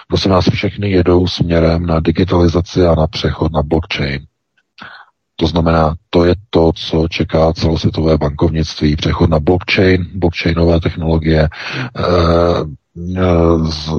[0.08, 4.26] Prosím nás, všechny jedou směrem na digitalizaci a na přechod na blockchain.
[5.40, 11.50] To znamená, to je to, co čeká celosvětové bankovnictví, přechod na blockchain, blockchainové technologie.
[11.98, 12.78] Eh,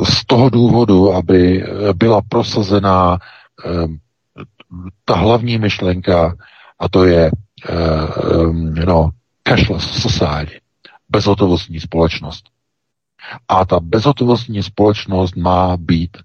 [0.05, 3.19] z toho důvodu, aby byla prosazená
[3.67, 3.87] eh,
[5.05, 6.35] ta hlavní myšlenka,
[6.79, 7.31] a to je
[7.69, 9.11] eh, no,
[9.49, 10.61] cashless society,
[11.09, 12.45] bezhotovostní společnost.
[13.49, 16.17] A ta bezhotovostní společnost má být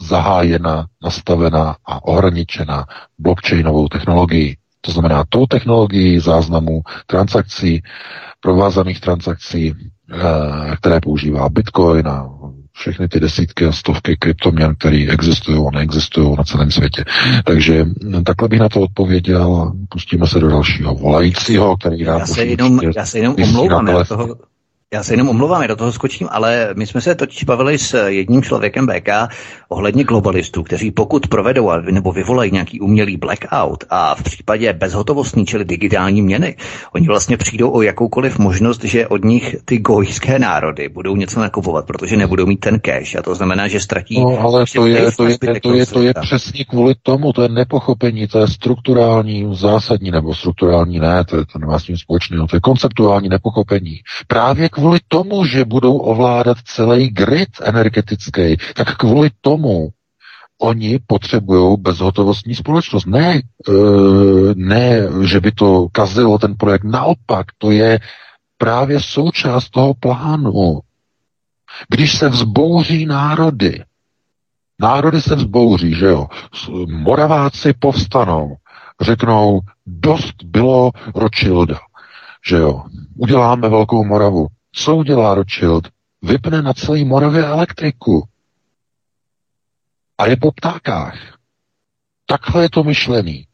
[0.00, 2.86] zahájena, nastavena a ohraničena
[3.18, 4.56] blockchainovou technologií.
[4.80, 7.82] To znamená tou technologií záznamu transakcí,
[8.40, 12.30] provázaných transakcí, eh, které používá Bitcoin a
[12.78, 17.04] všechny ty desítky a stovky kryptoměn, které existují a neexistují na celém světě.
[17.44, 17.86] Takže
[18.24, 19.72] takhle bych na to odpověděl.
[19.88, 24.36] Pustíme se do dalšího volajícího, který já se jenom, já se jenom omlouvám, já toho,
[24.94, 28.06] já se jenom omlouvám, já do toho skočím, ale my jsme se totiž bavili s
[28.06, 29.08] jedním člověkem BK
[29.68, 35.64] ohledně globalistů, kteří pokud provedou nebo vyvolají nějaký umělý blackout a v případě bezhotovostní, čili
[35.64, 36.56] digitální měny,
[36.94, 41.86] oni vlastně přijdou o jakoukoliv možnost, že od nich ty gojské národy budou něco nakupovat,
[41.86, 44.20] protože nebudou mít ten cash a to znamená, že ztratí.
[44.20, 47.48] No, ale to je, to, je, to, je, to je přesně kvůli tomu, to je
[47.48, 52.46] nepochopení, to je strukturální, zásadní nebo strukturální ne, to, je, to nemá s tím společného,
[52.46, 54.00] to je konceptuální nepochopení.
[54.26, 59.88] Právě kvůli tomu, že budou ovládat celý grid energetický, tak kvůli tomu
[60.60, 63.06] oni potřebují bezhotovostní společnost.
[63.06, 63.42] Ne, e,
[64.54, 67.98] ne, že by to kazilo ten projekt, naopak, to je
[68.58, 70.80] právě součást toho plánu.
[71.88, 73.84] Když se vzbouří národy,
[74.80, 76.26] národy se vzbouří, že jo,
[76.90, 78.56] Moraváci povstanou,
[79.00, 81.78] řeknou, dost bylo Rothschilda,
[82.48, 82.82] že jo,
[83.16, 84.46] uděláme Velkou Moravu.
[84.72, 85.88] Co udělá Rothschild?
[86.22, 88.28] Vypne na celý Moravě elektriku.
[90.18, 91.38] A je po ptákách.
[92.26, 93.46] Takhle je to myšlený.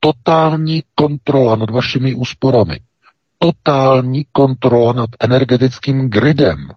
[0.00, 2.80] Totální kontrola nad vašimi úsporami.
[3.38, 6.68] Totální kontrola nad energetickým gridem.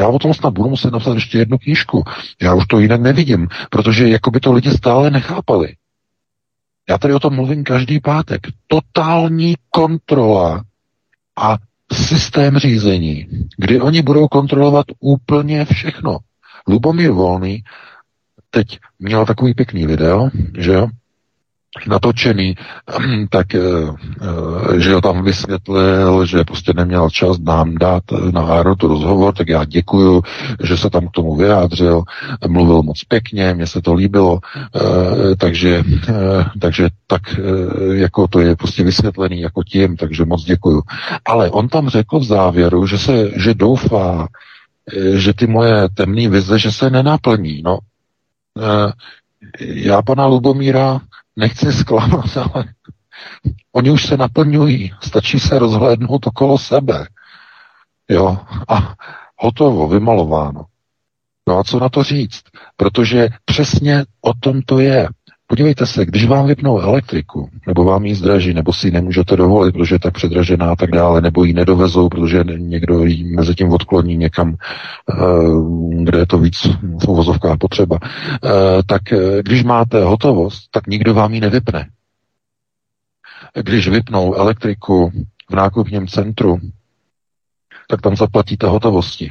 [0.00, 2.04] Já o tom snad budu muset napsat ještě jednu knížku.
[2.42, 5.76] Já už to jinak nevidím, protože jako by to lidi stále nechápali.
[6.88, 8.40] Já tady o tom mluvím každý pátek.
[8.66, 10.64] Totální kontrola
[11.38, 11.56] a
[11.92, 13.26] systém řízení,
[13.56, 16.18] kdy oni budou kontrolovat úplně všechno.
[16.68, 17.62] Lubomír Volný
[18.50, 20.86] teď měl takový pěkný video, že jo,
[21.86, 22.54] natočený,
[23.30, 28.02] tak eh, eh, že ho tam vysvětlil, že prostě neměl čas nám dát
[28.32, 30.22] na Aerotu rozhovor, tak já děkuju,
[30.62, 32.02] že se tam k tomu vyjádřil,
[32.48, 35.82] mluvil moc pěkně, mně se to líbilo, eh, takže,
[36.60, 37.22] takže tak
[37.92, 40.82] jako to je prostě vysvětlený jako tím, takže moc děkuju.
[41.24, 44.28] Ale on tam řekl v závěru, že se, že doufá,
[45.14, 47.62] že ty moje temné vize, že se nenaplní.
[47.62, 47.78] No,
[49.60, 51.00] já pana Lubomíra
[51.36, 52.64] nechci zklamat, ale
[53.72, 54.92] oni už se naplňují.
[55.00, 57.06] Stačí se rozhlédnout okolo sebe.
[58.08, 58.38] Jo,
[58.68, 58.94] a
[59.36, 60.64] hotovo, vymalováno.
[61.48, 62.42] No a co na to říct?
[62.76, 65.08] Protože přesně o tom to je.
[65.50, 69.72] Podívejte se, když vám vypnou elektriku, nebo vám ji zdraží, nebo si ji nemůžete dovolit,
[69.72, 73.72] protože je tak předražená a tak dále, nebo ji nedovezou, protože někdo ji mezi tím
[73.72, 75.14] odkloní někam, eh,
[76.04, 76.56] kde je to víc
[77.02, 78.48] v uvozovkách potřeba, eh,
[78.86, 81.88] tak eh, když máte hotovost, tak nikdo vám ji nevypne.
[83.62, 85.12] Když vypnou elektriku
[85.50, 86.58] v nákupním centru,
[87.88, 89.30] tak tam zaplatíte hotovosti.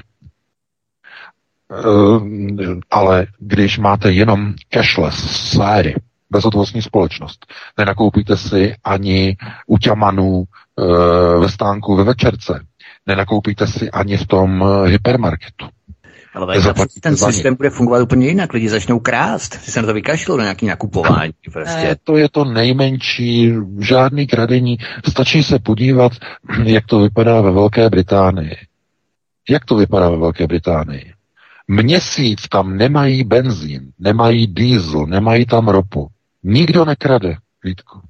[2.91, 5.95] Ale když máte jenom cashless society,
[6.31, 7.45] bezhotovostní společnost.
[7.77, 9.37] Nenakoupíte si ani
[9.67, 10.83] u ťamanů e,
[11.39, 12.65] ve stánku ve večerce.
[13.05, 15.65] Nenakoupíte si ani v tom e, hypermarketu.
[16.33, 16.57] Ale
[17.01, 18.53] ten systém bude fungovat úplně jinak.
[18.53, 19.53] Lidi začnou krást.
[19.53, 21.33] Si se na to vykašlou na nějaký nakupování.
[21.53, 21.81] Prostě.
[21.81, 24.77] Ne, to je to nejmenší, žádný kradení.
[25.09, 26.11] Stačí se podívat,
[26.63, 28.55] jak to vypadá ve Velké Británii.
[29.49, 31.13] Jak to vypadá ve Velké Británii?
[31.67, 36.07] Měsíc tam nemají benzín, nemají diesel, nemají tam ropu.
[36.43, 38.01] Nikdo nekrade, Vítku.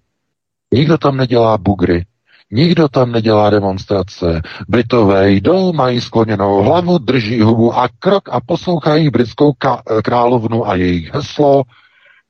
[0.73, 2.05] Nikdo tam nedělá bugry,
[2.51, 4.41] Nikdo tam nedělá demonstrace.
[4.67, 9.53] Britové jdou, mají skloněnou hlavu, drží hubu a krok a poslouchají britskou
[10.03, 11.63] královnu a jejich heslo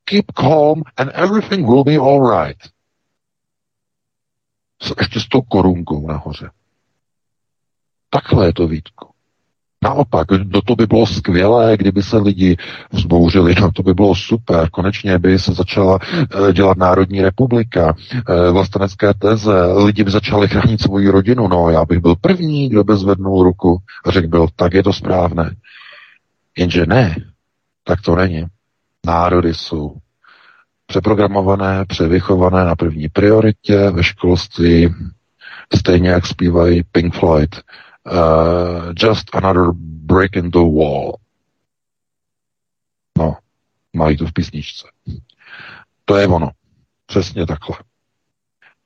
[0.04, 2.58] Keep calm and everything will be alright.
[5.00, 6.50] Ještě s tou korunkou nahoře.
[8.10, 9.09] Takhle je to, Vítku.
[9.84, 12.58] Naopak, do to by bylo skvělé, kdyby se lidi
[12.92, 18.52] vzbouřili, no to by bylo super, konečně by se začala eh, dělat Národní republika, eh,
[18.52, 22.98] vlastenecké teze, lidi by začali chránit svoji rodinu, no já bych byl první, kdo by
[22.98, 25.56] zvednul ruku a řekl byl, tak je to správné.
[26.58, 27.16] Jenže ne,
[27.84, 28.46] tak to není.
[29.06, 29.96] Národy jsou
[30.88, 34.94] přeprogramované, převychované na první prioritě ve školství,
[35.76, 37.56] stejně jak zpívají Pink Floyd–
[38.06, 39.72] uh, just another
[40.06, 41.20] break in the wall.
[43.18, 43.38] No,
[43.94, 44.88] mají to v písničce.
[46.06, 46.50] To je ono.
[47.06, 47.78] Přesně takhle.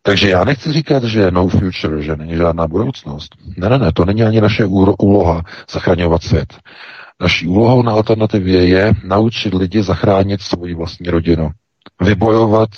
[0.02, 3.36] Takže já nechci říkat, že no future, že není žádná budoucnost.
[3.58, 4.66] Ne, ne, ne, to není ani naše
[5.00, 6.54] úloha zachraňovat svět.
[7.22, 11.50] Naší úlohou na alternativě je naučit lidi zachránit svoji vlastní rodinu.
[12.02, 12.70] Vybojovat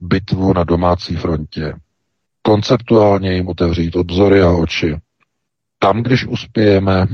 [0.00, 1.74] bitvu na domácí frontě.
[2.42, 4.96] Konceptuálně jim otevřít obzory a oči
[5.82, 7.06] tam, když uspějeme,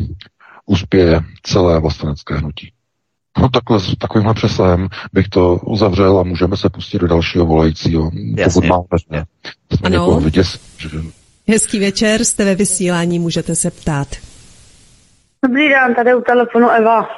[0.66, 2.72] uspěje celé vlastenecké hnutí.
[3.40, 8.10] No takhle, s takovýmhle přesahem bych to uzavřel a můžeme se pustit do dalšího volajícího.
[8.36, 9.24] Jasně, máme jasně.
[9.84, 10.20] Ano.
[10.20, 10.88] Vyděs, že...
[11.48, 14.08] Hezký večer, jste ve vysílání, můžete se ptát.
[15.44, 17.08] Dobrý den, tady u telefonu Eva.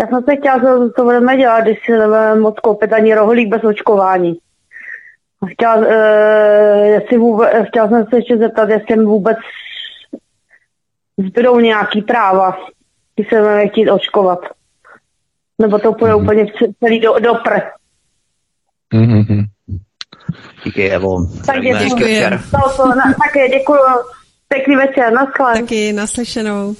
[0.00, 3.48] Já jsem se chtěla, co, co budeme dělat, když si nebudeme moc koupit ani rohlík
[3.48, 4.36] bez očkování.
[5.52, 5.84] Chtěla, uh,
[6.84, 9.36] jestli vůbec, chtěla jsem se ještě zeptat, jestli vůbec
[11.16, 12.56] zbydou nějaký práva,
[13.14, 14.38] když se budeme chtít očkovat.
[15.58, 16.22] Nebo to půjde mm-hmm.
[16.22, 16.46] úplně
[16.84, 17.60] celý do, do pr.
[18.94, 19.44] Mm-hmm.
[20.64, 21.16] Díky, Evo.
[21.46, 22.20] Tak děkuji.
[22.50, 23.78] To, to, na, také děkuji.
[24.48, 25.60] Pěkný večer, naschle.
[25.60, 26.74] Taky naslyšenou.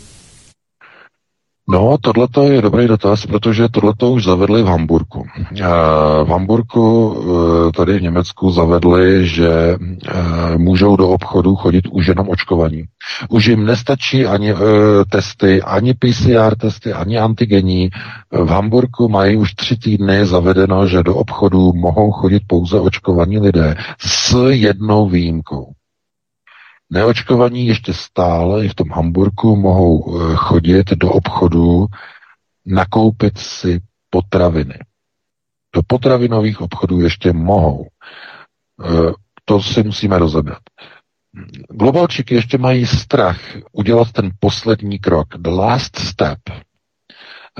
[1.69, 5.25] No, tohle je dobrý dotaz, protože tohle už zavedli v Hamburgu.
[6.25, 7.17] V Hamburgu
[7.69, 9.77] e, tady v Německu zavedli, že e,
[10.59, 12.85] můžou do obchodu chodit už jenom očkovaní.
[13.29, 14.55] Už jim nestačí ani
[15.11, 17.91] testy, ani PCR testy, ani antigení.
[18.31, 23.75] V Hamburgu mají už tři týdny zavedeno, že do obchodu mohou chodit pouze očkovaní lidé
[23.99, 25.76] s jednou výjimkou.
[26.91, 31.87] Neočkovaní ještě stále i v tom Hamburgu mohou eh, chodit do obchodu
[32.67, 33.81] nakoupit si
[34.11, 34.79] potraviny.
[35.75, 37.87] Do potravinových obchodů ještě mohou.
[38.85, 39.13] Eh,
[39.45, 40.63] to si musíme rozebrat.
[41.71, 43.41] Globalčiky ještě mají strach
[43.73, 46.39] udělat ten poslední krok, the last step.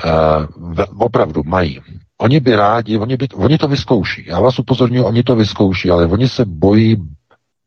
[0.05, 1.81] Uh, opravdu mají.
[2.21, 4.27] Oni by rádi, oni, by, oni to vyzkouší.
[4.27, 6.97] Já vás upozorňuji, oni to vyzkouší, ale oni se bojí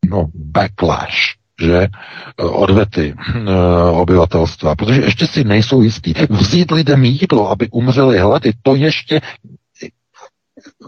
[0.10, 3.52] no, backlash že eh, odvety eh,
[3.92, 6.14] obyvatelstva, protože ještě si nejsou jistí.
[6.30, 9.22] Vzít lidem jídlo, aby umřeli hlady, to ještě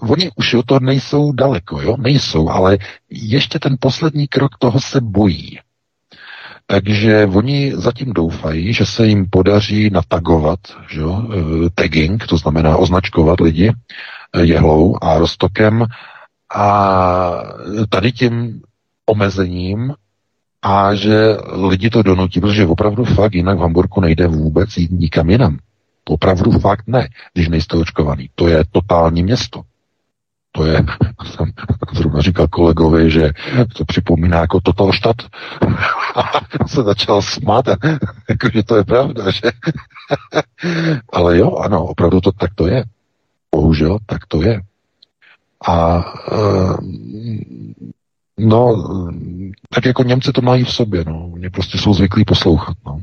[0.01, 1.95] Oni už o to nejsou daleko, jo?
[1.97, 2.77] Nejsou, ale
[3.09, 5.59] ještě ten poslední krok toho se bojí.
[6.67, 11.23] Takže oni zatím doufají, že se jim podaří natagovat, že jo?
[11.33, 13.71] Eh, tagging, to znamená označkovat lidi
[14.41, 15.85] jehlou a roztokem
[16.55, 17.43] a
[17.89, 18.61] tady tím
[19.05, 19.93] omezením
[20.61, 21.37] a že
[21.69, 25.57] lidi to donutí, protože opravdu fakt jinak v Hamburgu nejde vůbec jít nikam jinam.
[26.09, 28.29] Opravdu fakt ne, když nejste očkovaný.
[28.35, 29.61] To je totální město.
[30.51, 30.83] To je,
[31.25, 31.51] jsem
[31.93, 33.31] zrovna říkal kolegovi, že
[33.77, 35.15] to připomíná jako Totalštat.
[36.15, 36.21] A
[36.67, 37.65] se začal smát,
[38.29, 39.51] jakože to je pravda, že?
[41.13, 42.83] Ale jo, ano, opravdu to tak to je.
[43.55, 44.61] Bohužel, tak to je.
[45.67, 45.97] A
[46.31, 46.77] uh,
[48.43, 48.87] No,
[49.69, 51.29] tak jako Němci to mají v sobě, no.
[51.33, 52.99] Oni prostě jsou zvyklí poslouchat, no.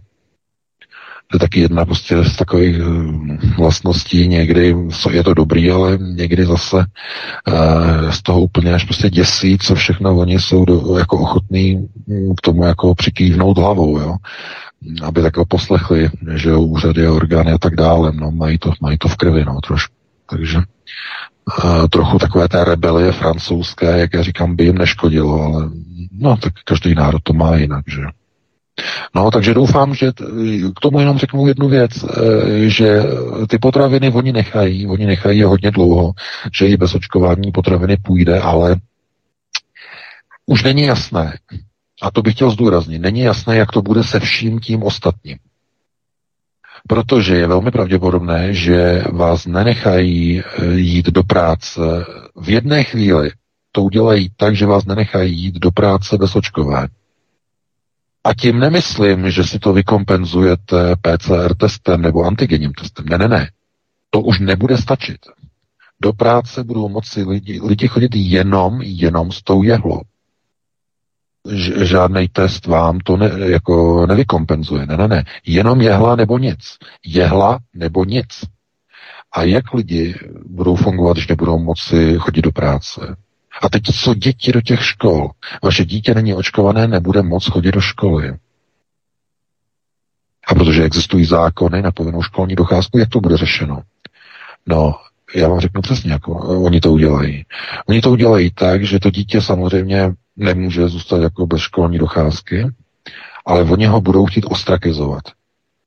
[1.30, 4.76] To je taky jedna prostě z takových eh, vlastností, někdy
[5.10, 10.18] je to dobrý, ale někdy zase uh, z toho úplně až prostě děsí, co všechno
[10.18, 11.88] oni jsou do, jako ochotní
[12.38, 14.16] k tomu jako přikývnout hlavou, jo
[15.02, 19.16] aby takhle poslechli, že úřady, orgány a tak dále, no, mají to, mají to v
[19.16, 19.94] krvi, no, trošku.
[20.30, 20.58] Takže
[21.90, 25.70] trochu takové té rebelie francouzské, jak já říkám, by jim neškodilo, ale
[26.12, 28.02] no, tak každý národ to má jinak, že
[29.14, 30.24] No, takže doufám, že t-
[30.76, 33.02] k tomu jenom řeknu jednu věc, e, že
[33.48, 36.12] ty potraviny oni nechají, oni nechají je hodně dlouho,
[36.52, 38.76] že i bez očkování potraviny půjde, ale
[40.46, 41.38] už není jasné,
[42.02, 45.38] a to bych chtěl zdůraznit, není jasné, jak to bude se vším tím ostatním.
[46.86, 51.80] Protože je velmi pravděpodobné, že vás nenechají eh, jít do práce
[52.36, 53.30] v jedné chvíli.
[53.72, 56.88] To udělají tak, že vás nenechají jít do práce bez očkování.
[58.24, 63.06] A tím nemyslím, že si to vykompenzujete PCR testem nebo antigenním testem.
[63.06, 63.50] Ne, ne, ne.
[64.10, 65.18] To už nebude stačit.
[66.02, 70.00] Do práce budou moci lidi, lidi chodit jenom, jenom s tou jehlou.
[71.82, 74.86] Žádný test vám to ne, jako nevykompenzuje.
[74.86, 75.24] Ne, ne, ne.
[75.46, 76.58] Jenom jehla nebo nic.
[77.06, 78.28] Jehla nebo nic.
[79.32, 80.14] A jak lidi
[80.46, 83.16] budou fungovat, když nebudou moci chodit do práce?
[83.62, 85.30] A teď co děti do těch škol?
[85.62, 88.36] Vaše dítě není očkované, nebude moc chodit do školy.
[90.46, 93.82] A protože existují zákony na povinnou školní docházku, jak to bude řešeno?
[94.66, 94.94] No,
[95.34, 97.44] já vám řeknu přesně, jako oni to udělají.
[97.86, 102.66] Oni to udělají tak, že to dítě samozřejmě nemůže zůstat jako bez školní docházky,
[103.46, 105.24] ale oni ho budou chtít ostrakizovat.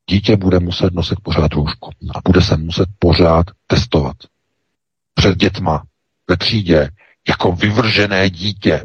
[0.10, 4.16] Dítě bude muset nosit pořád roušku a bude se muset pořád testovat.
[5.14, 5.84] Před dětma,
[6.30, 6.90] ve třídě,
[7.30, 8.84] jako vyvržené dítě,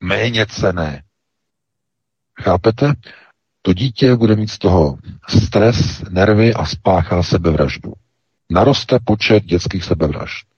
[0.00, 1.02] méně cené.
[2.42, 2.92] Chápete?
[3.62, 7.92] To dítě bude mít z toho stres, nervy a spáchá sebevraždu.
[8.50, 10.49] Naroste počet dětských sebevražd.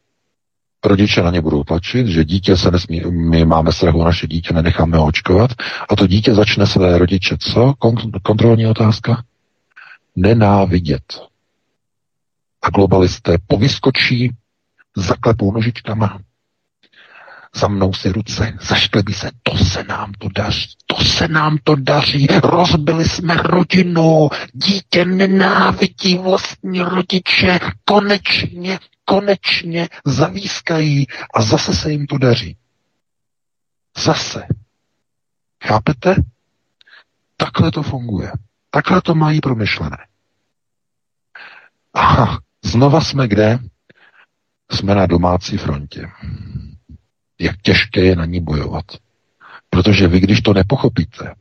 [0.85, 4.55] Rodiče na ně budou tlačit, že dítě se nesmí, my máme strach o naše dítě,
[4.55, 5.51] nenecháme ho očkovat
[5.89, 7.75] a to dítě začne své rodiče co?
[8.23, 9.23] Kontrolní otázka?
[10.17, 11.21] Nenávidět.
[12.63, 14.33] A globalisté povyskočí,
[14.97, 16.19] zaklepou nožičkama,
[17.55, 21.77] za mnou si ruce, zašklebí se, to se nám to daří, to se nám to
[21.77, 32.07] daří, rozbili jsme rodinu, dítě nenávidí vlastní rodiče, konečně, konečně zavískají a zase se jim
[32.07, 32.57] to daří.
[33.99, 34.47] Zase.
[35.65, 36.15] Chápete?
[37.37, 38.33] Takhle to funguje.
[38.71, 39.99] Takhle to mají promyšlené.
[41.95, 42.27] A
[42.65, 43.59] znova jsme kde?
[44.71, 46.09] Jsme na domácí frontě
[47.43, 48.85] jak těžké je na ní bojovat.
[49.71, 51.35] Protože vy, když to nepochopíte,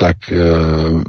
[0.00, 0.36] tak eh,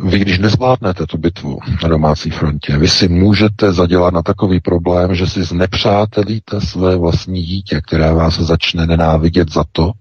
[0.03, 5.15] vy, když nezvládnete tu bitvu na domácí frontě, vy si můžete zadělat na takový problém,
[5.15, 9.91] že si znepřátelíte své vlastní dítě, které vás začne nenávidět za to,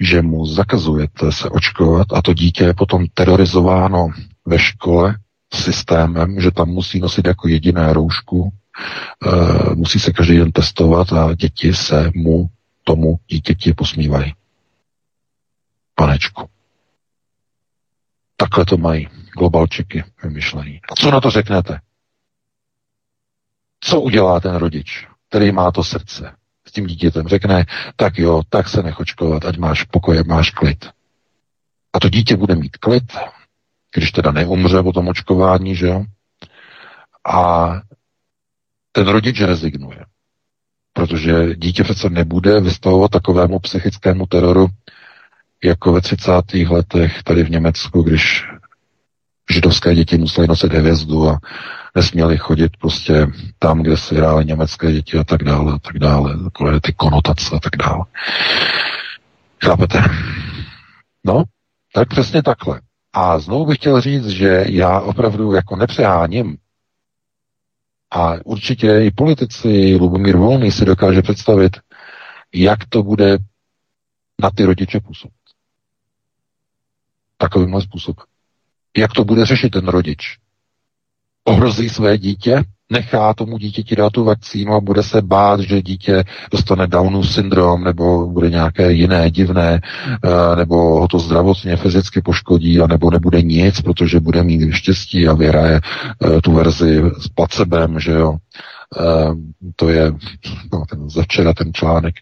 [0.00, 4.08] že mu zakazujete se očkovat a to dítě je potom terorizováno
[4.46, 5.16] ve škole
[5.54, 8.52] systémem, že tam musí nosit jako jediné roušku,
[9.26, 12.46] Uh, musí se každý den testovat a děti se mu,
[12.84, 14.32] tomu dítěti posmívají.
[15.94, 16.55] Panečku.
[18.36, 19.08] Takhle to mají
[19.38, 20.80] globalčiky vymyšlení.
[20.90, 21.80] A co na to řeknete?
[23.80, 26.36] Co udělá ten rodič, který má to srdce
[26.68, 27.28] s tím dítětem?
[27.28, 27.64] Řekne,
[27.96, 30.90] tak jo, tak se nechočkovat, ať máš pokoje, máš klid.
[31.92, 33.12] A to dítě bude mít klid,
[33.94, 36.04] když teda neumře po tom očkování, že jo?
[37.34, 37.68] A
[38.92, 40.04] ten rodič rezignuje.
[40.92, 44.66] Protože dítě přece nebude vystavovat takovému psychickému teroru,
[45.64, 46.32] jako ve 30.
[46.70, 48.44] letech tady v Německu, když
[49.52, 51.38] židovské děti museli nosit hvězdu a
[51.94, 53.26] nesměli chodit prostě
[53.58, 57.56] tam, kde se hrály německé děti a tak dále, a tak dále, takové ty konotace
[57.56, 58.04] a tak dále.
[59.64, 60.02] Chápete?
[61.24, 61.44] No,
[61.94, 62.80] tak přesně takhle.
[63.12, 66.56] A znovu bych chtěl říct, že já opravdu jako nepřeháním
[68.10, 71.76] a určitě i politici, Lubomír Volný si dokáže představit,
[72.54, 73.38] jak to bude
[74.42, 75.35] na ty rodiče působit.
[77.38, 78.26] Takovýmhle způsobem.
[78.96, 80.38] Jak to bude řešit ten rodič?
[81.44, 82.64] Ohrozí své dítě?
[82.90, 87.84] nechá tomu dítěti dát tu vakcínu a bude se bát, že dítě dostane Downův syndrom
[87.84, 89.80] nebo bude nějaké jiné divné,
[90.24, 95.28] eh, nebo ho to zdravotně, fyzicky poškodí, a nebo nebude nic, protože bude mít štěstí
[95.28, 98.36] a vyhraje eh, tu verzi s placebem, že jo.
[99.00, 99.34] Uh,
[99.76, 100.12] to je
[100.72, 102.14] no, ten, včera ten článek.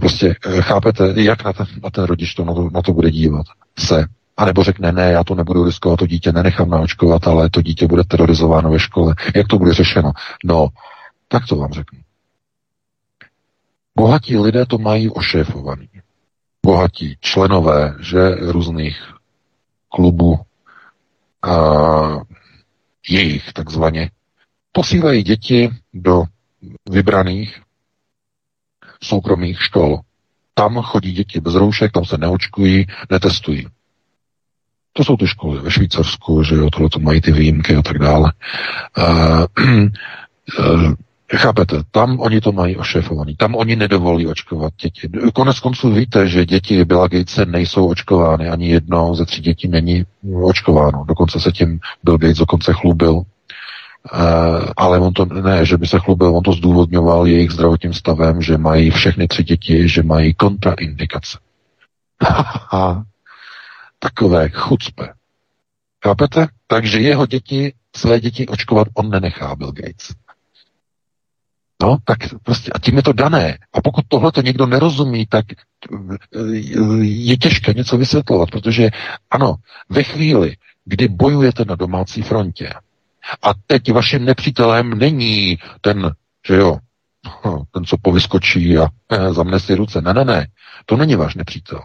[0.00, 3.46] Prostě chápete, jak na ten, na ten rodič to na, to na to bude dívat
[3.78, 4.06] se.
[4.40, 7.86] A nebo řekne, ne, já to nebudu riskovat, to dítě nenechám naočkovat, ale to dítě
[7.86, 9.14] bude terorizováno ve škole.
[9.36, 10.12] Jak to bude řešeno?
[10.44, 10.68] No,
[11.28, 11.98] tak to vám řeknu.
[13.96, 15.88] Bohatí lidé to mají ošéfovaný.
[16.66, 19.14] Bohatí členové, že různých
[19.88, 20.38] klubů
[21.42, 21.56] a
[23.08, 24.10] jejich takzvaně
[24.72, 26.24] posílají děti do
[26.90, 27.62] vybraných
[29.02, 30.00] soukromých škol.
[30.54, 33.66] Tam chodí děti bez roušek, tam se neočkují, netestují.
[34.92, 37.98] To jsou ty školy ve Švýcarsku, že jo, tohle to mají ty výjimky a tak
[37.98, 38.32] dále.
[38.98, 39.44] Uh,
[40.58, 40.94] uh,
[41.36, 45.08] Chápete, tam oni to mají ošefovaný, tam oni nedovolí očkovat děti.
[45.34, 50.04] Konec konců víte, že děti Billa Gatese nejsou očkovány, ani jedno ze tří dětí není
[50.42, 51.04] očkováno.
[51.08, 53.12] Dokonce se tím Bill Gates dokonce chlubil.
[53.12, 53.24] Uh,
[54.76, 58.58] ale on to ne, že by se chlubil, on to zdůvodňoval jejich zdravotním stavem, že
[58.58, 61.38] mají všechny tři děti, že mají kontraindikace.
[64.02, 65.08] Takové chucpe.
[66.04, 66.46] Chápete?
[66.66, 70.08] Takže jeho děti, své děti očkovat on nenechá Bill Gates.
[71.82, 73.58] No, tak prostě, a tím je to dané.
[73.72, 75.56] A pokud tohle to někdo nerozumí, tak eh,
[77.02, 78.90] je těžké něco vysvětlovat, protože
[79.30, 79.54] ano,
[79.88, 82.72] ve chvíli, kdy bojujete na domácí frontě
[83.42, 86.10] a teď vaším nepřítelem není ten,
[86.46, 86.78] že jo,
[87.70, 90.00] ten, co povyskočí a eh, zamne si ruce.
[90.00, 90.46] Ne, ne, ne,
[90.86, 91.80] to není váš nepřítel.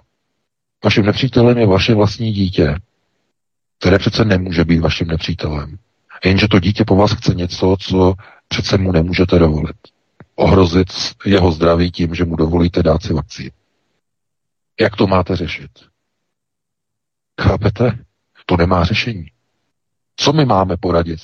[0.83, 2.75] Vaším nepřítelem je vaše vlastní dítě,
[3.79, 5.77] které přece nemůže být vaším nepřítelem.
[6.25, 8.13] Jenže to dítě po vás chce něco, co
[8.47, 9.77] přece mu nemůžete dovolit.
[10.35, 10.87] Ohrozit
[11.25, 13.49] jeho zdraví tím, že mu dovolíte dát si vakcínu.
[14.79, 15.71] Jak to máte řešit?
[17.41, 18.05] Chápete?
[18.45, 19.31] To nemá řešení.
[20.15, 21.19] Co my máme poradit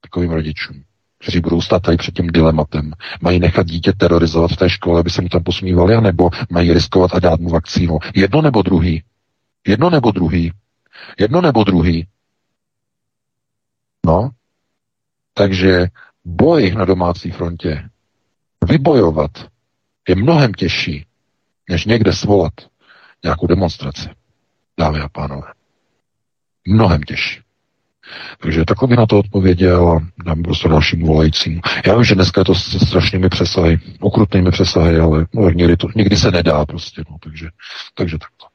[0.00, 0.84] takovým rodičům,
[1.20, 2.92] kteří budou stát tady před tím dilematem?
[3.20, 7.14] Mají nechat dítě terorizovat v té škole, aby se mu tam posmívali, anebo mají riskovat
[7.14, 7.98] a dát mu vakcínu?
[8.14, 9.02] Jedno nebo druhý?
[9.66, 10.52] Jedno nebo druhý?
[11.18, 12.06] Jedno nebo druhý?
[14.06, 14.30] No,
[15.34, 15.86] takže
[16.24, 17.88] boj na domácí frontě,
[18.68, 19.30] vybojovat,
[20.08, 21.06] je mnohem těžší,
[21.70, 22.52] než někde svolat
[23.24, 24.08] nějakou demonstraci,
[24.78, 25.52] dámy a pánové.
[26.66, 27.40] Mnohem těžší.
[28.40, 31.60] Takže takhle bych na to odpověděl a dám prostě dalším volajícím.
[31.86, 35.88] Já vím, že dneska je to s strašnými přesahy, okrutnými přesahy, ale no, někdy, to,
[35.96, 37.46] někdy se nedá prostě, no, takže,
[37.94, 38.46] takže takto.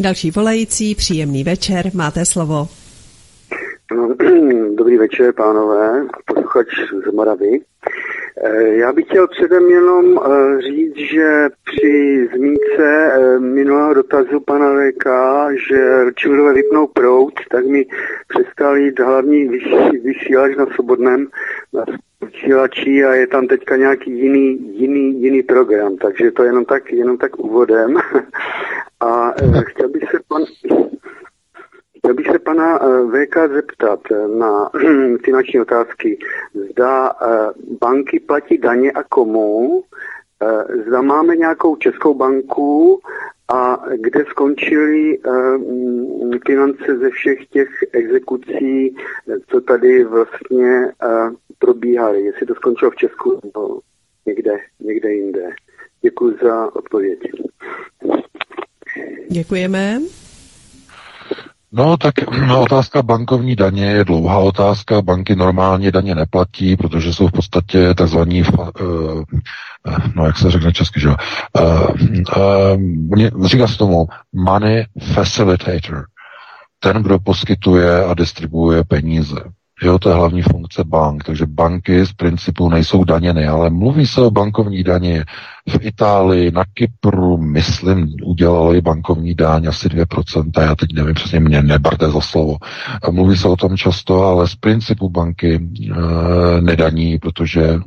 [0.00, 2.68] Další volající, příjemný večer, máte slovo.
[3.92, 4.14] No,
[4.78, 6.66] dobrý večer, pánové, posluchač
[7.08, 7.60] z Moravy.
[8.40, 14.66] Eh, já bych chtěl předem jenom eh, říct, že při zmínce eh, minulého dotazu pana
[14.72, 15.06] VK,
[15.68, 17.86] že Rothschildové vypnou prout, tak mi
[18.28, 19.48] přestal jít hlavní
[20.02, 21.26] vysílač na svobodném
[21.72, 21.84] na
[22.20, 27.18] vysílači a je tam teďka nějaký jiný, jiný, jiný program, takže to jenom tak, jenom
[27.18, 27.96] tak úvodem.
[29.00, 29.32] A
[29.66, 30.42] chtěl bych se pan,
[32.02, 34.70] Chtěl bych se pana eh, VK zeptat eh, na
[35.24, 36.18] finanční otázky.
[36.70, 37.26] Zda eh,
[37.80, 39.84] banky platí daně a komu?
[40.86, 43.00] Zda máme nějakou českou banku
[43.54, 45.18] a kde skončily
[46.46, 48.96] finance ze všech těch exekucí,
[49.48, 50.92] co tady vlastně
[51.58, 52.22] probíhaly.
[52.22, 53.80] Jestli to skončilo v Česku nebo
[54.26, 55.50] někde, někde jinde.
[56.00, 57.18] Děkuji za odpověď.
[59.28, 60.00] Děkujeme.
[61.74, 62.14] No tak
[62.46, 65.02] no, otázka bankovní daně je dlouhá otázka.
[65.02, 69.22] Banky normálně daně neplatí, protože jsou v podstatě takzvaní, uh,
[70.14, 71.16] no jak se řekne česky, že uh,
[73.36, 76.04] uh, říká se tomu money facilitator.
[76.80, 79.36] Ten, kdo poskytuje a distribuuje peníze.
[79.82, 84.20] Jo, to je hlavní funkce bank, takže banky z principu nejsou daněny, ale mluví se
[84.20, 85.24] o bankovní daně.
[85.68, 91.62] V Itálii, na Kypru, myslím, udělali bankovní daň asi 2%, já teď nevím přesně, mě
[91.62, 92.56] neberte za slovo.
[93.10, 97.78] Mluví se o tom často, ale z principu banky e, nedaní, protože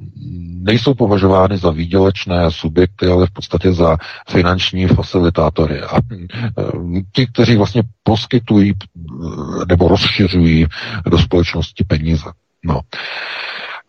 [0.65, 3.97] nejsou považovány za výdělečné subjekty, ale v podstatě za
[4.29, 5.81] finanční facilitátory.
[5.81, 10.65] A eh, ti, kteří vlastně poskytují eh, nebo rozšiřují
[11.09, 12.29] do společnosti peníze.
[12.63, 12.81] No.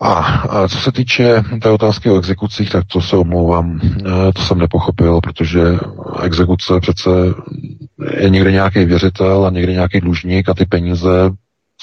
[0.00, 4.58] A, co se týče té otázky o exekucích, tak to se omlouvám, eh, to jsem
[4.58, 5.60] nepochopil, protože
[6.22, 7.10] exekuce přece
[8.20, 11.30] je někde nějaký věřitel a někde nějaký dlužník a ty peníze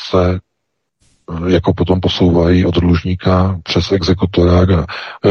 [0.10, 0.40] se
[1.48, 4.66] jako potom posouvají od dlužníka přes exekutora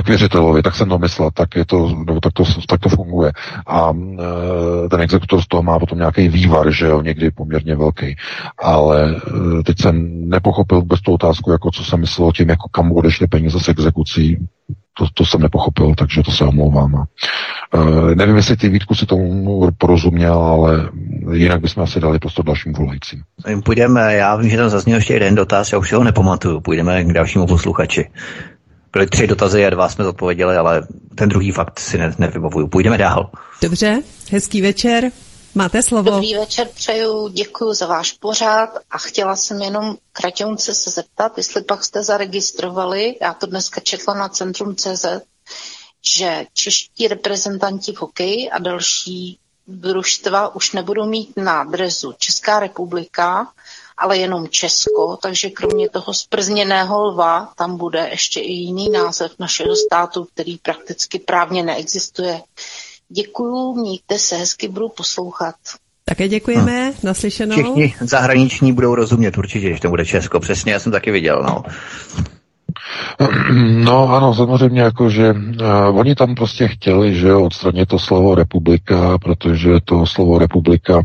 [0.03, 3.33] k věřitelovi, tak jsem to myslel, tak, je to, nebo tak, to, tak to funguje.
[3.67, 8.17] A e, ten exekutor z toho má potom nějaký vývar, že jo, někdy poměrně velký.
[8.63, 9.17] Ale
[9.61, 13.27] e, teď jsem nepochopil vůbec tu otázku, jako co jsem myslel tím, jako kam odešly
[13.27, 14.49] peníze z exekucí
[14.99, 16.95] to, to jsem nepochopil, takže to se omlouvám.
[16.95, 20.89] Uh, nevím, jestli ty Vítku si tomu porozuměl, ale
[21.33, 23.23] jinak bychom asi dali prostor dalším volajícím.
[23.65, 27.05] Půjdeme, já vím, že tam zazněl ještě jeden dotaz, já už si ho nepamatuju, půjdeme
[27.05, 28.11] k dalšímu posluchači.
[28.93, 30.83] Byly tři dotazy a dva jsme zodpověděli, ale
[31.15, 32.69] ten druhý fakt si ne, nevybavuju.
[32.69, 33.31] Půjdeme dál.
[33.63, 34.03] Dobře,
[34.33, 35.11] hezký večer.
[35.55, 36.11] Máte slovo.
[36.11, 41.63] Dobrý večer přeju, děkuji za váš pořád a chtěla jsem jenom kratěunce se zeptat, jestli
[41.63, 45.07] pak jste zaregistrovali, já to dneska četla na Centrum CZ,
[46.17, 53.53] že čeští reprezentanti v hokeji a další družstva už nebudou mít na drezu Česká republika,
[53.97, 59.77] ale jenom Česko, takže kromě toho sprzněného lva tam bude ještě i jiný název našeho
[59.77, 62.43] státu, který prakticky právně neexistuje.
[63.15, 65.55] Děkuju, mějte se, hezky budu poslouchat.
[66.05, 66.95] Také děkujeme, hmm.
[67.03, 67.53] naslyšenou.
[67.53, 71.63] Všichni zahraniční budou rozumět určitě, že to bude Česko, přesně, já jsem taky viděl, no.
[73.85, 79.19] No ano, samozřejmě jako, že uh, oni tam prostě chtěli, že odstranit to slovo republika,
[79.19, 81.03] protože to slovo republika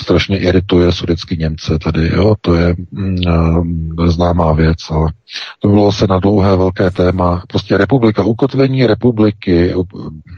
[0.00, 5.12] strašně irituje sudecký Němce tady, jo, to je mm, známá věc, ale
[5.58, 7.42] to bylo se na dlouhé velké téma.
[7.48, 9.74] Prostě republika, ukotvení republiky,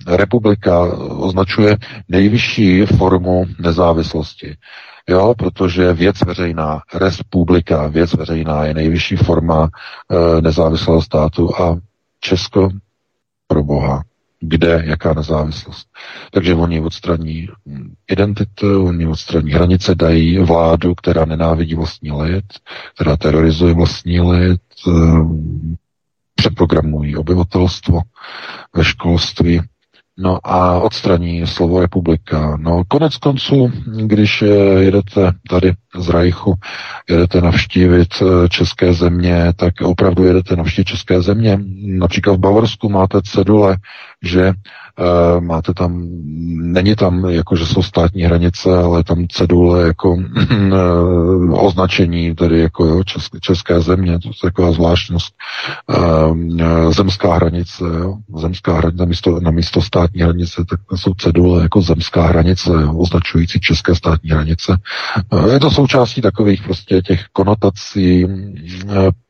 [0.07, 1.77] republika označuje
[2.09, 4.57] nejvyšší formu nezávislosti.
[5.09, 11.77] Jo, protože věc veřejná, republika, věc veřejná je nejvyšší forma e, nezávislého státu a
[12.21, 12.69] Česko
[13.47, 14.03] pro Boha
[14.49, 15.89] kde, jaká nezávislost.
[16.31, 17.49] Takže oni odstraní
[18.11, 22.45] identitu, oni odstraní hranice, dají vládu, která nenávidí vlastní lid,
[22.95, 24.93] která terorizuje vlastní lid, eh,
[26.35, 28.01] přeprogramují obyvatelstvo
[28.77, 29.61] ve školství,
[30.19, 32.57] No a odstraní slovo republika.
[32.61, 33.73] No konec konců,
[34.07, 34.47] když eh,
[34.83, 36.55] jedete tady z Rajchu,
[37.09, 41.59] jedete navštívit eh, české země, tak opravdu jedete navštívit české země.
[41.99, 43.77] Například v Bavorsku máte cedule,
[44.23, 44.53] že
[45.41, 46.09] máte tam,
[46.73, 52.87] není tam jako, že jsou státní hranice, ale tam cedule jako uh, označení, tedy jako
[52.87, 55.35] jo, české, české země, to je taková zvláštnost.
[55.89, 61.63] Uh, zemská hranice, jo, zemská hranice, na místo, na místo státní hranice, tak jsou cedule
[61.63, 64.77] jako zemská hranice, jo, označující české státní hranice.
[65.53, 68.27] Je to součástí takových prostě těch konotací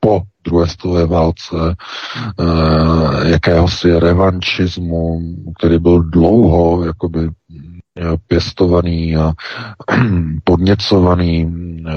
[0.01, 1.57] po druhé světové válce,
[2.41, 5.21] eh, jakéhosi revanšismu,
[5.59, 7.29] který byl dlouho jakoby
[8.29, 9.33] pěstovaný a
[10.45, 11.55] podněcovaný
[11.89, 11.93] eh,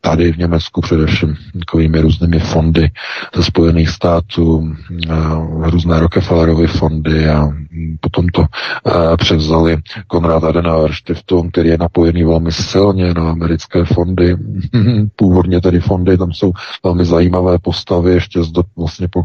[0.00, 2.90] tady v Německu především takovými různými fondy
[3.36, 4.72] ze Spojených států,
[5.10, 5.14] eh,
[5.70, 7.48] různé Rockefellerovy fondy a
[8.00, 8.44] potom to
[8.86, 14.36] eh, převzali Konrad Adenauer Stiftung, který je napojený velmi silně na americké fondy.
[15.16, 16.52] Původně tedy fondy, tam jsou
[16.84, 19.22] velmi zajímavé postavy ještě z do, vlastně po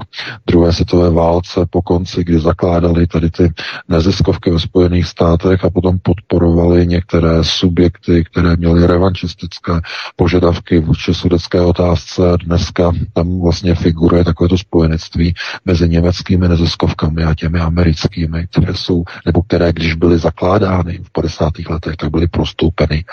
[0.48, 3.54] druhé světové válce, po konci, kdy zakládali tady ty
[3.90, 9.74] neziskovky ve Spojených státech a potom podporovali některé subjekty, které měly revanšistické
[10.16, 12.22] požadavky vůči sudecké otázce.
[12.46, 15.34] Dneska tam vlastně figuruje takovéto spojenectví
[15.66, 21.54] mezi německými neziskovkami a těmi americkými, které jsou, nebo které, když byly zakládány v 50.
[21.70, 23.06] letech, tak byly prostoupeny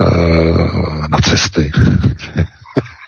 [0.00, 1.72] uh, na cesty.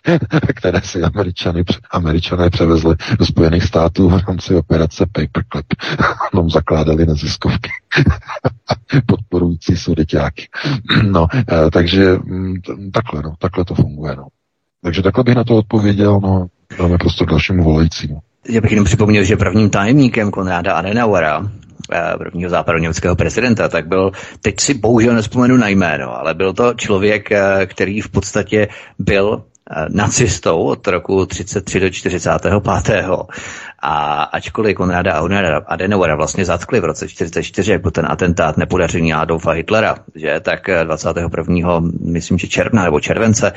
[0.54, 5.66] které si američany, američané převezli do Spojených států v rámci operace Paperclip.
[6.32, 7.70] Tam zakládali neziskovky
[9.06, 10.48] podporující sudeťáky.
[11.02, 12.54] No, eh, takže mm,
[12.92, 14.26] takhle, no, takhle to funguje, no.
[14.82, 16.46] Takže takhle bych na to odpověděl, no,
[16.78, 18.20] dáme prostě dalšímu volajícímu.
[18.48, 21.50] Já bych jenom připomněl, že prvním tajemníkem Konráda Adenauera,
[21.92, 26.74] eh, prvního západoněmeckého prezidenta, tak byl, teď si bohužel nespomenu na jméno, ale byl to
[26.74, 28.68] člověk, eh, který v podstatě
[28.98, 29.44] byl
[29.88, 32.52] nacistou od roku 33 do 45.
[33.84, 35.12] A ačkoliv Konrada
[35.66, 41.80] Adenauera vlastně zatkli v roce 44 jako ten atentát nepodařený Adolfa Hitlera, že tak 21.
[42.04, 43.52] myslím, že června nebo července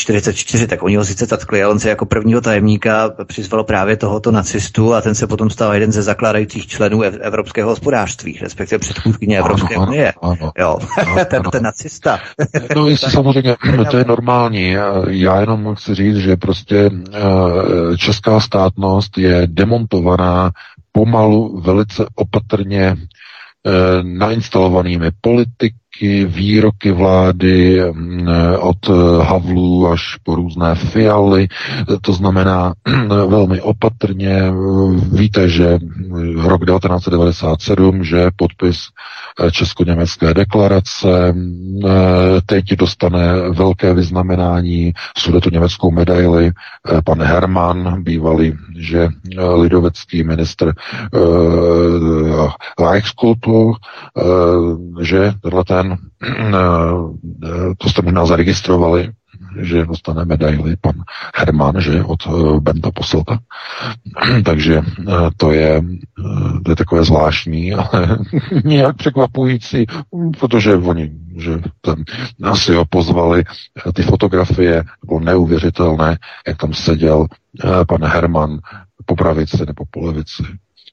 [0.00, 4.30] 44, tak oni ho sice tatkli, ale on se jako prvního tajemníka přizval právě tohoto
[4.30, 9.74] nacistu a ten se potom stal jeden ze zakládajících členů evropského hospodářství, respektive předchůdkyně Evropské
[9.74, 10.12] ano, unie.
[10.22, 12.18] Ano, jo, ano, ten, ten nacista.
[12.76, 13.56] No jistě samozřejmě,
[13.90, 14.76] to je normální.
[15.08, 20.50] Já jenom chci říct, že prostě eh, česká státnost je demontovaná
[20.92, 30.34] pomalu, velice opatrně eh, nainstalovanými politik, výroky, výroky vlády mm, od eh, Havlu až po
[30.34, 31.48] různé fialy,
[32.02, 32.74] to znamená
[33.26, 34.52] velmi opatrně.
[35.12, 35.78] Víte, že
[36.36, 38.78] rok 1997, že podpis
[39.40, 41.90] eh, Česko-německé deklarace, eh,
[42.46, 46.52] teď dostane velké vyznamenání sudetu německou medaili
[47.04, 49.08] pan Hermann, bývalý, že
[49.54, 50.72] lidovecký ministr
[52.80, 53.74] Reichskultur,
[55.00, 59.12] že tenhle ten, eh, to jste možná zaregistrovali,
[59.60, 60.94] že dostane medaily pan
[61.36, 63.38] Herman, že, od eh, Benta Poselta.
[64.44, 65.82] Takže eh, to je,
[66.64, 68.18] to je takové zvláštní, ale
[68.64, 69.86] nějak překvapující,
[70.40, 72.04] protože oni, že ten,
[72.42, 73.44] asi ho pozvali,
[73.94, 77.26] ty fotografie bylo neuvěřitelné, jak tam seděl
[77.88, 78.58] pan Herman
[79.06, 80.42] po pravici nebo po levici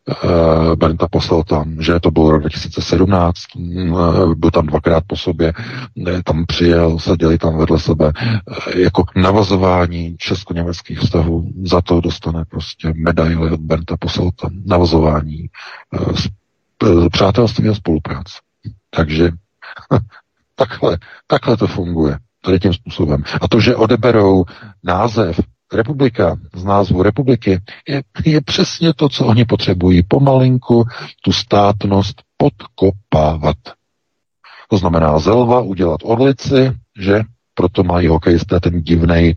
[0.08, 5.54] uh, Bernta poslal tam, že to bylo rok 2017, uh, byl tam dvakrát po sobě,
[5.96, 12.46] ne, tam přijel, seděli tam vedle sebe, uh, jako navazování česko-německých vztahů, za to dostane
[12.46, 15.50] prostě medaily od Bernta poslal tam, navazování
[16.84, 18.34] uh, přátelství a spolupráce.
[18.90, 19.32] Takže
[20.56, 20.98] takhle,
[21.28, 23.24] takhle to funguje, tady tím způsobem.
[23.42, 24.46] A to, že odeberou
[24.84, 25.40] název
[25.74, 30.04] republika z názvu republiky je, je přesně to, co oni potřebují.
[30.04, 30.86] Pomalinku
[31.22, 33.58] tu státnost podkopávat.
[34.70, 37.22] To znamená zelva udělat orlici, že
[37.54, 39.36] proto mají hokejisté ten divný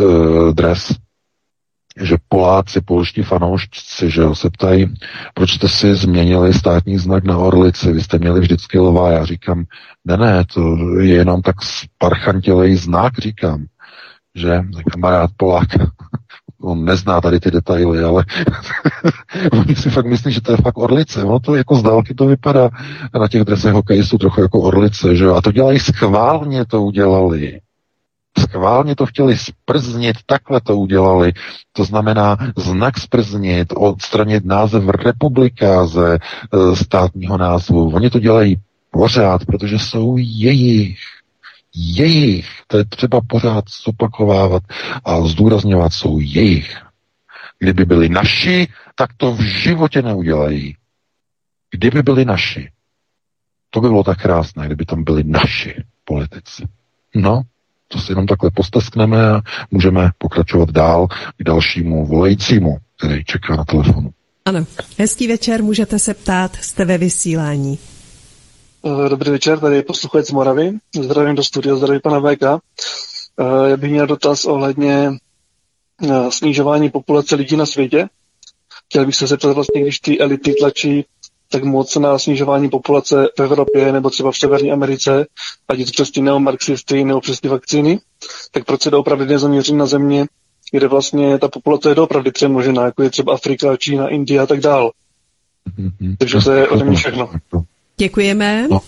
[0.00, 0.94] uh, dres,
[2.00, 4.94] že Poláci, polští fanoušci, že se ptají,
[5.34, 9.10] proč jste si změnili státní znak na orlici, vy jste měli vždycky lva.
[9.10, 9.64] Já říkám,
[10.04, 13.66] ne, ne, to je jenom tak sparchantilej znak, říkám
[14.34, 15.68] že kamarád Polák,
[16.62, 18.24] on nezná tady ty detaily, ale
[19.52, 21.24] oni si fakt myslí, že to je fakt orlice.
[21.24, 22.70] Ono to jako z dálky to vypadá
[23.20, 27.60] na těch dresech hokejistů trochu jako orlice, že A to dělají schválně, to udělali.
[28.38, 31.32] Schválně to chtěli sprznit, takhle to udělali.
[31.72, 36.18] To znamená znak sprznit, odstranit název republika ze e,
[36.76, 37.90] státního názvu.
[37.94, 38.56] Oni to dělají
[38.90, 40.98] pořád, protože jsou jejich
[41.74, 44.62] jejich, to je třeba pořád zopakovávat
[45.04, 46.76] a zdůrazňovat, jsou jejich.
[47.58, 50.76] Kdyby byli naši, tak to v životě neudělají.
[51.70, 52.70] Kdyby byli naši,
[53.70, 55.74] to by bylo tak krásné, kdyby tam byli naši
[56.04, 56.62] politici.
[57.14, 57.42] No,
[57.88, 59.40] to si jenom takhle posteskneme a
[59.70, 61.06] můžeme pokračovat dál
[61.36, 64.10] k dalšímu volajícímu, který čeká na telefonu.
[64.44, 64.66] Ano,
[64.98, 67.78] hezký večer, můžete se ptát, jste ve vysílání.
[68.86, 70.72] Eh, dobrý večer, tady je posluchač z Moravy.
[71.02, 72.42] Zdravím do studia, zdravím pana VK.
[72.42, 75.10] Eh, já bych měl dotaz ohledně
[76.02, 78.08] eh, snižování populace lidí na světě.
[78.86, 81.04] Chtěl bych se zeptat vlastně, když ty elity tlačí
[81.48, 85.26] tak moc na snižování populace v Evropě nebo třeba v Severní Americe,
[85.68, 88.00] ať je to přes ty neomarxisty nebo přes ty vakcíny,
[88.50, 90.26] tak proč se doopravdy nezaměří na země,
[90.70, 94.60] kde vlastně ta populace je doopravdy přemnožená, jako je třeba Afrika, Čína, Indie a tak
[94.60, 94.90] dál.
[95.78, 96.16] Mm-hmm.
[96.18, 97.30] Takže to je ode mě všechno.
[97.96, 98.68] Děkujeme.
[98.70, 98.80] No.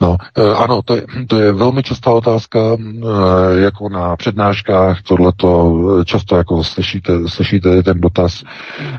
[0.00, 5.72] No, eh, ano, to je, to je velmi častá otázka, eh, jako na přednáškách, tohleto
[6.00, 8.44] eh, často jako slyšíte, slyšíte ten dotaz,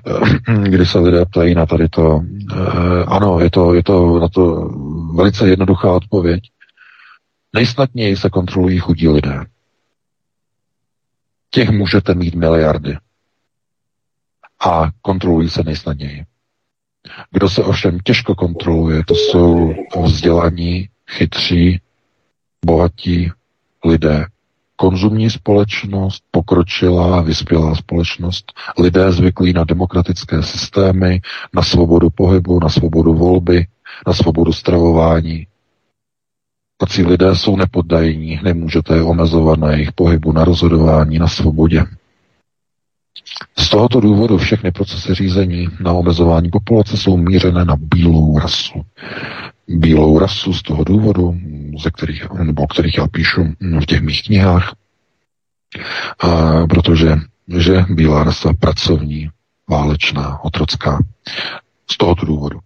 [0.64, 2.22] kdy se lidé ptají na tady to.
[3.08, 4.70] Ano, je to, je to na to
[5.16, 6.44] velice jednoduchá odpověď.
[7.54, 9.46] Nejsnadněji se kontrolují chudí lidé.
[11.50, 12.98] Těch můžete mít miliardy.
[14.66, 16.26] A kontrolují se nejsnadněji.
[17.32, 19.74] Kdo se ovšem těžko kontroluje, to jsou
[20.04, 21.80] vzdělaní, chytří,
[22.66, 23.32] bohatí
[23.86, 24.26] lidé.
[24.76, 31.22] Konzumní společnost, pokročilá, vyspělá společnost, lidé zvyklí na demokratické systémy,
[31.54, 33.68] na svobodu pohybu, na svobodu volby,
[34.08, 35.48] na svobodu stravování.
[36.78, 41.86] Tací lidé jsou nepoddajní, nemůžete je omezovat na jejich pohybu, na rozhodování, na svobodě.
[43.58, 48.86] Z tohoto důvodu všechny procesy řízení na omezování populace jsou mířené na bílou rasu.
[49.68, 51.36] Bílou rasu z toho důvodu,
[51.84, 53.46] ze kterých, nebo o kterých já píšu
[53.82, 54.76] v těch mých knihách,
[56.20, 57.16] a protože
[57.58, 59.30] že bílá rasa pracovní,
[59.70, 61.04] válečná, otrocká.
[61.92, 62.60] Z tohoto důvodu.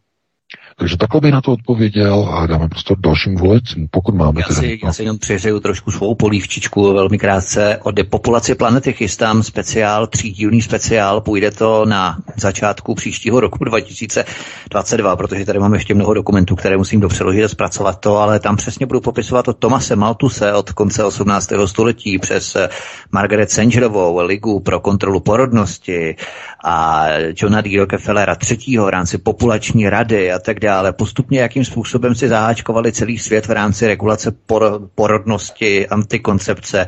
[0.80, 4.42] Takže takhle bych na to odpověděl a dáme prostě dalším volajícím, pokud máme.
[4.42, 7.80] Já si, já si jenom přihřeju trošku svou polívčičku velmi krátce.
[7.84, 15.46] O depopulaci planety chystám speciál, třídílný speciál, půjde to na začátku příštího roku 2022, protože
[15.46, 19.02] tady mám ještě mnoho dokumentů, které musím dopřeložit a zpracovat to, ale tam přesně budu
[19.02, 21.52] popisovat od Tomase Maltuse od konce 18.
[21.66, 22.58] století přes
[23.12, 26.16] Margaret Sangerovou, Ligu pro kontrolu porodnosti
[26.64, 27.78] a Johna D.
[27.78, 30.94] Rockefellera třetího v rámci populační rady a tak dále dále.
[30.94, 34.32] Postupně, jakým způsobem si zaháčkovali celý svět v rámci regulace
[34.96, 36.88] porodnosti, antikoncepce,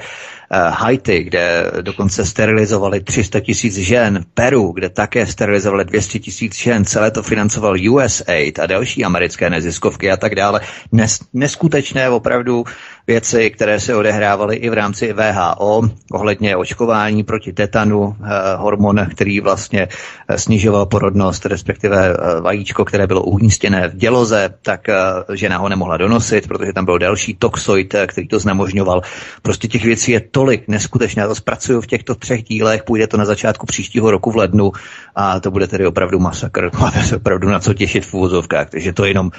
[0.52, 7.12] Haiti, kde dokonce sterilizovali 300 tisíc žen, Peru, kde také sterilizovali 200 tisíc žen, celé
[7.12, 10.62] to financoval USAID a další americké neziskovky a tak dále.
[10.92, 12.64] Nes, neskutečné opravdu
[13.08, 19.40] věci, které se odehrávaly i v rámci VHO ohledně očkování proti tetanu, eh, hormon, který
[19.40, 24.88] vlastně eh, snižoval porodnost, respektive vajíčko, které bylo umístěné v děloze, tak
[25.34, 29.02] žena ho nemohla donosit, protože tam byl další toxoid, který to znemožňoval.
[29.42, 31.22] Prostě těch věcí je to tolik neskutečně.
[31.22, 34.72] Já to zpracuju v těchto třech dílech, půjde to na začátku příštího roku v lednu
[35.16, 36.70] a to bude tedy opravdu masakr.
[36.80, 39.32] Máte se opravdu na co těšit v úvozovkách, takže to jenom uh,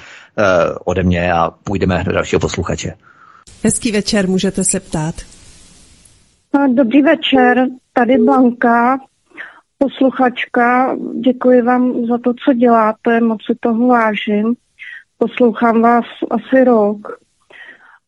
[0.85, 2.93] ode mě a půjdeme do dalšího posluchače.
[3.63, 5.15] Hezký večer, můžete se ptát.
[6.73, 8.97] Dobrý večer, tady Blanka.
[9.77, 14.53] posluchačka, děkuji vám za to, co děláte, moc si toho vážím.
[15.17, 17.23] Poslouchám vás asi rok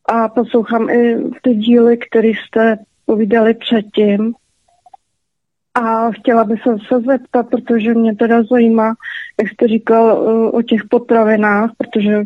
[0.08, 4.34] a poslouchám i ty díly, které jste povídali předtím.
[5.74, 8.94] A chtěla bych se, se zeptat, protože mě teda zajímá,
[9.42, 12.24] jak jste říkal eh, o těch potravinách, protože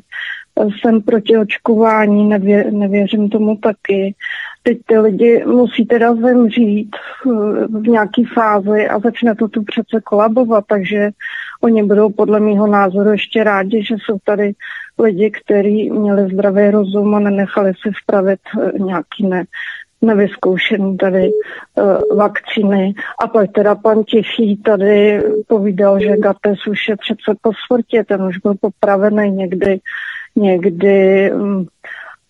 [0.66, 4.16] jsem proti očkování, nevě, nevěřím tomu taky.
[4.64, 6.96] Teď ty lidi musí teda zemřít
[7.70, 11.10] v nějaké fázi a začne to tu přece kolabovat, takže
[11.62, 14.54] oni budou podle mého názoru ještě rádi, že jsou tady
[15.00, 19.44] lidi, kteří měli zdravý rozum a nenechali si vpravit eh, nějaký ne,
[20.02, 22.94] nevyzkoušený tady uh, vakcíny.
[23.24, 28.22] A pak teda pan Tichý tady povídal, že Gates už je přece po smrti, ten
[28.22, 29.80] už byl popravený někdy
[30.36, 31.68] někdy um,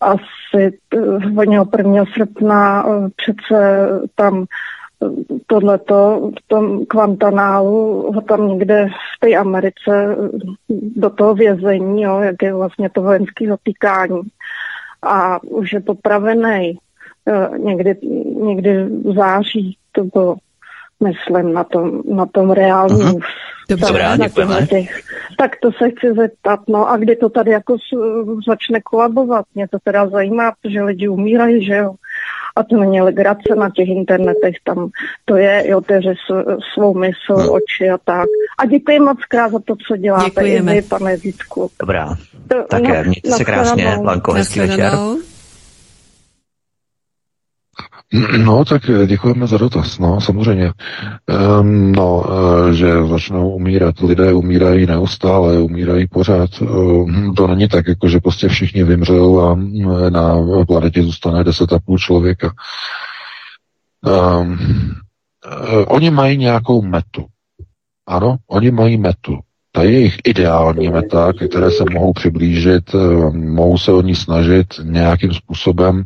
[0.02, 2.04] asi uh, něho 1.
[2.14, 4.46] srpna uh, přece tam
[5.47, 10.15] tohleto v tom kvantanálu ho tam někde v té Americe
[10.95, 14.21] do toho vězení, jo, jak je vlastně to vojenský zatýkání.
[15.01, 16.77] A už je popravený
[17.57, 17.97] někdy,
[18.41, 20.35] někdy v září, to bylo
[21.03, 23.26] myslím na tom, na tom reálním uh-huh.
[23.69, 24.67] Dobře, děkujeme.
[25.38, 27.77] Tak to se chci zeptat, no a kdy to tady jako
[28.47, 29.45] začne kolabovat?
[29.55, 31.95] Mě to teda zajímá, protože lidi umírají, že jo?
[32.55, 34.89] A to není legrace na těch internetech, tam
[35.26, 36.13] to je, jo, otevře
[36.73, 37.51] svou mysl, no.
[37.51, 38.27] oči a tak.
[38.57, 40.77] A děkuji moc krát za to, co děláte Děkujeme.
[40.77, 41.69] i vy, pane Vítku.
[41.80, 42.15] Dobrá,
[42.69, 44.93] tak no, mějte se krásně, Lanko, hezký večer.
[48.45, 49.99] No, tak děkujeme za dotaz.
[49.99, 50.73] No, samozřejmě.
[51.60, 53.99] Um, no, uh, že začnou umírat.
[53.99, 56.61] Lidé umírají neustále, umírají pořád.
[56.61, 59.57] Um, to není tak, jako že prostě všichni vymřou a
[60.10, 60.36] na
[60.68, 62.53] planetě zůstane 10,5 člověka.
[64.06, 64.57] Uh,
[65.88, 67.26] oni mají nějakou metu.
[68.07, 69.40] Ano, oni mají metu.
[69.72, 72.95] Ta jejich ideální meta, které se mohou přiblížit,
[73.34, 76.03] mohou se o ní snažit nějakým způsobem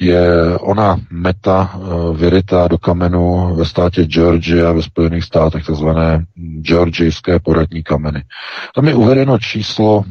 [0.00, 6.24] je ona meta eh, vyrytá do kamenu ve státě Georgia ve Spojených státech, takzvané
[6.60, 8.22] georgijské poradní kameny.
[8.74, 10.04] Tam je uvedeno číslo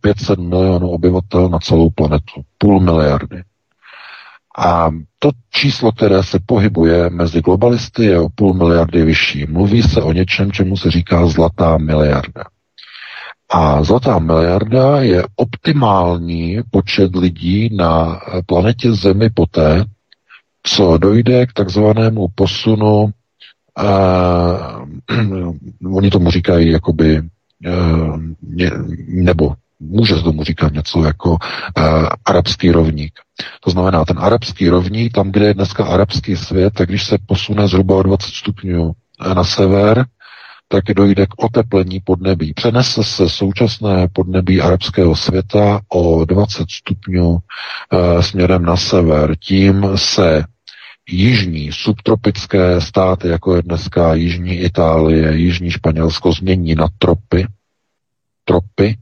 [0.00, 2.40] 500 eh, milionů obyvatel na celou planetu.
[2.58, 3.42] Půl miliardy.
[4.58, 9.46] A to číslo, které se pohybuje mezi globalisty, je o půl miliardy vyšší.
[9.48, 12.44] Mluví se o něčem, čemu se říká zlatá miliarda.
[13.52, 19.84] A zlatá miliarda je optimální počet lidí na planetě Zemi poté,
[20.62, 23.12] co dojde k takzvanému posunu, uh,
[25.94, 27.22] oni tomu říkají jakoby,
[28.42, 28.70] ně,
[29.08, 31.38] nebo může se tomu říkat něco jako uh,
[32.24, 33.12] arabský rovník.
[33.60, 37.68] To znamená, ten arabský rovník, tam, kde je dneska arabský svět, tak když se posune
[37.68, 38.92] zhruba o 20 stupňů
[39.34, 40.06] na sever,
[40.72, 42.54] tak dojde k oteplení podnebí.
[42.54, 49.36] Přenese se současné podnebí arabského světa o 20 stupňů e, směrem na sever.
[49.36, 50.44] Tím se
[51.10, 57.46] jižní subtropické státy, jako je dneska jižní Itálie, jižní Španělsko, změní na tropy.
[58.44, 58.96] Tropy.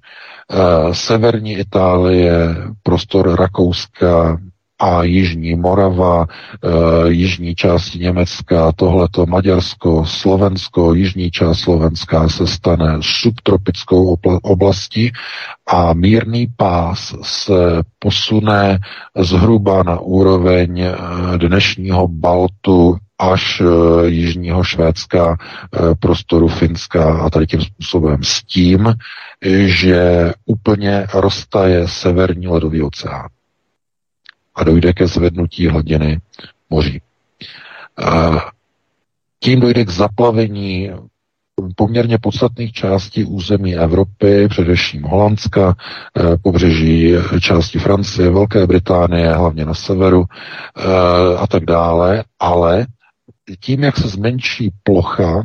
[0.50, 4.40] E, severní Itálie, prostor Rakouska,
[4.78, 12.98] a Jižní Morava, e, jižní část Německa, tohleto Maďarsko, Slovensko, jižní část Slovenska se stane
[13.00, 15.12] subtropickou oblastí
[15.66, 18.78] a mírný pás se posune
[19.16, 20.94] zhruba na úroveň eh,
[21.38, 23.64] dnešního Baltu až e,
[24.09, 27.18] jižního Švédska, e, prostoru Finska.
[27.18, 28.94] A tady tím způsobem s tím,
[29.66, 33.28] že úplně roztaje severní ledový oceán
[34.59, 36.20] a dojde ke zvednutí hladiny
[36.70, 37.01] moří.
[39.40, 40.90] Tím dojde k zaplavení
[41.76, 45.74] poměrně podstatných částí území Evropy, především Holandska,
[46.16, 50.24] eh, pobřeží části Francie, Velké Británie, hlavně na severu
[50.76, 50.82] eh,
[51.39, 52.86] a tak dále, ale
[53.60, 55.43] tím, jak se zmenší plocha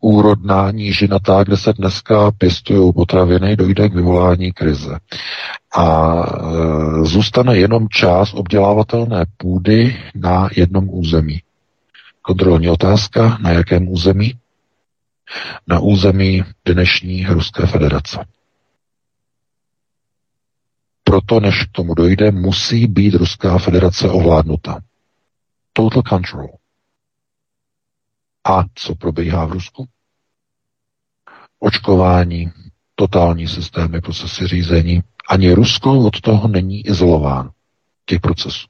[0.00, 4.98] úrodná nížinatá, kde se dneska pěstují potraviny, dojde k vyvolání krize.
[5.76, 11.42] A e, zůstane jenom část obdělávatelné půdy na jednom území.
[12.22, 14.32] Kontrolní otázka, na jakém území?
[15.66, 18.24] Na území dnešní Ruské federace.
[21.04, 24.80] Proto, než k tomu dojde, musí být Ruská federace ovládnuta.
[25.72, 26.48] Total control.
[28.44, 29.86] A co probíhá v Rusku?
[31.58, 32.50] Očkování,
[32.94, 35.02] totální systémy, procesy řízení.
[35.28, 37.50] Ani Rusko od toho není izolováno,
[38.06, 38.66] těch procesů.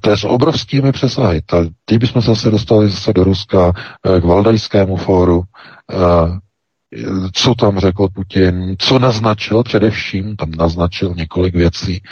[0.00, 1.42] To je s obrovskými přesahy.
[1.84, 3.72] Teď bychom se zase dostali zase do Ruska
[4.20, 5.42] k Valdajskému fóru,
[7.32, 12.02] co tam řekl Putin, co naznačil především, tam naznačil několik věcí,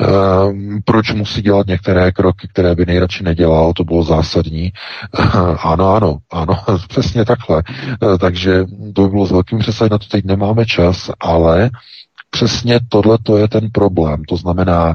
[0.00, 4.72] ehm, proč musí dělat některé kroky, které by nejradši nedělal, to bylo zásadní.
[5.62, 7.62] ano, ano, ano, přesně takhle.
[8.14, 11.70] E, takže to by bylo s velkým přesahem, na to teď nemáme čas, ale
[12.30, 14.24] přesně tohle to je ten problém.
[14.24, 14.94] To znamená,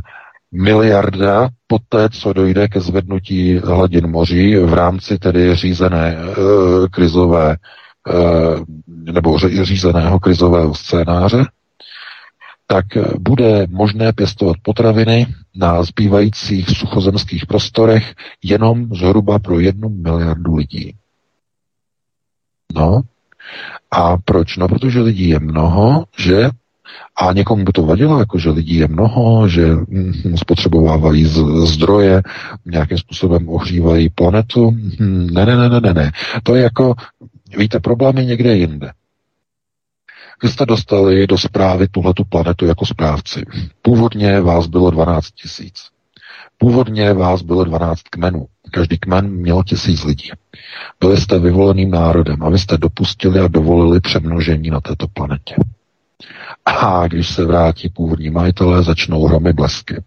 [0.51, 6.25] miliarda poté, co dojde ke zvednutí hladin moří v rámci tedy řízené e,
[6.91, 7.57] krizové Eh,
[8.87, 11.45] nebo řízeného krizového scénáře,
[12.67, 12.85] tak
[13.19, 20.95] bude možné pěstovat potraviny na zbývajících suchozemských prostorech jenom zhruba pro jednu miliardu lidí.
[22.75, 23.01] No,
[23.91, 24.57] a proč?
[24.57, 26.49] No, protože lidí je mnoho, že
[27.15, 31.25] a někomu by to vadilo, jako že lidí je mnoho, že hm, spotřebovávají
[31.63, 32.21] zdroje,
[32.65, 34.71] nějakým způsobem ohřívají planetu.
[34.71, 36.11] Hm, ne, ne, ne, ne, ne.
[36.43, 36.93] To je jako
[37.57, 38.91] Víte, problém je někde jinde.
[40.43, 43.45] Vy jste dostali do zprávy tuhletu planetu jako správci.
[43.81, 45.73] Původně vás bylo 12 tisíc.
[46.57, 48.47] Původně vás bylo 12 kmenů.
[48.71, 50.29] Každý kmen měl tisíc lidí.
[50.99, 55.55] Byli jste vyvoleným národem a vy jste dopustili a dovolili přemnožení na této planetě.
[56.65, 60.03] A když se vrátí původní majitelé, začnou hromy blesky.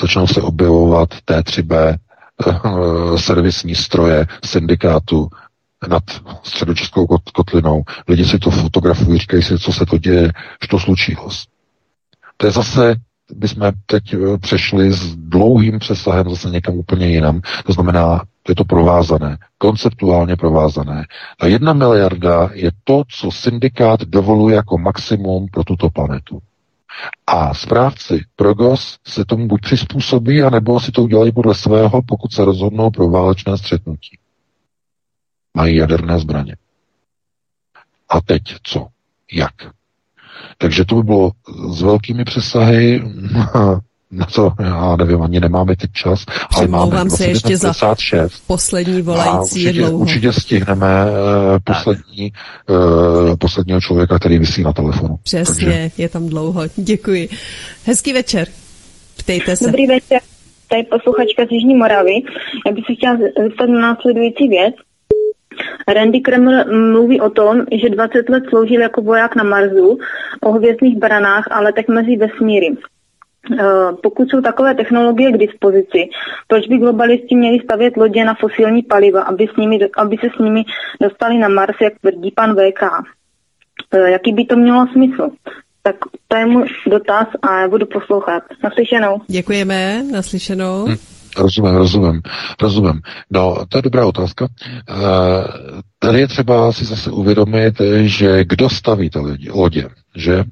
[0.00, 1.96] Začnou se objevovat T3B,
[2.46, 5.28] eh, servisní stroje syndikátu
[5.88, 6.02] nad
[6.42, 7.82] středočeskou kotlinou.
[8.08, 10.32] Lidi si to fotografují, říkají si, co se to děje,
[10.70, 11.28] to slučilo.
[12.36, 12.94] To je zase,
[13.34, 17.40] bychom teď eh, přešli s dlouhým přesahem zase někam úplně jinam.
[17.66, 21.06] To znamená, je to provázané, konceptuálně provázané.
[21.40, 26.38] A jedna miliarda je to, co syndikát dovoluje jako maximum pro tuto planetu.
[27.26, 32.44] A správci Progos se tomu buď přizpůsobí, anebo si to udělají podle svého, pokud se
[32.44, 34.18] rozhodnou pro válečné střetnutí
[35.54, 36.56] mají jaderné zbraně.
[38.08, 38.86] A teď co?
[39.32, 39.54] Jak?
[40.58, 41.30] Takže to by bylo
[41.70, 43.02] s velkými přesahy,
[44.12, 47.72] na to, já nevím, ani nemáme teď čas, ale máme se ještě za
[48.46, 49.98] poslední volající určitě, dlouho.
[49.98, 52.32] určitě stihneme uh, poslední,
[52.68, 55.18] uh, posledního člověka, který vysí na telefonu.
[55.22, 55.90] Přesně, Takže...
[55.98, 56.62] je tam dlouho.
[56.76, 57.28] Děkuji.
[57.86, 58.48] Hezký večer.
[59.16, 59.66] Ptejte se.
[59.66, 60.20] Dobrý večer.
[60.68, 62.12] Tady posluchačka z Jižní Moravy.
[62.66, 64.74] Já bych se chtěla zeptat na následující věc.
[65.88, 69.98] Randy Kreml mluví o tom, že 20 let sloužil jako voják na Marsu,
[70.40, 72.76] o hvězdných branách a letech mezi vesmíry.
[73.50, 76.08] Eh, pokud jsou takové technologie k dispozici,
[76.46, 80.38] proč by globalisti měli stavět lodě na fosilní paliva, aby, s nimi, aby se s
[80.38, 80.62] nimi
[81.00, 82.82] dostali na Mars, jak tvrdí pan VK?
[83.94, 85.30] Eh, jaký by to mělo smysl?
[85.82, 85.96] Tak
[86.28, 88.42] to je můj dotaz a já budu poslouchat.
[88.64, 89.20] Naslyšenou.
[89.26, 90.86] Děkujeme, naslyšenou.
[90.86, 91.11] Hm.
[91.36, 92.22] Rozumím, rozumím,
[92.62, 93.00] rozumím.
[93.30, 94.44] No, to je dobrá otázka.
[94.44, 94.94] E,
[95.98, 99.18] tady je třeba si zase uvědomit, že kdo staví ty
[99.50, 100.44] lodě, že?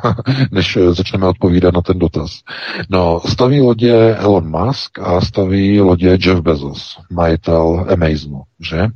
[0.50, 2.40] Než začneme odpovídat na ten dotaz.
[2.88, 8.78] No, staví lodě Elon Musk a staví lodě Jeff Bezos, majitel Amazoну, že?
[8.78, 8.88] E,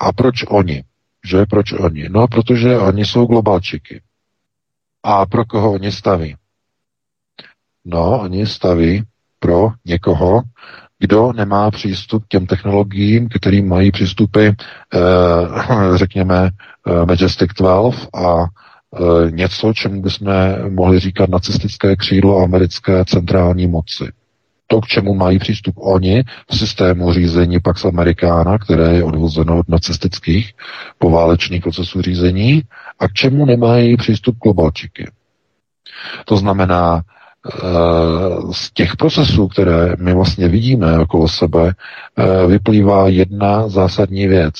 [0.00, 0.84] a proč oni?
[1.26, 1.46] Že?
[1.46, 2.08] Proč oni?
[2.08, 4.00] No, protože oni jsou globalčiky.
[5.02, 6.36] A pro koho oni staví?
[7.84, 9.02] No, oni staví
[9.40, 10.42] pro někoho,
[10.98, 14.56] kdo nemá přístup k těm technologiím, kterým mají přístupy, eh,
[15.94, 16.50] řekněme,
[16.86, 20.32] eh, Majestic 12 a eh, něco, čemu bychom
[20.68, 24.04] mohli říkat nacistické křídlo americké centrální moci.
[24.70, 29.68] To, k čemu mají přístup oni v systému řízení Pax Americana, které je odvozeno od
[29.68, 30.52] nacistických
[30.98, 32.62] poválečných procesů řízení,
[32.98, 35.10] a k čemu nemají přístup globalčiky.
[36.24, 37.02] To znamená,
[38.52, 41.74] z těch procesů, které my vlastně vidíme okolo sebe,
[42.16, 44.54] eh, vyplývá jedna zásadní věc.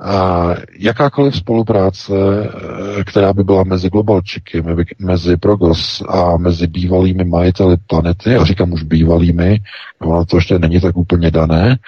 [0.00, 0.48] A
[0.78, 4.62] jakákoliv spolupráce, eh, která by byla mezi globalčiky,
[4.98, 9.60] mezi Progos a mezi bývalými majiteli planety, a říkám už bývalými,
[10.00, 11.78] ono to ještě není tak úplně dané,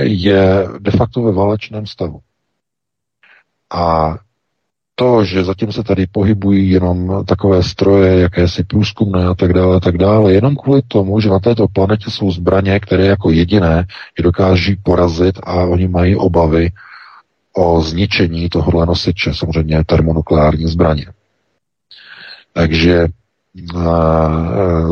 [0.00, 2.20] je de facto ve válečném stavu.
[3.74, 4.14] A
[4.98, 9.80] to, že zatím se tady pohybují jenom takové stroje, jakési průzkumné a tak dále, a
[9.80, 13.86] tak dále, jenom kvůli tomu, že na této planetě jsou zbraně, které jako jediné
[14.18, 16.70] je dokáží porazit a oni mají obavy
[17.56, 21.06] o zničení tohohle nosiče, samozřejmě termonukleární zbraně.
[22.52, 23.08] Takže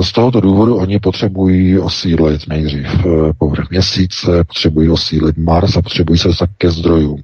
[0.02, 6.18] z tohoto důvodu oni potřebují osídlit nejdřív e, povrch měsíce, potřebují osídlit Mars a potřebují
[6.18, 7.22] se dostat ke zdrojům.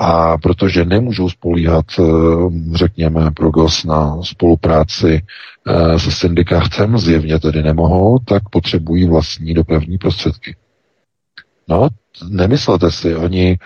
[0.00, 2.02] A protože nemůžou spolíhat, eh,
[2.74, 5.22] řekněme, Progos na spolupráci
[5.66, 10.56] eh, se syndikátem, zjevně tedy nemohou, tak potřebují vlastní dopravní prostředky.
[11.68, 11.88] No,
[12.28, 13.58] nemyslete si, oni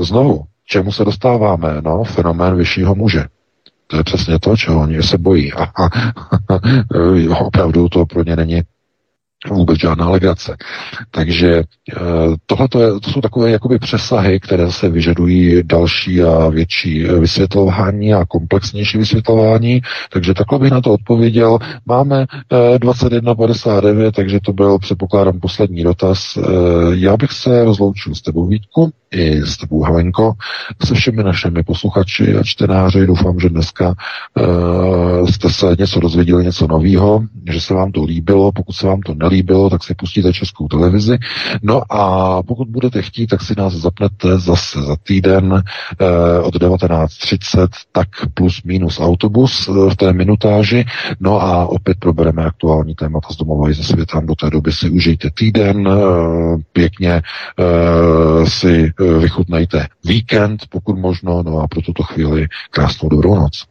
[0.00, 1.82] znovu, čemu se dostáváme?
[1.84, 3.24] No, fenomén vyššího muže.
[3.86, 5.52] To je přesně to, čeho oni se bojí.
[5.52, 5.84] A, a,
[6.48, 6.60] a
[7.46, 8.62] opravdu to pro ně není
[9.48, 10.56] vůbec žádná legrace.
[11.10, 11.96] Takže eh,
[12.46, 18.98] tohle to jsou takové jakoby přesahy, které se vyžadují další a větší vysvětlování a komplexnější
[18.98, 19.80] vysvětlování.
[20.12, 21.58] Takže takhle bych na to odpověděl.
[21.86, 26.36] Máme 21.59, eh, takže to byl předpokládám poslední dotaz.
[26.36, 26.42] Eh,
[26.92, 30.32] já bych se rozloučil s tebou, Vítku i s tebou, Helenko,
[30.84, 33.06] se všemi našimi posluchači a čtenáři.
[33.06, 33.94] Doufám, že dneska
[35.30, 37.22] jste se něco dozvěděli, něco nového,
[37.52, 38.52] že se vám to líbilo.
[38.52, 41.18] Pokud se vám to nelíbilo, tak si pustíte českou televizi.
[41.62, 47.68] No a pokud budete chtít, tak si nás zapnete zase za týden uh, od 19.30,
[47.92, 50.84] tak plus minus autobus uh, v té minutáži.
[51.20, 54.20] No a opět probereme aktuální témata z domova i ze světa.
[54.20, 57.22] Do té doby si užijte týden, uh, pěkně
[57.58, 63.66] uh, si Eh, vychutnejte víkend, pokud možno, no a pro tuto chvíli krásnou dobrou noc.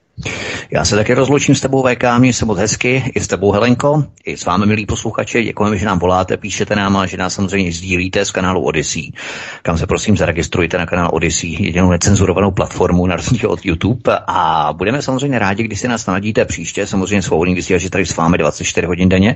[0.72, 4.04] Já se také rozloučím s tebou VK, mě se moc hezky, i s tebou Helenko,
[4.26, 7.72] i s vámi milí posluchači, děkujeme, že nám voláte, píšete nám a že nás samozřejmě
[7.72, 9.12] sdílíte z kanálu Odyssey,
[9.62, 14.20] kam se prosím zaregistrujte na kanál Odyssey, jedinou necenzurovanou platformu na rozdíl od YouTube.
[14.28, 18.38] A budeme samozřejmě rádi, když si nás naladíte příště, samozřejmě svobodný vysílač tady s vámi
[18.38, 19.36] 24 hodin denně,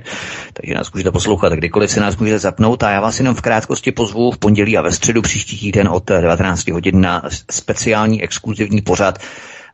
[0.54, 2.84] takže nás můžete poslouchat kdykoliv si nás můžete zapnout.
[2.84, 6.12] A já vás jenom v krátkosti pozvu v pondělí a ve středu příští týden od
[6.22, 9.20] 19 hodin na speciální exkluzivní pořad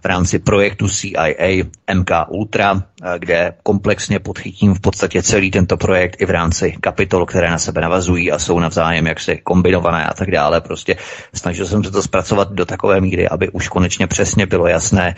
[0.01, 1.63] v rámci projektu CIA
[1.93, 7.25] MK Ultra, eh, kde komplexně podchytím v podstatě celý tento projekt i v rámci kapitol,
[7.25, 10.61] které na sebe navazují a jsou navzájem jaksi kombinované a tak dále.
[10.61, 10.95] Prostě
[11.33, 15.15] snažil jsem se to zpracovat do takové míry, aby už konečně přesně bylo jasné,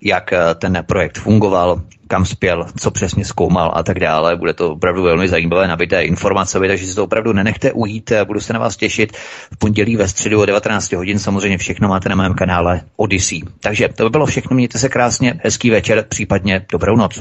[0.00, 4.36] jak eh, ten projekt fungoval, kam spěl, co přesně zkoumal a tak dále.
[4.36, 8.12] Bude to opravdu velmi zajímavé nabité informace, takže si to opravdu nenechte ujít.
[8.24, 9.16] Budu se na vás těšit
[9.52, 11.18] v pondělí ve středu o 19 hodin.
[11.18, 13.42] Samozřejmě všechno máte na mém kanále Odyssey.
[13.60, 14.54] Takže to by bylo všechno.
[14.54, 17.20] Mějte se krásně, hezký večer, případně dobrou noc.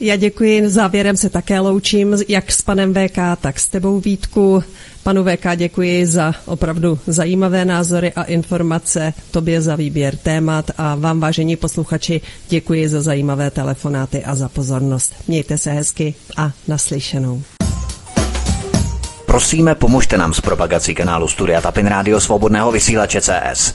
[0.00, 0.68] Já děkuji.
[0.68, 4.64] Závěrem se také loučím, jak s panem VK, tak s tebou Vítku.
[5.02, 11.20] Panu VK děkuji za opravdu zajímavé názory a informace, tobě za výběr témat a vám,
[11.20, 15.14] vážení posluchači, děkuji za zajímavé telefonáty a za pozornost.
[15.28, 17.42] Mějte se hezky a naslyšenou.
[19.26, 23.74] Prosíme, pomožte nám s propagací kanálu Studia Tapin Rádio Svobodného vysílače CS.